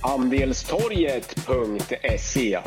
Andelstorget.se 0.00 2.58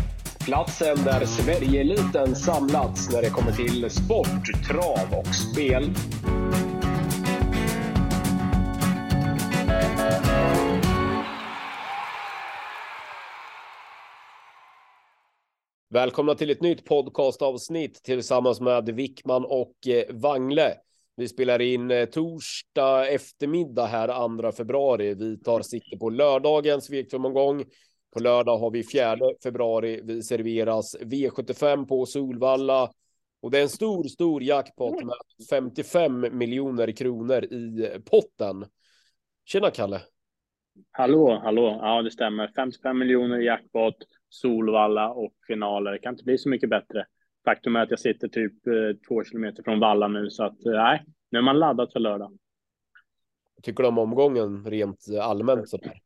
Platsen 0.45 1.03
där 1.03 1.25
Sverigeeliten 1.25 2.35
samlats 2.35 3.13
när 3.13 3.21
det 3.21 3.29
kommer 3.29 3.51
till 3.51 3.89
sport, 3.89 4.65
trav 4.67 5.19
och 5.19 5.35
spel. 5.35 5.89
Välkomna 15.93 16.35
till 16.35 16.49
ett 16.49 16.61
nytt 16.61 16.85
podcastavsnitt 16.85 18.03
tillsammans 18.03 18.61
med 18.61 18.89
Wickman 18.89 19.45
och 19.45 19.87
eh, 19.87 20.15
Wangle. 20.15 20.73
Vi 21.15 21.27
spelar 21.27 21.61
in 21.61 21.91
eh, 21.91 22.05
torsdag 22.05 23.07
eftermiddag 23.07 23.85
här 23.85 24.41
2 24.41 24.51
februari. 24.51 25.13
Vi 25.13 25.37
tar 25.37 25.61
sikte 25.61 25.97
på 25.97 26.09
lördagens 26.09 26.91
V2-omgång. 26.91 27.63
På 28.13 28.19
lördag 28.19 28.57
har 28.57 28.71
vi 28.71 28.83
4 28.83 29.17
februari. 29.43 30.01
Vi 30.03 30.23
serveras 30.23 30.97
V75 31.01 31.85
på 31.85 32.05
Solvalla 32.05 32.91
och 33.41 33.51
det 33.51 33.57
är 33.57 33.61
en 33.61 33.69
stor, 33.69 34.03
stor 34.03 34.43
jackpot 34.43 35.03
med 35.03 35.15
55 35.49 36.37
miljoner 36.37 36.91
kronor 36.91 37.43
i 37.43 37.89
potten. 38.05 38.65
Tjena 39.45 39.69
Kalle! 39.69 40.01
Hallå, 40.91 41.39
hallå! 41.43 41.79
Ja, 41.81 42.01
det 42.01 42.11
stämmer. 42.11 42.51
55 42.55 42.97
miljoner 42.97 43.41
i 43.41 43.45
jackpot, 43.45 43.95
Solvalla 44.29 45.09
och 45.09 45.33
finaler. 45.47 45.91
Det 45.91 45.99
kan 45.99 46.13
inte 46.13 46.23
bli 46.23 46.37
så 46.37 46.49
mycket 46.49 46.69
bättre. 46.69 47.05
Faktum 47.45 47.75
är 47.75 47.79
att 47.79 47.89
jag 47.89 47.99
sitter 47.99 48.27
typ 48.27 48.67
eh, 48.67 48.97
två 49.07 49.23
kilometer 49.23 49.63
från 49.63 49.79
Valla 49.79 50.07
nu, 50.07 50.29
så 50.29 50.43
att 50.43 50.65
eh, 50.65 50.71
nej, 50.71 51.05
nu 51.31 51.39
är 51.39 51.43
man 51.43 51.59
laddad 51.59 51.91
för 51.91 51.99
lördag. 51.99 52.37
Tycker 53.63 53.83
du 53.83 53.89
om 53.89 53.97
omgången 53.97 54.65
rent 54.65 55.05
allmänt? 55.21 55.69
Så 55.69 55.77
där? 55.77 56.01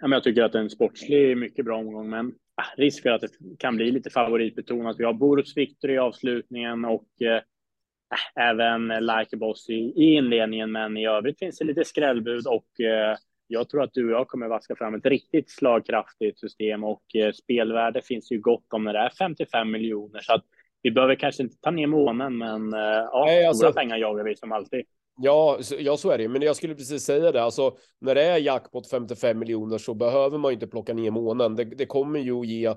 Ja, 0.00 0.08
men 0.08 0.12
jag 0.12 0.24
tycker 0.24 0.42
att 0.42 0.52
det 0.52 0.58
är 0.58 0.62
en 0.62 0.70
sportslig, 0.70 1.36
mycket 1.36 1.64
bra 1.64 1.78
omgång, 1.78 2.10
men 2.10 2.34
ah, 2.54 2.76
risk 2.76 3.02
för 3.02 3.10
att 3.10 3.20
det 3.20 3.28
kan 3.58 3.76
bli 3.76 3.90
lite 3.90 4.10
favoritbetonat. 4.10 5.00
Vi 5.00 5.04
har 5.04 5.12
Boruts 5.12 5.56
Victor 5.56 5.90
i 5.90 5.98
avslutningen 5.98 6.84
och 6.84 7.08
eh, 7.20 7.36
äh, 7.36 8.48
även 8.48 8.88
Like 8.88 9.36
Boss 9.36 9.70
i, 9.70 9.74
i, 9.74 10.14
inledningen, 10.14 10.72
men 10.72 10.96
i 10.96 11.06
övrigt 11.06 11.38
finns 11.38 11.58
det 11.58 11.64
lite 11.64 11.84
skrällbud 11.84 12.46
och 12.46 12.80
eh, 12.80 13.16
jag 13.52 13.68
tror 13.68 13.82
att 13.82 13.94
du 13.94 14.06
och 14.06 14.20
jag 14.20 14.28
kommer 14.28 14.48
vaska 14.48 14.76
fram 14.76 14.94
ett 14.94 15.06
riktigt 15.06 15.50
slagkraftigt 15.50 16.40
system 16.40 16.84
och 16.84 17.02
eh, 17.14 17.32
spelvärde 17.32 18.02
finns 18.02 18.32
ju 18.32 18.40
gott 18.40 18.72
om 18.72 18.84
när 18.84 18.92
det 18.92 18.98
är 18.98 19.10
55 19.10 19.70
miljoner 19.70 20.20
så 20.20 20.34
att 20.34 20.44
vi 20.82 20.90
behöver 20.90 21.14
kanske 21.14 21.42
inte 21.42 21.56
ta 21.60 21.70
ner 21.70 21.86
månen, 21.86 22.38
men 22.38 22.74
eh, 22.74 22.80
ja, 22.80 23.24
Nej, 23.26 23.46
alltså, 23.46 23.58
stora 23.58 23.72
pengar 23.72 23.96
jagar 23.96 24.24
vi 24.24 24.36
som 24.36 24.52
alltid. 24.52 24.84
Ja, 25.16 25.58
ja, 25.78 25.96
så 25.96 26.10
är 26.10 26.18
det. 26.18 26.28
Men 26.28 26.42
jag 26.42 26.56
skulle 26.56 26.74
precis 26.74 27.02
säga 27.02 27.32
det. 27.32 27.42
Alltså, 27.42 27.76
när 28.00 28.14
det 28.14 28.22
är 28.22 28.38
jackpot 28.38 28.90
55 28.90 29.38
miljoner 29.38 29.78
så 29.78 29.94
behöver 29.94 30.38
man 30.38 30.52
inte 30.52 30.66
plocka 30.66 30.94
ner 30.94 31.10
månen. 31.10 31.56
Det, 31.56 31.64
det 31.64 31.86
kommer 31.86 32.20
ju 32.20 32.40
att 32.40 32.46
ge. 32.46 32.74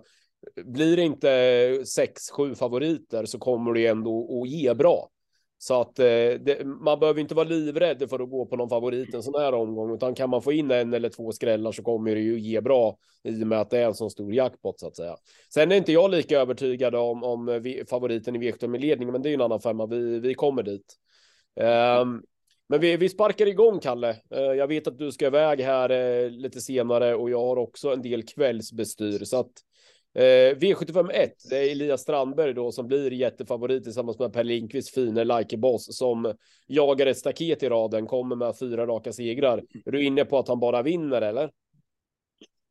Blir 0.65 0.97
det 0.97 1.03
inte 1.03 1.27
6-7 2.37 2.55
favoriter 2.55 3.25
så 3.25 3.39
kommer 3.39 3.73
det 3.73 3.87
ändå 3.87 4.41
att 4.41 4.49
ge 4.49 4.73
bra. 4.73 5.09
Så 5.57 5.81
att 5.81 5.99
eh, 5.99 6.05
det, 6.05 6.65
man 6.65 6.99
behöver 6.99 7.21
inte 7.21 7.35
vara 7.35 7.47
livrädd 7.47 8.09
för 8.09 8.23
att 8.23 8.29
gå 8.29 8.45
på 8.45 8.55
någon 8.55 8.69
favorit 8.69 9.13
en 9.13 9.23
sån 9.23 9.41
här 9.41 9.53
omgång, 9.53 9.95
utan 9.95 10.15
kan 10.15 10.29
man 10.29 10.41
få 10.41 10.51
in 10.51 10.71
en 10.71 10.93
eller 10.93 11.09
två 11.09 11.31
skrällar 11.31 11.71
så 11.71 11.83
kommer 11.83 12.15
det 12.15 12.21
ju 12.21 12.39
ge 12.39 12.61
bra 12.61 12.97
i 13.23 13.43
och 13.43 13.47
med 13.47 13.61
att 13.61 13.69
det 13.69 13.79
är 13.79 13.85
en 13.85 13.93
sån 13.93 14.11
stor 14.11 14.33
jackpot 14.33 14.79
så 14.79 14.87
att 14.87 14.95
säga. 14.95 15.15
Sen 15.53 15.71
är 15.71 15.75
inte 15.75 15.91
jag 15.91 16.11
lika 16.11 16.39
övertygad 16.39 16.95
om, 16.95 17.23
om 17.23 17.49
eh, 17.49 17.61
favoriten 17.89 18.35
i 18.35 18.39
V75 18.39 18.67
med 18.67 18.81
ledning, 18.81 19.11
men 19.11 19.21
det 19.21 19.29
är 19.29 19.31
ju 19.31 19.35
en 19.35 19.41
annan 19.41 19.61
femma. 19.61 19.85
Vi, 19.85 20.19
vi 20.19 20.33
kommer 20.33 20.63
dit. 20.63 20.95
Um, 22.01 22.23
men 22.69 22.79
vi, 22.79 22.97
vi 22.97 23.09
sparkar 23.09 23.47
igång, 23.47 23.79
Kalle. 23.79 24.15
Uh, 24.35 24.39
jag 24.39 24.67
vet 24.67 24.87
att 24.87 24.97
du 24.97 25.11
ska 25.11 25.27
iväg 25.27 25.61
här 25.61 25.91
uh, 25.91 26.29
lite 26.29 26.61
senare 26.61 27.15
och 27.15 27.29
jag 27.29 27.39
har 27.39 27.57
också 27.57 27.93
en 27.93 28.01
del 28.01 28.23
kvällsbestyr 28.23 29.25
så 29.25 29.39
att 29.39 29.51
Eh, 30.15 30.55
V75 30.55 31.11
1, 31.11 31.33
det 31.49 31.57
är 31.57 31.71
Elias 31.71 32.01
Strandberg 32.01 32.53
då 32.53 32.71
som 32.71 32.87
blir 32.87 33.13
jättefavorit 33.13 33.83
tillsammans 33.83 34.19
med 34.19 34.33
Per 34.33 34.43
Lindqvist 34.43 34.93
fine 34.93 35.23
Like 35.27 35.57
Boss 35.57 35.97
som 35.97 36.33
jagar 36.67 37.07
ett 37.07 37.17
staket 37.17 37.63
i 37.63 37.69
raden, 37.69 38.07
kommer 38.07 38.35
med 38.35 38.53
fyra 38.59 38.85
raka 38.85 39.13
segrar. 39.13 39.61
Är 39.85 39.91
du 39.91 40.03
inne 40.03 40.25
på 40.25 40.37
att 40.37 40.47
han 40.47 40.59
bara 40.59 40.81
vinner 40.81 41.21
eller? 41.21 41.49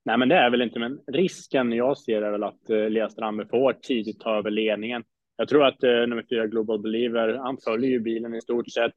Nej, 0.04 0.18
men 0.18 0.28
det 0.28 0.34
är 0.34 0.50
väl 0.50 0.62
inte, 0.62 0.78
men 0.78 1.00
risken 1.06 1.72
jag 1.72 1.98
ser 1.98 2.22
är 2.22 2.30
väl 2.30 2.44
att 2.44 2.70
eh, 2.70 2.76
Elias 2.76 3.12
Strandberg 3.12 3.48
får 3.48 3.72
tidigt 3.72 4.20
ta 4.20 4.38
över 4.38 4.50
ledningen. 4.50 5.04
Jag 5.36 5.48
tror 5.48 5.64
att 5.64 5.82
eh, 5.82 5.90
nummer 5.90 6.24
fyra 6.30 6.46
Global 6.46 6.78
Believer, 6.78 7.34
han 7.34 7.58
följer 7.64 7.90
ju 7.90 8.00
bilen 8.00 8.34
i 8.34 8.40
stort 8.40 8.70
sett, 8.70 8.92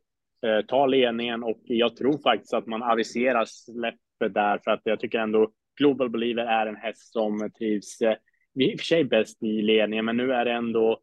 eh, 0.45 0.65
tar 0.65 0.87
ledningen 0.87 1.43
och 1.43 1.61
jag 1.63 1.95
tror 1.95 2.17
faktiskt 2.17 2.53
att 2.53 2.67
man 2.67 2.83
aviserar 2.83 3.45
släppet 3.45 4.33
där 4.33 4.59
för 4.63 4.71
att 4.71 4.81
jag 4.83 4.99
tycker 4.99 5.19
ändå 5.19 5.51
Global 5.77 6.09
Believer 6.09 6.45
är 6.45 6.67
en 6.67 6.75
häst 6.75 7.13
som 7.13 7.51
trivs 7.57 8.01
eh, 8.01 8.15
i 8.61 8.75
och 8.75 8.79
för 8.79 8.85
sig 8.85 9.03
bäst 9.03 9.43
i 9.43 9.61
ledningen, 9.61 10.05
men 10.05 10.17
nu 10.17 10.33
är 10.33 10.45
det 10.45 10.51
ändå 10.51 10.99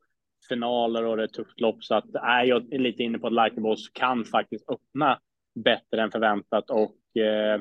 finaler 0.48 1.04
och 1.04 1.16
det 1.16 1.22
är 1.22 1.26
ett 1.26 1.32
tufft 1.32 1.60
lopp 1.60 1.84
så 1.84 1.94
att 1.94 2.14
är 2.14 2.44
jag 2.44 2.72
är 2.72 2.78
lite 2.78 3.02
inne 3.02 3.18
på 3.18 3.26
att 3.26 3.32
Likeaboss 3.32 3.88
kan 3.88 4.24
faktiskt 4.24 4.70
öppna 4.70 5.20
bättre 5.64 6.02
än 6.02 6.10
förväntat 6.10 6.70
och 6.70 7.22
eh, 7.22 7.60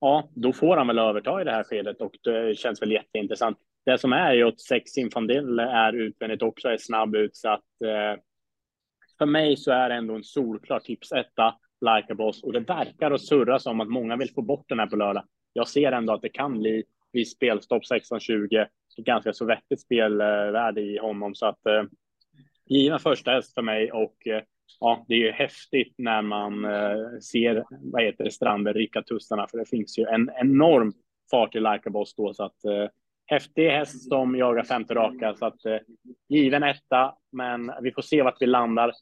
ja, 0.00 0.30
då 0.34 0.52
får 0.52 0.76
han 0.76 0.86
väl 0.86 0.98
överta 0.98 1.40
i 1.40 1.44
det 1.44 1.50
här 1.50 1.64
skedet 1.64 2.00
och 2.00 2.12
det 2.22 2.58
känns 2.58 2.82
väl 2.82 2.92
jätteintressant. 2.92 3.58
Det 3.84 3.98
som 3.98 4.12
är 4.12 4.32
ju 4.32 4.48
att 4.48 4.60
Sex 4.60 4.98
Infandil 4.98 5.58
är 5.58 5.92
utvändigt 5.92 6.42
också 6.42 6.68
är 6.68 6.76
snabb 6.76 7.14
ut 7.14 7.36
så 7.36 7.48
att 7.48 7.82
eh, 7.84 8.20
för 9.18 9.26
mig 9.26 9.56
så 9.56 9.72
är 9.72 9.88
det 9.88 9.94
ändå 9.94 10.14
en 10.14 10.24
solklar 10.24 10.80
tipsetta, 10.80 11.54
Likeaboss 11.80 12.42
och 12.42 12.52
det 12.52 12.60
verkar 12.60 13.10
och 13.10 13.20
surra 13.20 13.58
som 13.58 13.80
att 13.80 13.88
många 13.88 14.16
vill 14.16 14.34
få 14.34 14.42
bort 14.42 14.68
den 14.68 14.78
här 14.78 14.86
på 14.86 14.96
lördag. 14.96 15.24
Jag 15.52 15.68
ser 15.68 15.92
ändå 15.92 16.12
att 16.12 16.22
det 16.22 16.28
kan 16.28 16.58
bli 16.58 16.84
viss 17.12 17.32
spelstopp 17.32 17.82
16-20 17.82 18.66
ganska 19.04 19.32
så 19.32 19.44
vettigt 19.44 19.80
spelvärde 19.80 20.80
i 20.80 20.98
honom. 20.98 21.34
Så 21.34 21.46
att 21.46 21.66
eh, 21.66 21.82
givna 22.66 22.98
första 22.98 23.30
häst 23.30 23.54
för 23.54 23.62
mig 23.62 23.92
och 23.92 24.26
eh, 24.26 24.42
ja, 24.80 25.04
det 25.08 25.14
är 25.14 25.18
ju 25.18 25.30
häftigt 25.30 25.94
när 25.98 26.22
man 26.22 26.64
eh, 26.64 27.18
ser, 27.22 27.64
vad 27.70 28.02
heter 28.02 28.24
det, 28.24 28.30
Strandberg 28.30 28.74
rycka 28.74 29.02
tussarna, 29.02 29.46
för 29.50 29.58
det 29.58 29.68
finns 29.68 29.98
ju 29.98 30.04
en 30.04 30.30
enorm 30.40 30.92
fart 31.30 31.54
i 31.54 31.60
Likeaboss 31.60 32.14
då, 32.14 32.34
så 32.34 32.44
att 32.44 32.64
eh, 32.64 32.88
häftig 33.26 33.68
häst 33.68 34.08
som 34.08 34.36
jagar 34.36 34.64
femte 34.64 34.94
raka, 34.94 35.34
så 35.34 35.46
att 35.46 35.64
eh, 35.64 35.78
given 36.28 36.62
etta, 36.62 37.14
men 37.32 37.72
vi 37.82 37.92
får 37.92 38.02
se 38.02 38.22
vart 38.22 38.42
vi 38.42 38.46
landar. 38.46 38.92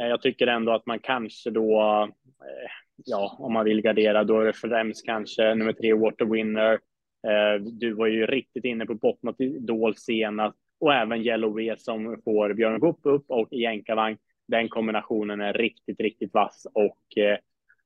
Eh, 0.00 0.06
jag 0.06 0.22
tycker 0.22 0.46
ändå 0.46 0.72
att 0.72 0.86
man 0.86 0.98
kanske 0.98 1.50
då, 1.50 1.80
eh, 2.24 2.70
ja, 3.04 3.36
om 3.38 3.52
man 3.52 3.64
vill 3.64 3.82
gardera, 3.82 4.24
då 4.24 4.40
är 4.40 4.44
det 4.44 4.52
främst 4.52 5.06
kanske 5.06 5.54
nummer 5.54 5.72
tre 5.72 5.94
Water 5.94 6.24
Winner, 6.24 6.78
Eh, 7.28 7.62
du 7.62 7.92
var 7.92 8.06
ju 8.06 8.26
riktigt 8.26 8.64
inne 8.64 8.86
på 8.86 8.94
bottnat 8.94 9.40
Idol 9.40 9.96
senast 9.96 10.58
och 10.80 10.94
även 10.94 11.22
Yellow 11.22 11.54
Wheel 11.54 11.78
som 11.78 12.20
får 12.24 12.54
Björn 12.54 12.80
Goop 12.80 13.00
upp 13.02 13.24
och 13.28 13.48
jänkarvagn. 13.50 14.18
Den 14.48 14.68
kombinationen 14.68 15.40
är 15.40 15.52
riktigt, 15.52 16.00
riktigt 16.00 16.34
vass 16.34 16.66
och 16.74 17.16
eh, 17.16 17.38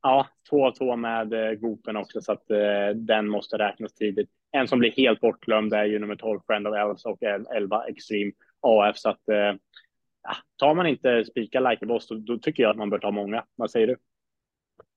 ja, 0.02 0.26
två 0.50 0.66
av 0.66 0.72
två 0.72 0.96
med 0.96 1.32
eh, 1.32 1.52
Goopen 1.52 1.96
också 1.96 2.20
så 2.20 2.32
att 2.32 2.46
den 2.94 3.28
måste 3.28 3.58
räknas 3.58 3.94
tidigt. 3.94 4.30
En 4.52 4.68
som 4.68 4.78
blir 4.78 4.90
helt 4.90 5.20
bortglömd 5.20 5.72
är 5.72 5.84
ju 5.84 5.98
nummer 5.98 6.16
12 6.16 6.40
Friend 6.46 6.66
of 6.66 6.76
Elves 6.76 7.04
och 7.04 7.22
11 7.56 7.84
Extreme 7.88 8.32
AF 8.60 8.98
så 8.98 9.08
att 9.08 9.22
ja, 10.22 10.36
tar 10.56 10.74
man 10.74 10.86
inte 10.86 11.24
spika 11.24 11.60
like 11.60 11.86
boss 11.86 12.08
då, 12.08 12.14
då 12.14 12.38
tycker 12.38 12.62
jag 12.62 12.70
att 12.70 12.76
man 12.76 12.90
bör 12.90 12.98
ta 12.98 13.10
många. 13.10 13.44
Vad 13.56 13.70
säger 13.70 13.86
du? 13.86 13.96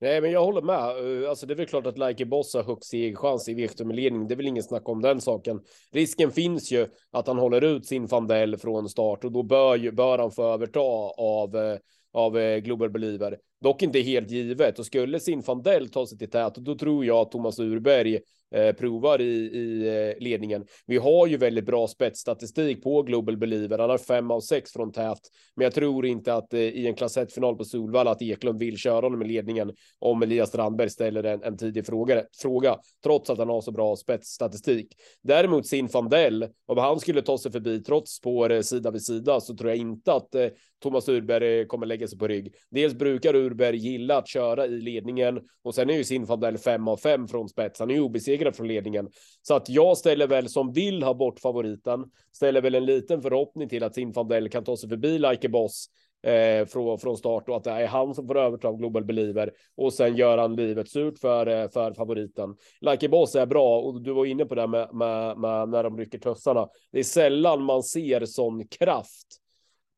Nej, 0.01 0.21
men 0.21 0.31
jag 0.31 0.45
håller 0.45 0.61
med. 0.61 1.23
Eh, 1.23 1.29
alltså, 1.29 1.45
det 1.45 1.53
är 1.53 1.55
väl 1.55 1.65
klart 1.65 1.87
att 1.87 1.97
Like 1.97 2.25
Boss 2.25 2.53
har 2.53 2.63
högst 2.63 3.17
chans 3.17 3.49
i 3.49 3.53
V7-ledning. 3.53 4.27
Det 4.27 4.33
är 4.33 4.35
väl 4.35 4.47
ingen 4.47 4.63
snack 4.63 4.89
om 4.89 5.01
den 5.01 5.21
saken. 5.21 5.61
Risken 5.91 6.31
finns 6.31 6.71
ju 6.71 6.87
att 7.11 7.27
han 7.27 7.37
håller 7.37 7.63
ut 7.63 7.85
sin 7.85 8.07
Fandell 8.07 8.57
från 8.57 8.89
start 8.89 9.23
och 9.23 9.31
då 9.31 9.43
bör, 9.43 9.75
ju, 9.75 9.91
bör 9.91 10.17
han 10.17 10.31
få 10.31 10.43
överta 10.43 10.79
av, 11.17 11.55
eh, 11.55 11.77
av 12.13 12.37
eh, 12.37 12.57
Global 12.57 12.89
Believer. 12.89 13.37
Dock 13.61 13.81
inte 13.81 13.99
helt 13.99 14.31
givet 14.31 14.79
och 14.79 14.85
skulle 14.85 15.19
sin 15.19 15.43
Fandell 15.43 15.89
ta 15.89 16.07
sig 16.07 16.17
till 16.17 16.29
tät, 16.29 16.55
då 16.55 16.75
tror 16.75 17.05
jag 17.05 17.17
att 17.17 17.31
Thomas 17.31 17.59
Urberg 17.59 18.19
eh, 18.55 18.75
provar 18.75 19.21
i, 19.21 19.33
i 19.33 19.87
eh, 19.87 20.23
ledningen. 20.23 20.65
Vi 20.85 20.97
har 20.97 21.27
ju 21.27 21.37
väldigt 21.37 21.65
bra 21.65 21.87
spetsstatistik 21.87 22.83
på 22.83 23.01
Global 23.01 23.37
Believer. 23.37 23.79
Han 23.79 23.89
har 23.89 23.97
fem 23.97 24.31
av 24.31 24.39
sex 24.39 24.71
från 24.73 24.91
tät, 24.91 25.19
men 25.55 25.63
jag 25.63 25.73
tror 25.73 26.05
inte 26.05 26.33
att 26.33 26.53
eh, 26.53 26.59
i 26.59 26.87
en 26.87 26.95
klass 26.95 27.17
1 27.17 27.33
final 27.33 27.57
på 27.57 27.65
Solvalla 27.65 28.11
att 28.11 28.21
Eklund 28.21 28.59
vill 28.59 28.77
köra 28.77 29.05
honom 29.05 29.21
i 29.21 29.27
ledningen 29.27 29.71
om 29.99 30.23
Elias 30.23 30.49
Strandberg 30.49 30.89
ställer 30.89 31.23
en, 31.23 31.43
en 31.43 31.57
tidig 31.57 31.85
fråga, 31.85 32.23
fråga, 32.41 32.77
trots 33.03 33.29
att 33.29 33.37
han 33.37 33.49
har 33.49 33.61
så 33.61 33.71
bra 33.71 33.95
spetsstatistik. 33.95 34.87
Däremot 35.23 35.67
sin 35.67 35.89
Fandell, 35.89 36.47
om 36.65 36.77
han 36.77 36.99
skulle 36.99 37.21
ta 37.21 37.37
sig 37.37 37.51
förbi 37.51 37.83
trots 37.83 38.11
spår 38.11 38.51
eh, 38.51 38.61
sida 38.61 38.91
vid 38.91 39.05
sida 39.05 39.39
så 39.39 39.55
tror 39.55 39.69
jag 39.69 39.77
inte 39.77 40.13
att 40.13 40.35
eh, 40.35 40.47
Thomas 40.83 41.09
Urberg 41.09 41.59
eh, 41.59 41.65
kommer 41.65 41.85
lägga 41.85 42.07
sig 42.07 42.19
på 42.19 42.27
rygg. 42.27 42.53
Dels 42.69 42.93
brukar 42.93 43.35
Urberg 43.35 43.77
gilla 43.77 44.17
att 44.17 44.27
köra 44.27 44.65
i 44.65 44.81
ledningen 44.81 45.39
och 45.63 45.75
sen 45.75 45.89
är 45.89 45.93
ju 45.93 46.03
sin 46.03 46.27
Fandell 46.27 46.57
fem 46.57 46.87
av 46.87 46.97
fem 46.97 47.27
från 47.27 47.49
spets. 47.49 47.79
Han 47.79 47.89
är 47.89 47.93
ju 47.93 48.01
obesegrad 48.01 48.38
obesegrad 48.39 48.55
från 48.55 48.67
ledningen. 48.67 49.09
Så 49.41 49.55
att 49.55 49.69
jag 49.69 49.97
ställer 49.97 50.27
väl 50.27 50.49
som 50.49 50.73
vill 50.73 51.03
ha 51.03 51.13
bort 51.13 51.39
favoriten, 51.39 52.05
ställer 52.31 52.61
väl 52.61 52.75
en 52.75 52.85
liten 52.85 53.21
förhoppning 53.21 53.69
till 53.69 53.83
att 53.83 53.95
Zinfandel 53.95 54.49
kan 54.49 54.63
ta 54.63 54.77
sig 54.77 54.89
förbi 54.89 55.19
Like 55.19 55.49
Boss 55.49 55.89
eh, 56.23 56.65
från, 56.65 56.99
från 56.99 57.17
start 57.17 57.49
och 57.49 57.55
att 57.55 57.63
det 57.63 57.71
är 57.71 57.87
han 57.87 58.15
som 58.15 58.27
får 58.27 58.37
överta 58.37 58.67
av 58.67 58.77
Global 58.77 59.05
Believer 59.05 59.51
och 59.77 59.93
sen 59.93 60.15
gör 60.15 60.37
han 60.37 60.55
livet 60.55 60.89
surt 60.89 61.19
för, 61.19 61.47
eh, 61.47 61.69
för 61.69 61.93
favoriten. 61.93 62.55
Like 62.81 63.09
Boss 63.09 63.35
är 63.35 63.45
bra 63.45 63.81
och 63.81 64.01
du 64.01 64.13
var 64.13 64.25
inne 64.25 64.45
på 64.45 64.55
det 64.55 64.67
med, 64.67 64.93
med, 64.93 65.37
med 65.37 65.69
när 65.69 65.83
de 65.83 65.97
rycker 65.97 66.19
tussarna. 66.19 66.67
Det 66.91 66.99
är 66.99 67.03
sällan 67.03 67.63
man 67.63 67.83
ser 67.83 68.25
sån 68.25 68.67
kraft 68.67 69.27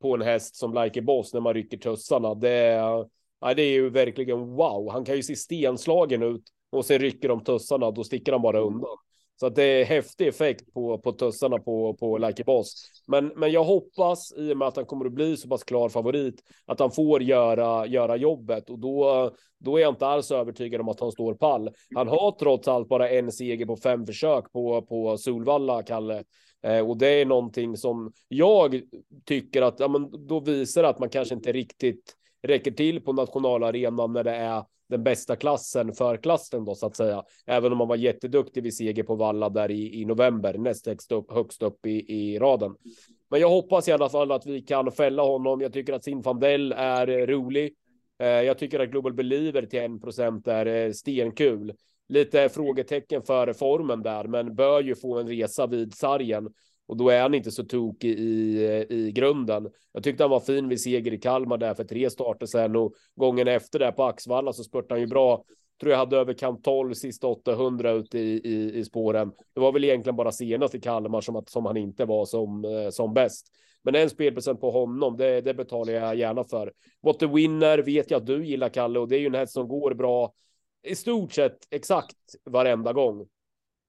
på 0.01 0.15
en 0.15 0.21
häst 0.21 0.55
som 0.55 0.73
Like 0.73 1.01
Boss 1.01 1.33
när 1.33 1.41
man 1.41 1.53
rycker 1.53 1.77
tussarna. 1.77 2.35
Det 2.35 2.49
är, 2.49 3.05
ja, 3.41 3.53
det 3.53 3.61
är 3.61 3.71
ju 3.71 3.89
verkligen 3.89 4.39
wow. 4.39 4.91
Han 4.91 5.05
kan 5.05 5.15
ju 5.15 5.23
se 5.23 5.35
stenslagen 5.35 6.23
ut 6.23 6.43
och 6.71 6.85
sen 6.85 6.99
rycker 6.99 7.29
de 7.29 7.43
tussarna, 7.43 7.91
då 7.91 8.03
sticker 8.03 8.31
han 8.31 8.41
bara 8.41 8.59
undan. 8.59 8.97
Så 9.41 9.47
att 9.47 9.55
det 9.55 9.63
är 9.63 9.85
häftig 9.85 10.27
effekt 10.27 10.73
på, 10.73 10.97
på 10.97 11.11
tussarna 11.11 11.59
på, 11.59 11.93
på 11.93 12.17
Like 12.17 12.43
Boss. 12.43 12.75
Men, 13.07 13.27
men 13.27 13.51
jag 13.51 13.63
hoppas 13.63 14.33
i 14.37 14.53
och 14.53 14.57
med 14.57 14.67
att 14.67 14.75
han 14.75 14.85
kommer 14.85 15.05
att 15.05 15.11
bli 15.11 15.37
så 15.37 15.47
pass 15.47 15.63
klar 15.63 15.89
favorit 15.89 16.43
att 16.65 16.79
han 16.79 16.91
får 16.91 17.23
göra, 17.23 17.87
göra 17.87 18.15
jobbet 18.15 18.69
och 18.69 18.79
då, 18.79 19.31
då 19.59 19.77
är 19.77 19.81
jag 19.81 19.91
inte 19.91 20.07
alls 20.07 20.31
övertygad 20.31 20.81
om 20.81 20.89
att 20.89 20.99
han 20.99 21.11
står 21.11 21.33
pall. 21.33 21.69
Han 21.95 22.07
har 22.07 22.31
trots 22.31 22.67
allt 22.67 22.89
bara 22.89 23.09
en 23.09 23.31
seger 23.31 23.65
på 23.65 23.77
fem 23.77 24.05
försök 24.05 24.51
på, 24.51 24.81
på 24.81 25.17
Solvalla, 25.17 25.83
Kalle. 25.83 26.23
Eh, 26.63 26.89
och 26.89 26.97
det 26.97 27.07
är 27.07 27.25
någonting 27.25 27.77
som 27.77 28.11
jag 28.27 28.81
tycker 29.25 29.61
att 29.61 29.79
ja, 29.79 29.87
men 29.87 30.27
då 30.27 30.39
visar 30.39 30.83
att 30.83 30.99
man 30.99 31.09
kanske 31.09 31.35
inte 31.35 31.51
riktigt 31.51 32.15
räcker 32.43 32.71
till 32.71 33.01
på 33.01 33.13
nationalarenan 33.13 34.13
när 34.13 34.23
det 34.23 34.35
är 34.35 34.63
den 34.91 35.03
bästa 35.03 35.35
klassen 35.35 35.93
för 35.93 36.17
klassen 36.17 36.65
då 36.65 36.75
så 36.75 36.85
att 36.85 36.95
säga. 36.95 37.23
Även 37.45 37.71
om 37.71 37.77
man 37.77 37.87
var 37.87 37.95
jätteduktig 37.95 38.63
vid 38.63 38.75
seger 38.75 39.03
på 39.03 39.15
Valla 39.15 39.49
där 39.49 39.71
i, 39.71 40.01
i 40.01 40.05
november, 40.05 40.57
näst 40.57 40.87
högst 40.87 41.11
upp, 41.11 41.31
högst 41.31 41.61
upp 41.61 41.85
i, 41.85 42.13
i 42.13 42.39
raden. 42.39 42.75
Men 43.29 43.39
jag 43.39 43.49
hoppas 43.49 43.87
i 43.87 43.91
alla 43.91 44.09
fall 44.09 44.31
att 44.31 44.45
vi 44.45 44.61
kan 44.61 44.91
fälla 44.91 45.23
honom. 45.23 45.61
Jag 45.61 45.73
tycker 45.73 45.93
att 45.93 46.03
Sinfandel 46.03 46.71
är 46.71 47.07
eh, 47.07 47.27
rolig. 47.27 47.73
Eh, 48.19 48.27
jag 48.27 48.57
tycker 48.57 48.79
att 48.79 48.89
Global 48.89 49.13
Believer 49.13 49.65
till 49.65 49.79
1% 49.79 50.49
är 50.49 50.65
eh, 50.65 50.91
stenkul. 50.91 51.73
Lite 52.09 52.49
frågetecken 52.49 53.21
för 53.21 53.53
formen 53.53 54.03
där, 54.03 54.23
men 54.23 54.55
bör 54.55 54.81
ju 54.81 54.95
få 54.95 55.19
en 55.19 55.27
resa 55.27 55.67
vid 55.67 55.93
sargen 55.93 56.49
och 56.87 56.97
då 56.97 57.09
är 57.09 57.21
han 57.21 57.33
inte 57.33 57.51
så 57.51 57.63
tokig 57.63 58.19
i, 58.19 58.85
i 58.89 59.11
grunden. 59.11 59.69
Jag 59.91 60.03
tyckte 60.03 60.23
han 60.23 60.31
var 60.31 60.39
fin 60.39 60.69
vid 60.69 60.81
seger 60.81 61.13
i 61.13 61.17
Kalmar 61.17 61.57
där 61.57 61.73
för 61.73 61.83
tre 61.83 62.09
starter 62.09 62.45
sen 62.45 62.75
och 62.75 62.93
gången 63.15 63.47
efter 63.47 63.79
där 63.79 63.91
på 63.91 64.03
Axvalla 64.03 64.53
så 64.53 64.63
spurtade 64.63 64.93
han 64.93 65.01
ju 65.01 65.07
bra. 65.07 65.43
Tror 65.81 65.91
jag 65.91 65.99
hade 65.99 66.17
över 66.17 66.33
kamp 66.33 66.63
12 66.63 66.93
sista 66.93 67.27
800 67.27 67.91
ute 67.91 68.19
i, 68.19 68.41
i, 68.43 68.79
i 68.79 68.85
spåren. 68.85 69.31
Det 69.53 69.61
var 69.61 69.71
väl 69.71 69.83
egentligen 69.83 70.15
bara 70.15 70.31
senast 70.31 70.75
i 70.75 70.81
Kalmar 70.81 71.21
som, 71.21 71.35
att, 71.35 71.49
som 71.49 71.65
han 71.65 71.77
inte 71.77 72.05
var 72.05 72.25
som, 72.25 72.65
eh, 72.65 72.89
som 72.89 73.13
bäst. 73.13 73.47
Men 73.83 73.95
en 73.95 74.09
spelprocent 74.09 74.61
på 74.61 74.71
honom, 74.71 75.17
det, 75.17 75.41
det 75.41 75.53
betalar 75.53 75.93
jag 75.93 76.15
gärna 76.15 76.43
för. 76.43 76.73
What 77.01 77.19
the 77.19 77.27
winner 77.27 77.77
vet 77.77 78.11
jag 78.11 78.17
att 78.17 78.27
du 78.27 78.45
gillar 78.45 78.69
Kalle 78.69 78.99
och 78.99 79.07
det 79.07 79.15
är 79.15 79.19
ju 79.19 79.25
en 79.25 79.35
häst 79.35 79.53
som 79.53 79.67
går 79.67 79.93
bra 79.93 80.33
i 80.83 80.95
stort 80.95 81.33
sett 81.33 81.57
exakt 81.69 82.17
varenda 82.45 82.93
gång. 82.93 83.27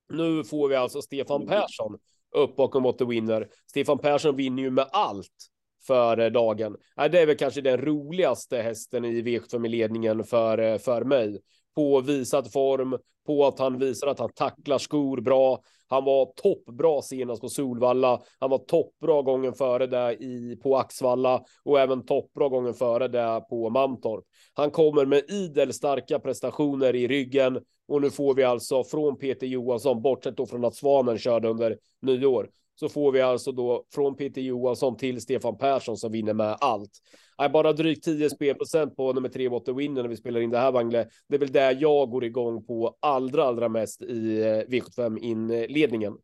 Nu 0.09 0.45
får 0.45 0.69
vi 0.69 0.75
alltså 0.75 1.03
Stefan 1.03 1.47
Persson 1.47 1.99
upp 2.33 2.57
bakom 2.57 2.83
What 2.83 2.99
the 2.99 3.05
Winner. 3.05 3.49
Stefan 3.67 3.99
Persson 3.99 4.37
vinner 4.37 4.63
ju 4.63 4.71
med 4.71 4.89
allt 4.93 5.49
för 5.87 6.19
eh, 6.19 6.31
dagen. 6.31 6.77
Det 6.97 7.21
är 7.21 7.27
väl 7.27 7.37
kanske 7.37 7.61
den 7.61 7.81
roligaste 7.81 8.57
hästen 8.57 9.05
i 9.05 9.23
V75-ledningen 9.23 10.25
för, 10.25 10.59
eh, 10.59 10.79
för 10.79 11.05
mig. 11.05 11.41
På 11.75 12.01
visad 12.01 12.53
form, 12.53 12.99
på 13.27 13.47
att 13.47 13.59
han 13.59 13.79
visar 13.79 14.07
att 14.07 14.19
han 14.19 14.33
tacklar 14.33 14.79
skor 14.79 15.21
bra. 15.21 15.61
Han 15.89 16.05
var 16.05 16.33
toppbra 16.37 17.03
senast 17.03 17.41
på 17.43 17.49
Solvalla. 17.49 18.21
Han 18.41 18.51
var 18.51 18.59
toppbra 18.59 19.23
gången 19.23 19.55
före 19.55 19.87
det 19.87 20.13
i, 20.13 20.57
på 20.63 20.77
Axvalla 20.77 21.43
och 21.65 21.81
även 21.81 22.07
toppbra 22.07 22.49
gången 22.49 22.75
före 22.75 23.09
det 23.09 23.45
på 23.51 23.71
Mantorp. 23.71 24.25
Han 24.55 24.71
kommer 24.71 25.07
med 25.07 25.31
idel 25.31 25.73
starka 25.73 26.19
prestationer 26.19 26.97
i 26.97 27.09
ryggen 27.09 27.61
och 27.89 28.03
nu 28.03 28.11
får 28.11 28.35
vi 28.35 28.45
alltså 28.45 28.85
från 28.85 29.19
Peter 29.19 29.47
Johansson, 29.47 30.03
bortsett 30.03 30.37
då 30.37 30.47
från 30.47 30.65
att 30.65 30.75
Svanen 30.75 31.19
körde 31.19 31.49
under 31.49 31.79
nyår, 32.03 32.49
så 32.83 32.89
får 32.89 33.13
vi 33.13 33.21
alltså 33.21 33.53
då 33.53 33.85
från 33.95 34.17
Peter 34.17 34.41
Johansson 34.41 34.97
till 34.97 35.21
Stefan 35.21 35.59
Persson 35.59 35.97
som 35.97 36.13
vinner 36.13 36.35
med 36.35 36.57
allt. 36.61 36.91
Nej, 37.39 37.49
bara 37.49 37.73
drygt 37.73 38.05
10 38.05 38.31
spelprocent 38.31 38.97
på 38.97 39.13
nummer 39.13 39.29
tre 39.29 39.49
Water 39.49 39.73
Winner 39.73 40.03
när 40.03 40.09
vi 40.09 40.17
spelar 40.17 40.41
in 40.41 40.51
det 40.51 40.59
här 40.59 40.73
Wangle. 40.73 41.09
Det 41.29 41.35
är 41.35 41.39
väl 41.39 41.53
där 41.53 41.77
jag 41.81 42.11
går 42.11 42.25
igång 42.25 42.65
på 42.65 42.97
allra, 43.01 43.45
allra 43.45 43.69
mest 43.69 44.03
i 44.03 44.43
eh, 44.43 44.47
V75 44.47 45.19
inledningen. 45.19 46.17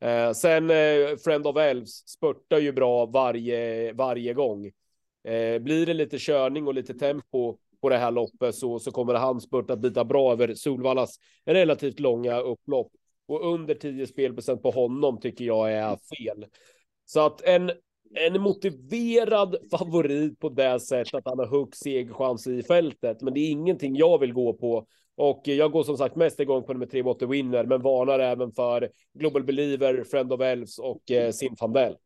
Eh, 0.00 0.32
sen 0.32 0.70
eh, 0.70 1.16
Friend 1.24 1.46
of 1.46 1.56
Elves 1.56 2.08
spurtar 2.08 2.58
ju 2.58 2.72
bra 2.72 3.06
varje, 3.06 3.92
varje 3.92 4.34
gång. 4.34 4.66
Eh, 5.24 5.58
blir 5.58 5.86
det 5.86 5.94
lite 5.94 6.18
körning 6.18 6.66
och 6.66 6.74
lite 6.74 6.94
tempo 6.94 7.56
på 7.80 7.88
det 7.88 7.98
här 7.98 8.10
loppet 8.10 8.54
så, 8.54 8.78
så 8.78 8.90
kommer 8.90 9.14
han 9.14 9.40
spurta 9.40 9.72
att 9.72 9.80
bita 9.80 10.04
bra 10.04 10.32
över 10.32 10.54
Solvallas 10.54 11.18
relativt 11.44 12.00
långa 12.00 12.40
upplopp. 12.40 12.92
Och 13.26 13.52
under 13.52 13.74
10 13.74 14.06
spelprocent 14.06 14.62
på 14.62 14.70
honom 14.70 15.20
tycker 15.20 15.44
jag 15.44 15.72
är 15.72 15.96
fel. 15.96 16.46
Så 17.04 17.26
att 17.26 17.42
en, 17.42 17.70
en 18.14 18.40
motiverad 18.40 19.56
favorit 19.70 20.40
på 20.40 20.48
det 20.48 20.80
sättet 20.80 21.14
att 21.14 21.28
han 21.28 21.38
har 21.38 21.46
högst 21.46 21.82
segerchans 21.82 22.46
i 22.46 22.62
fältet. 22.62 23.22
Men 23.22 23.34
det 23.34 23.40
är 23.40 23.50
ingenting 23.50 23.96
jag 23.96 24.18
vill 24.18 24.32
gå 24.32 24.52
på. 24.52 24.86
Och 25.16 25.42
jag 25.44 25.72
går 25.72 25.82
som 25.82 25.96
sagt 25.96 26.16
mest 26.16 26.40
igång 26.40 26.64
på 26.64 26.72
nummer 26.72 26.86
tre 26.86 27.02
Water 27.02 27.26
Winner, 27.26 27.64
men 27.64 27.82
varnar 27.82 28.18
även 28.18 28.52
för 28.52 28.90
Global 29.14 29.44
Believer, 29.44 30.04
Friend 30.04 30.32
of 30.32 30.40
Elves 30.40 30.78
och 30.78 31.10
eh, 31.10 31.30
Sim 31.32 31.56
Fandel. 31.56 31.96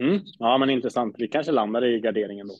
Mm. 0.00 0.20
Ja, 0.38 0.58
men 0.58 0.70
intressant. 0.70 1.14
Vi 1.18 1.28
kanske 1.28 1.52
landar 1.52 1.84
i 1.84 2.00
garderingen 2.00 2.48
då. 2.48 2.54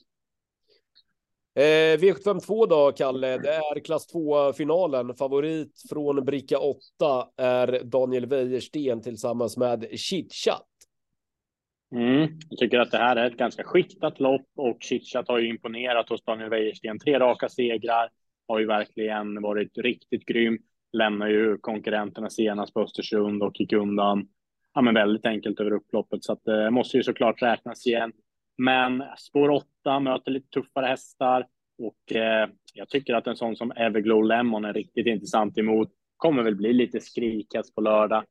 Eh, 1.55 1.99
V752 1.99 2.67
då, 2.67 2.93
Kalle. 2.97 3.38
Det 3.38 3.55
är 3.55 3.81
klass 3.81 4.14
2-finalen. 4.14 5.14
Favorit 5.14 5.82
från 5.91 6.25
bricka 6.25 6.58
8 6.58 6.81
är 7.37 7.85
Daniel 7.85 8.26
Wäjersten 8.26 9.02
tillsammans 9.02 9.56
med 9.56 9.87
Chitchat. 9.99 10.67
Mm. 11.94 12.29
Jag 12.49 12.58
tycker 12.58 12.79
att 12.79 12.91
det 12.91 12.99
här 12.99 13.17
är 13.17 13.26
ett 13.26 13.37
ganska 13.37 13.64
skiktat 13.64 14.20
lopp 14.20 14.47
och 14.56 14.76
Chitchat 14.81 15.29
har 15.29 15.38
ju 15.38 15.49
imponerat 15.49 16.08
hos 16.08 16.25
Daniel 16.25 16.50
Wäjersten. 16.50 16.99
Tre 16.99 17.19
raka 17.19 17.49
segrar, 17.49 18.11
har 18.49 18.58
ju 18.58 18.67
verkligen 18.67 19.43
varit 19.43 19.79
riktigt 19.79 20.26
grym. 20.26 20.58
Lämnar 20.93 21.29
ju 21.29 21.58
konkurrenterna 21.58 22.31
senast 22.31 22.75
på 22.75 22.81
Östersund 22.81 23.43
och 23.43 23.61
gick 23.61 23.73
undan 23.73 24.29
ja, 24.75 24.81
men 24.81 24.94
väldigt 24.94 25.26
enkelt 25.26 25.61
över 25.61 25.73
upploppet, 25.73 26.25
så 26.25 26.32
att 26.32 26.44
det 26.44 26.64
eh, 26.64 26.70
måste 26.70 26.97
ju 26.97 27.02
såklart 27.02 27.43
räknas 27.43 27.87
igen. 27.87 28.12
Men 28.65 29.05
spår 29.17 29.51
8 29.51 30.01
möter 30.01 30.31
lite 30.31 30.49
tuffare 30.49 30.87
hästar 30.87 31.47
och 31.79 32.17
eh, 32.17 32.49
jag 32.75 32.89
tycker 32.89 33.15
att 33.15 33.27
en 33.27 33.37
sån 33.37 33.57
som 33.57 33.73
Everglow 33.77 34.25
Lemon 34.25 34.65
är 34.65 34.73
riktigt 34.73 35.07
intressant 35.07 35.59
emot. 35.59 35.89
Kommer 36.17 36.43
väl 36.43 36.57
bli 36.57 36.73
lite 36.73 37.01
skrikas 37.01 37.75
på 37.75 37.81
lördag. 37.81 38.25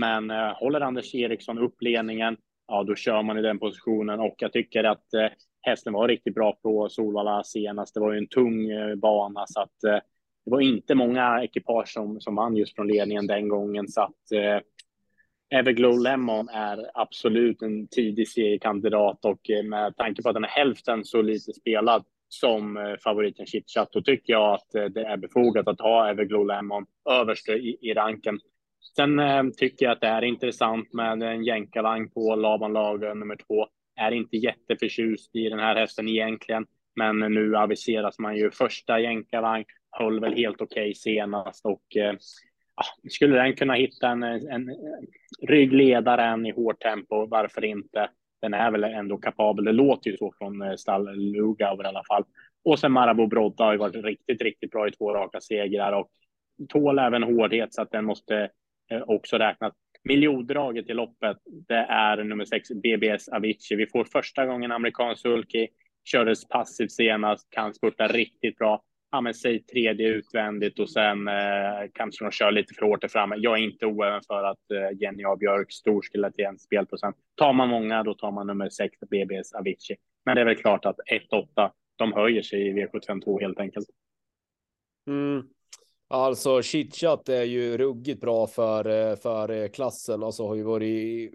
Men 0.00 0.30
eh, 0.30 0.52
håller 0.54 0.80
Anders 0.80 1.14
Eriksson 1.14 1.58
upp 1.58 1.82
ledningen, 1.82 2.36
ja 2.68 2.82
då 2.82 2.94
kör 2.94 3.22
man 3.22 3.38
i 3.38 3.42
den 3.42 3.58
positionen 3.58 4.20
och 4.20 4.34
jag 4.38 4.52
tycker 4.52 4.84
att 4.84 5.14
eh, 5.14 5.28
hästen 5.60 5.92
var 5.92 6.08
riktigt 6.08 6.34
bra 6.34 6.52
på 6.62 6.88
Solvalla 6.88 7.44
senast. 7.44 7.94
Det 7.94 8.00
var 8.00 8.12
ju 8.12 8.18
en 8.18 8.28
tung 8.28 8.70
eh, 8.70 8.94
bana 8.94 9.44
så 9.46 9.60
att 9.60 9.84
eh, 9.84 9.98
det 10.44 10.50
var 10.50 10.60
inte 10.60 10.94
många 10.94 11.42
ekipage 11.42 11.88
som, 11.88 12.20
som 12.20 12.34
vann 12.34 12.56
just 12.56 12.74
från 12.74 12.88
ledningen 12.88 13.26
den 13.26 13.48
gången 13.48 13.88
så 13.88 14.00
att 14.00 14.32
eh, 14.32 14.60
Everglow 15.50 16.00
Lemon 16.00 16.48
är 16.48 16.90
absolut 16.94 17.62
en 17.62 17.88
tidig 17.88 18.28
seriekandidat 18.28 19.24
och 19.24 19.50
eh, 19.50 19.64
med 19.64 19.96
tanke 19.96 20.22
på 20.22 20.28
att 20.28 20.34
den 20.34 20.44
är 20.44 20.48
hälften 20.48 21.04
så 21.04 21.22
lite 21.22 21.52
spelad 21.52 22.04
som 22.28 22.76
eh, 22.76 22.94
favoriten 23.04 23.46
Chitchat, 23.46 23.92
då 23.92 24.02
tycker 24.02 24.32
jag 24.32 24.54
att 24.54 24.74
eh, 24.74 24.84
det 24.84 25.04
är 25.04 25.16
befogat 25.16 25.68
att 25.68 25.80
ha 25.80 26.10
Everglow 26.10 26.46
Lemon 26.46 26.86
överst 27.10 27.48
i, 27.48 27.76
i 27.80 27.94
ranken. 27.94 28.40
Sen 28.96 29.18
eh, 29.18 29.42
tycker 29.56 29.86
jag 29.86 29.92
att 29.92 30.00
det 30.00 30.06
är 30.06 30.24
intressant 30.24 30.92
med 30.92 31.22
en 31.22 31.44
jänkarvagn 31.44 32.10
på 32.10 32.34
Laban 32.34 32.72
Lager 32.72 33.14
nummer 33.14 33.36
två. 33.36 33.66
Är 33.96 34.10
inte 34.10 34.36
jätteförtjust 34.36 35.36
i 35.36 35.48
den 35.48 35.58
här 35.58 35.76
hästen 35.76 36.08
egentligen, 36.08 36.66
men 36.96 37.18
nu 37.18 37.56
aviseras 37.56 38.18
man 38.18 38.36
ju 38.36 38.50
första 38.50 39.00
jänkarvagn. 39.00 39.64
Höll 39.90 40.20
väl 40.20 40.34
helt 40.34 40.60
okej 40.60 40.82
okay 40.82 40.94
senast 40.94 41.66
och 41.66 41.96
eh, 41.96 42.14
skulle 43.10 43.36
den 43.36 43.56
kunna 43.56 43.74
hitta 43.74 44.08
en, 44.08 44.22
en, 44.22 44.48
en 44.48 44.76
ryggledaren 45.48 46.46
i 46.46 46.50
hårt 46.50 46.80
tempo, 46.80 47.26
varför 47.26 47.64
inte? 47.64 48.10
Den 48.40 48.54
är 48.54 48.70
väl 48.70 48.84
ändå 48.84 49.18
kapabel. 49.18 49.64
Det 49.64 49.72
låter 49.72 50.10
ju 50.10 50.16
så 50.16 50.32
från 50.38 50.62
eh, 50.62 50.74
stall 50.74 51.16
Lugauer 51.16 51.84
i 51.84 51.88
alla 51.88 52.04
fall. 52.08 52.24
Och 52.64 52.78
sen 52.78 52.92
Marabou 52.92 53.26
Brodda 53.26 53.64
har 53.64 53.72
ju 53.72 53.78
varit 53.78 54.04
riktigt, 54.04 54.42
riktigt 54.42 54.70
bra 54.70 54.88
i 54.88 54.90
två 54.90 55.14
raka 55.14 55.40
segrar 55.40 55.92
och 55.92 56.08
tål 56.68 56.98
även 56.98 57.22
hårdhet 57.22 57.74
så 57.74 57.82
att 57.82 57.90
den 57.90 58.04
måste 58.04 58.50
eh, 58.90 59.02
också 59.06 59.38
räknas. 59.38 59.72
Miljondraget 60.04 60.90
i 60.90 60.94
loppet, 60.94 61.36
det 61.68 61.86
är 61.88 62.24
nummer 62.24 62.44
sex 62.44 62.68
BBS 62.82 63.28
Avicii. 63.28 63.76
Vi 63.76 63.86
får 63.86 64.04
första 64.04 64.46
gången 64.46 64.72
amerikansk 64.72 65.22
sulky, 65.22 65.68
kördes 66.04 66.48
passivt 66.48 66.92
senast, 66.92 67.50
kan 67.50 67.74
spurta 67.74 68.06
riktigt 68.06 68.56
bra 68.56 68.82
ja, 69.10 69.20
men 69.20 69.34
säg 69.34 69.62
tredje 69.62 70.08
utvändigt 70.08 70.78
och 70.78 70.90
sen 70.90 71.28
eh, 71.28 71.88
kanske 71.94 72.24
de 72.24 72.30
kör 72.30 72.50
lite 72.50 72.74
för 72.74 72.86
hårt 72.86 73.00
där 73.00 73.08
framme. 73.08 73.36
Jag 73.38 73.58
är 73.58 73.62
inte 73.62 73.86
oäven 73.86 74.20
för 74.26 74.44
att 74.44 74.70
eh, 74.70 75.00
Jenny 75.00 75.24
A. 75.24 75.36
Björk 75.36 75.72
stor 75.72 76.02
till 76.32 76.44
en 76.44 76.58
spelprocent. 76.58 77.16
Tar 77.34 77.52
man 77.52 77.68
många, 77.68 78.02
då 78.02 78.14
tar 78.14 78.32
man 78.32 78.46
nummer 78.46 78.68
sex, 78.68 78.98
BBS 79.10 79.52
Avicii. 79.52 79.96
Men 80.24 80.34
det 80.34 80.40
är 80.40 80.44
väl 80.44 80.56
klart 80.56 80.84
att 80.84 80.96
1-8, 81.30 81.70
de 81.96 82.12
höjer 82.12 82.42
sig 82.42 82.68
i 82.68 82.72
V752 82.72 83.40
helt 83.40 83.60
enkelt. 83.60 83.86
Mm. 85.06 85.42
Alltså 86.10 86.62
chitchat 86.62 87.28
är 87.28 87.42
ju 87.42 87.78
ruggigt 87.78 88.20
bra 88.20 88.46
för, 88.46 89.10
eh, 89.10 89.16
för 89.16 89.50
eh, 89.50 89.68
klassen. 89.68 90.22
Alltså 90.22 90.46
har 90.46 90.54
ju 90.54 90.62
varit 90.62 91.32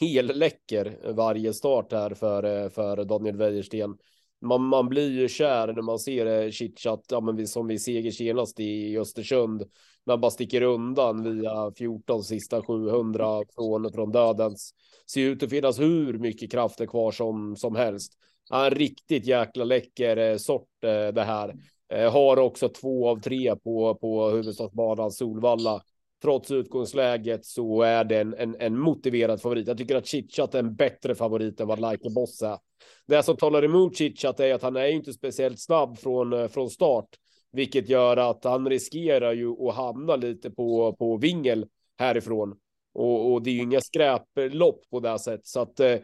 helt 0.00 0.36
läcker 0.36 1.12
varje 1.12 1.52
start 1.52 1.92
här 1.92 2.14
för, 2.14 2.44
eh, 2.44 2.68
för 2.68 3.04
Daniel 3.04 3.36
Wäjersten 3.36 3.96
man, 4.42 4.62
man 4.62 4.88
blir 4.88 5.10
ju 5.10 5.28
kär 5.28 5.72
när 5.72 5.82
man 5.82 5.98
ser 5.98 6.50
chitchat, 6.50 7.04
ja, 7.08 7.20
men 7.20 7.36
vi, 7.36 7.46
som 7.46 7.66
vi 7.66 7.78
seger 7.78 8.10
senast 8.10 8.60
i 8.60 8.98
Östersund. 8.98 9.62
Man 10.06 10.20
bara 10.20 10.30
sticker 10.30 10.62
undan 10.62 11.22
via 11.22 11.72
14 11.78 12.22
sista 12.22 12.62
700 12.62 13.42
från, 13.54 13.92
från 13.92 14.12
dödens. 14.12 14.74
Ser 15.06 15.20
ut 15.20 15.42
att 15.42 15.50
finnas 15.50 15.80
hur 15.80 16.18
mycket 16.18 16.50
krafter 16.50 16.86
kvar 16.86 17.12
som, 17.12 17.56
som 17.56 17.76
helst. 17.76 18.12
En 18.52 18.70
riktigt 18.70 19.26
jäkla 19.26 19.64
läcker 19.64 20.16
eh, 20.16 20.36
sort 20.36 20.84
eh, 20.84 21.14
det 21.14 21.22
här. 21.22 21.54
Eh, 21.92 22.12
har 22.12 22.36
också 22.36 22.68
två 22.68 23.08
av 23.08 23.20
tre 23.20 23.56
på, 23.56 23.94
på 23.94 24.30
huvudstadsbanan 24.30 25.10
Solvalla. 25.10 25.82
Trots 26.22 26.50
utgångsläget 26.50 27.44
så 27.44 27.82
är 27.82 28.04
det 28.04 28.20
en, 28.20 28.34
en, 28.34 28.56
en 28.58 28.78
motiverad 28.78 29.40
favorit. 29.40 29.68
Jag 29.68 29.78
tycker 29.78 29.96
att 29.96 30.06
Chitchat 30.06 30.54
är 30.54 30.58
en 30.58 30.74
bättre 30.74 31.14
favorit 31.14 31.60
än 31.60 31.68
vad 31.68 31.90
Like 31.90 32.10
Boss 32.10 32.42
är. 32.42 32.58
Det 33.06 33.22
som 33.22 33.36
talar 33.36 33.64
emot 33.64 33.96
Chichat 33.96 34.40
är 34.40 34.54
att 34.54 34.62
han 34.62 34.76
är 34.76 34.86
inte 34.86 35.12
speciellt 35.12 35.60
snabb 35.60 35.98
från, 35.98 36.32
eh, 36.32 36.48
från 36.48 36.70
start, 36.70 37.08
vilket 37.52 37.88
gör 37.88 38.16
att 38.16 38.44
han 38.44 38.68
riskerar 38.68 39.32
ju 39.32 39.68
att 39.68 39.74
hamna 39.74 40.16
lite 40.16 40.50
på, 40.50 40.96
på 40.98 41.16
vingel 41.16 41.66
härifrån. 41.98 42.54
Och, 42.94 43.32
och 43.32 43.42
det 43.42 43.50
är 43.50 43.54
ju 43.54 43.62
inga 43.62 43.80
skräplopp 43.80 44.90
på 44.90 45.00
det 45.00 45.18
sättet. 45.18 45.46
Så 45.46 45.60
att 45.60 45.80
eh, 45.80 45.96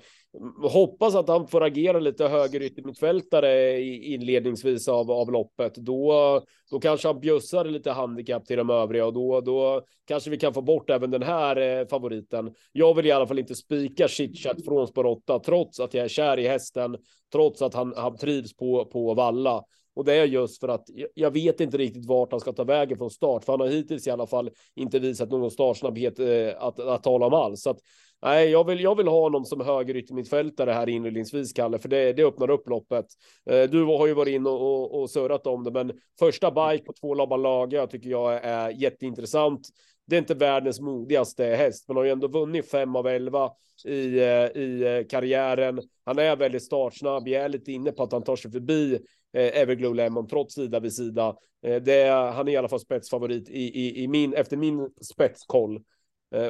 hoppas 0.62 1.14
att 1.14 1.28
han 1.28 1.48
får 1.48 1.62
agera 1.62 1.98
lite 1.98 2.28
höger 2.28 2.62
yttermittfältare 2.62 3.80
inledningsvis 3.82 4.88
av, 4.88 5.10
av 5.10 5.32
loppet. 5.32 5.74
Då, 5.74 6.40
då 6.70 6.80
kanske 6.80 7.08
han 7.08 7.20
bjussar 7.20 7.64
lite 7.64 7.90
handikapp 7.90 8.46
till 8.46 8.56
de 8.56 8.70
övriga 8.70 9.06
och 9.06 9.12
då, 9.12 9.40
då 9.40 9.82
kanske 10.06 10.30
vi 10.30 10.36
kan 10.36 10.54
få 10.54 10.62
bort 10.62 10.90
även 10.90 11.10
den 11.10 11.22
här 11.22 11.56
eh, 11.56 11.86
favoriten. 11.86 12.54
Jag 12.72 12.94
vill 12.94 13.06
i 13.06 13.12
alla 13.12 13.26
fall 13.26 13.38
inte 13.38 13.54
spika 13.54 14.08
chitchat 14.08 14.64
från 14.64 14.86
spår 14.86 15.06
8 15.06 15.38
trots 15.38 15.80
att 15.80 15.94
jag 15.94 16.04
är 16.04 16.08
kär 16.08 16.38
i 16.38 16.48
hästen, 16.48 16.96
trots 17.32 17.62
att 17.62 17.74
han, 17.74 17.94
han 17.96 18.16
trivs 18.16 18.56
på, 18.56 18.84
på 18.84 19.14
valla. 19.14 19.64
Och 19.98 20.04
det 20.04 20.14
är 20.14 20.24
just 20.24 20.60
för 20.60 20.68
att 20.68 20.84
jag 21.14 21.30
vet 21.30 21.60
inte 21.60 21.78
riktigt 21.78 22.06
vart 22.06 22.30
han 22.30 22.40
ska 22.40 22.52
ta 22.52 22.64
vägen 22.64 22.98
från 22.98 23.10
start, 23.10 23.44
för 23.44 23.52
han 23.52 23.60
har 23.60 23.68
hittills 23.68 24.06
i 24.06 24.10
alla 24.10 24.26
fall 24.26 24.50
inte 24.74 24.98
visat 24.98 25.30
någon 25.30 25.50
startsnabbhet 25.50 26.18
eh, 26.18 26.26
att, 26.58 26.80
att 26.80 27.02
tala 27.02 27.26
om 27.26 27.34
alls. 27.34 27.62
Så 27.62 27.70
att, 27.70 27.78
nej, 28.22 28.50
jag 28.50 28.66
vill, 28.66 28.80
jag 28.80 28.96
vill 28.96 29.08
ha 29.08 29.20
honom 29.20 29.44
som 29.44 29.60
höger 29.60 29.96
yttermittfältare 29.96 30.70
här 30.70 30.88
inledningsvis, 30.88 31.52
Kalle, 31.52 31.78
för 31.78 31.88
det, 31.88 32.12
det 32.12 32.24
öppnar 32.24 32.50
upp 32.50 32.68
loppet. 32.68 33.06
Eh, 33.50 33.62
du 33.62 33.84
har 33.84 34.06
ju 34.06 34.14
varit 34.14 34.34
inne 34.34 34.50
och, 34.50 34.60
och, 34.60 35.00
och 35.00 35.10
surrat 35.10 35.46
om 35.46 35.64
det, 35.64 35.70
men 35.70 35.92
första 36.18 36.50
bike 36.50 36.84
på 36.84 36.92
två 36.92 37.14
Laban 37.14 37.42
Laga 37.42 37.86
tycker 37.86 38.10
jag 38.10 38.44
är 38.44 38.70
jätteintressant 38.70 39.68
det 40.08 40.16
är 40.16 40.18
inte 40.18 40.34
världens 40.34 40.80
modigaste 40.80 41.44
häst, 41.44 41.84
men 41.88 41.96
har 41.96 42.04
ju 42.04 42.10
ändå 42.10 42.28
vunnit 42.28 42.70
fem 42.70 42.96
av 42.96 43.06
elva 43.06 43.50
i, 43.84 44.18
eh, 44.18 44.62
i 44.62 44.82
eh, 44.86 45.06
karriären. 45.06 45.80
Han 46.04 46.18
är 46.18 46.36
väldigt 46.36 46.62
startsnabb. 46.62 47.28
Jag 47.28 47.42
är 47.42 47.48
lite 47.48 47.72
inne 47.72 47.92
på 47.92 48.02
att 48.02 48.12
han 48.12 48.22
tar 48.22 48.36
sig 48.36 48.50
förbi 48.50 48.98
Everglow 49.32 49.94
Lemon 49.94 50.28
trots 50.28 50.54
sida 50.54 50.80
vid 50.80 50.92
sida. 50.92 51.36
Det 51.60 51.92
är, 51.92 52.30
han 52.30 52.48
är 52.48 52.52
i 52.52 52.56
alla 52.56 52.68
fall 52.68 52.80
spetsfavorit 52.80 53.48
i, 53.48 53.62
i, 53.80 54.02
i 54.02 54.08
min, 54.08 54.34
efter 54.34 54.56
min 54.56 54.90
spetskoll. 55.00 55.80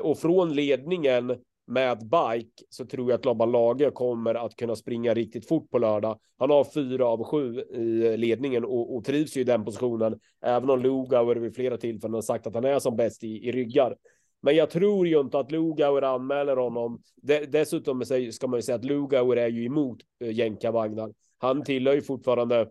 Och 0.02 0.18
från 0.18 0.54
ledningen 0.54 1.36
med 1.68 1.98
bike 1.98 2.64
så 2.70 2.86
tror 2.86 3.10
jag 3.10 3.18
att 3.18 3.24
Laban 3.24 3.52
Lage 3.52 3.90
kommer 3.90 4.34
att 4.34 4.56
kunna 4.56 4.76
springa 4.76 5.14
riktigt 5.14 5.48
fort 5.48 5.70
på 5.70 5.78
lördag. 5.78 6.18
Han 6.38 6.50
har 6.50 6.64
fyra 6.64 7.06
av 7.06 7.24
sju 7.24 7.60
i 7.60 8.16
ledningen 8.16 8.64
och, 8.64 8.96
och 8.96 9.04
trivs 9.04 9.36
ju 9.36 9.40
i 9.40 9.44
den 9.44 9.64
positionen, 9.64 10.20
även 10.42 10.70
om 10.70 10.82
Lugauer 10.82 11.36
vid 11.36 11.54
flera 11.54 11.76
tillfällen 11.76 12.14
har 12.14 12.22
sagt 12.22 12.46
att 12.46 12.54
han 12.54 12.64
är 12.64 12.78
som 12.78 12.96
bäst 12.96 13.24
i, 13.24 13.48
i 13.48 13.52
ryggar. 13.52 13.96
Men 14.42 14.56
jag 14.56 14.70
tror 14.70 15.08
ju 15.08 15.20
inte 15.20 15.38
att 15.38 15.52
Lugauer 15.52 16.02
anmäler 16.02 16.56
honom. 16.56 17.02
Dessutom 17.48 18.04
ska 18.32 18.46
man 18.46 18.58
ju 18.58 18.62
säga 18.62 18.76
att 18.76 18.84
Lugauer 18.84 19.36
är 19.36 19.48
ju 19.48 19.64
emot 19.64 19.98
eh, 20.20 20.30
jänkarvagnar. 20.30 21.12
Han 21.38 21.64
tillhör 21.64 21.94
ju 21.94 22.02
fortfarande 22.02 22.68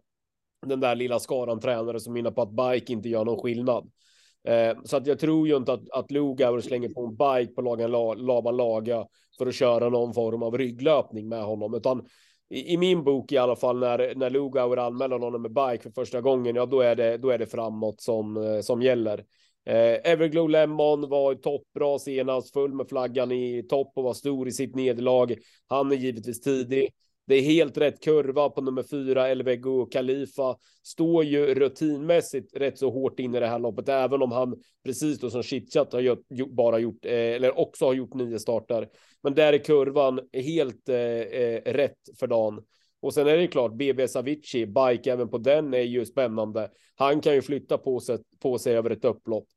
den 0.66 0.80
där 0.80 0.96
lilla 0.96 1.20
skaran 1.20 1.60
tränare 1.60 2.00
som 2.00 2.14
menar 2.14 2.32
på 2.32 2.42
att 2.42 2.52
bike 2.52 2.94
inte 2.94 3.10
gör 3.10 3.26
någon 3.26 3.40
skillnad. 3.40 3.92
Eh, 4.44 4.78
så 4.84 4.98
att 4.98 5.08
jag 5.08 5.20
tror 5.20 5.48
ju 5.48 5.56
inte 5.56 5.74
att, 5.74 5.92
att 5.92 6.12
Lugauer 6.12 6.62
slänger 6.62 6.90
på 6.90 7.06
en 7.06 7.16
bike 7.16 7.54
på 7.54 7.62
Lagan 7.62 7.92
Laban 8.26 8.58
Laga 8.58 9.06
för 9.38 9.48
att 9.48 9.56
köra 9.56 9.90
någon 9.90 10.14
form 10.14 10.44
av 10.44 10.58
rygglöpning 10.58 11.30
med 11.30 11.44
honom, 11.44 11.74
utan 11.74 12.06
i, 12.50 12.74
i 12.74 12.78
min 12.78 13.04
bok 13.04 13.32
i 13.32 13.38
alla 13.38 13.56
fall 13.56 13.80
när, 13.80 14.16
när 14.16 14.30
Lugauer 14.30 14.78
anmäler 14.78 15.20
honom 15.20 15.42
med 15.42 15.54
bike 15.54 15.84
för 15.84 15.92
första 15.92 16.22
gången, 16.22 16.56
ja 16.56 16.66
då 16.66 16.82
är 16.82 16.96
det, 16.96 17.18
då 17.18 17.30
är 17.30 17.38
det 17.38 17.48
framåt 17.48 18.02
som, 18.02 18.38
eh, 18.38 18.60
som 18.62 18.82
gäller. 18.82 19.26
Eh, 19.66 20.12
Everglow 20.12 20.50
Lemon 20.50 21.10
var 21.10 21.36
toppbra 21.36 22.00
senast, 22.00 22.54
full 22.54 22.74
med 22.74 22.90
flaggan 22.90 23.32
i 23.32 23.64
topp 23.70 23.92
och 23.96 24.04
var 24.04 24.14
stor 24.14 24.48
i 24.48 24.52
sitt 24.52 24.76
nederlag. 24.76 25.36
Han 25.68 25.92
är 25.92 25.96
givetvis 25.96 26.42
tidig. 26.42 26.90
Det 27.28 27.36
är 27.36 27.42
helt 27.42 27.78
rätt 27.78 28.04
kurva 28.04 28.50
på 28.50 28.62
nummer 28.62 28.84
fyra, 28.84 29.28
Elvego 29.28 29.86
Khalifa. 29.86 30.56
Står 30.84 31.24
ju 31.24 31.54
rutinmässigt 31.54 32.58
rätt 32.58 32.78
så 32.78 32.90
hårt 32.90 33.20
in 33.20 33.36
i 33.36 33.40
det 33.40 33.48
här 33.48 33.60
loppet, 33.60 33.90
även 33.90 34.22
om 34.22 34.32
han 34.32 34.56
precis 34.86 35.20
då 35.20 35.30
som 35.30 35.44
Chitchat 35.44 35.94
har 35.94 36.00
gjort, 36.00 36.28
bara 36.50 36.80
gjort, 36.80 37.06
eh, 37.06 37.12
eller 37.12 37.60
också 37.60 37.86
har 37.86 37.94
gjort 37.94 38.14
nio 38.14 38.40
starter. 38.40 38.88
Men 39.24 39.36
där 39.36 39.54
är 39.54 39.58
kurvan 39.58 40.20
helt 40.34 40.90
eh, 40.90 40.98
eh 40.98 41.62
rätt 41.74 42.00
för 42.20 42.28
dagen. 42.28 42.64
Och 43.00 43.14
sen 43.14 43.28
är 43.28 43.38
det 43.38 43.48
klart, 43.48 43.74
BB 43.74 44.08
Savici, 44.08 44.66
bike 44.66 45.12
även 45.12 45.30
på 45.30 45.38
den 45.38 45.74
är 45.74 45.82
ju 45.82 46.06
spännande. 46.06 46.72
Han 46.96 47.22
kan 47.22 47.34
ju 47.34 47.42
flytta 47.42 47.78
på 47.78 48.00
sig, 48.00 48.18
på 48.40 48.60
sig 48.60 48.78
över 48.78 48.90
ett 48.90 49.06
upplopp. 49.06 49.48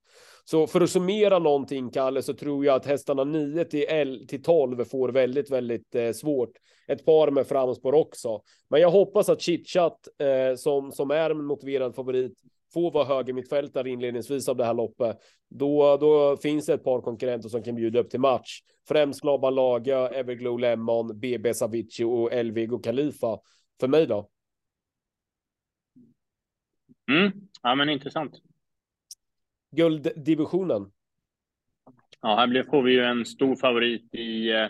Så 0.45 0.67
för 0.67 0.81
att 0.81 0.91
summera 0.91 1.39
någonting, 1.39 1.91
Kalle, 1.91 2.23
så 2.23 2.35
tror 2.35 2.65
jag 2.65 2.77
att 2.77 2.87
hästarna 2.87 3.25
9 3.25 3.65
till, 3.65 3.85
L, 3.89 4.25
till 4.29 4.43
12 4.43 4.85
får 4.85 5.09
väldigt, 5.09 5.51
väldigt 5.51 5.95
eh, 5.95 6.13
svårt. 6.13 6.51
Ett 6.89 7.05
par 7.05 7.31
med 7.31 7.47
framspår 7.47 7.93
också. 7.93 8.43
Men 8.71 8.81
jag 8.81 8.91
hoppas 8.91 9.29
att 9.29 9.41
Chitchat, 9.41 10.09
eh, 10.19 10.57
som, 10.57 10.93
som 10.93 11.11
är 11.11 11.31
en 11.31 11.45
motiverad 11.45 11.95
favorit, 11.95 12.39
får 12.73 12.91
vara 12.91 13.05
högermittfältare 13.05 13.91
inledningsvis 13.91 14.49
av 14.49 14.57
det 14.57 14.65
här 14.65 14.75
loppet. 14.75 15.17
Då, 15.49 15.97
då 15.97 16.37
finns 16.37 16.67
det 16.67 16.75
ett 16.75 16.85
par 16.85 17.01
konkurrenter 17.01 17.49
som 17.49 17.63
kan 17.63 17.75
bjuda 17.75 18.01
upp 18.01 18.11
till 18.11 18.21
match. 18.21 18.61
Främst 18.89 19.25
Laban 19.25 19.55
Laga, 19.55 20.09
Everglow 20.09 20.59
Lemon, 20.59 21.21
BB 21.21 21.55
Savici 21.55 22.05
och 22.05 22.33
Elvigo 22.33 22.79
Khalifa. 22.79 23.39
För 23.81 23.89
mig 23.89 24.07
då? 24.07 24.31
Mm. 27.11 27.33
Ja, 27.63 27.75
men 27.75 27.89
intressant 27.89 28.41
gulddivisionen. 29.77 30.93
Ja, 32.21 32.37
här 32.37 32.71
får 32.71 32.83
vi 32.83 32.93
ju 32.93 33.05
en 33.05 33.27
stor 33.27 33.57
favorit 33.57 34.15
i 34.15 34.51
eh, 34.51 34.69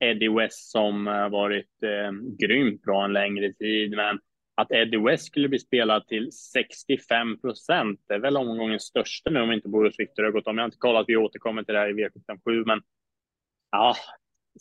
Eddie 0.00 0.28
West 0.28 0.70
som 0.70 1.08
eh, 1.08 1.28
varit 1.28 1.82
eh, 1.82 2.12
grymt 2.38 2.82
bra 2.82 3.04
en 3.04 3.12
längre 3.12 3.52
tid. 3.52 3.90
Men 3.96 4.20
att 4.54 4.72
Eddie 4.72 4.98
West 4.98 5.26
skulle 5.26 5.48
bli 5.48 5.58
spelad 5.58 6.06
till 6.06 6.32
65 6.32 7.40
procent 7.40 8.00
är 8.08 8.18
väl 8.18 8.36
omgångens 8.36 8.82
största 8.82 9.30
nu 9.30 9.40
om 9.40 9.52
inte 9.52 9.68
Boris 9.68 9.98
Victor 9.98 10.22
har 10.22 10.30
gått 10.30 10.46
om. 10.46 10.58
Jag 10.58 10.62
har 10.62 10.68
inte 10.68 10.78
kollat, 10.78 11.04
vi 11.08 11.16
återkommer 11.16 11.62
till 11.62 11.74
det 11.74 11.80
här 11.80 11.98
i 11.98 12.08
V757, 12.08 12.64
men 12.66 12.82
ja, 13.70 13.94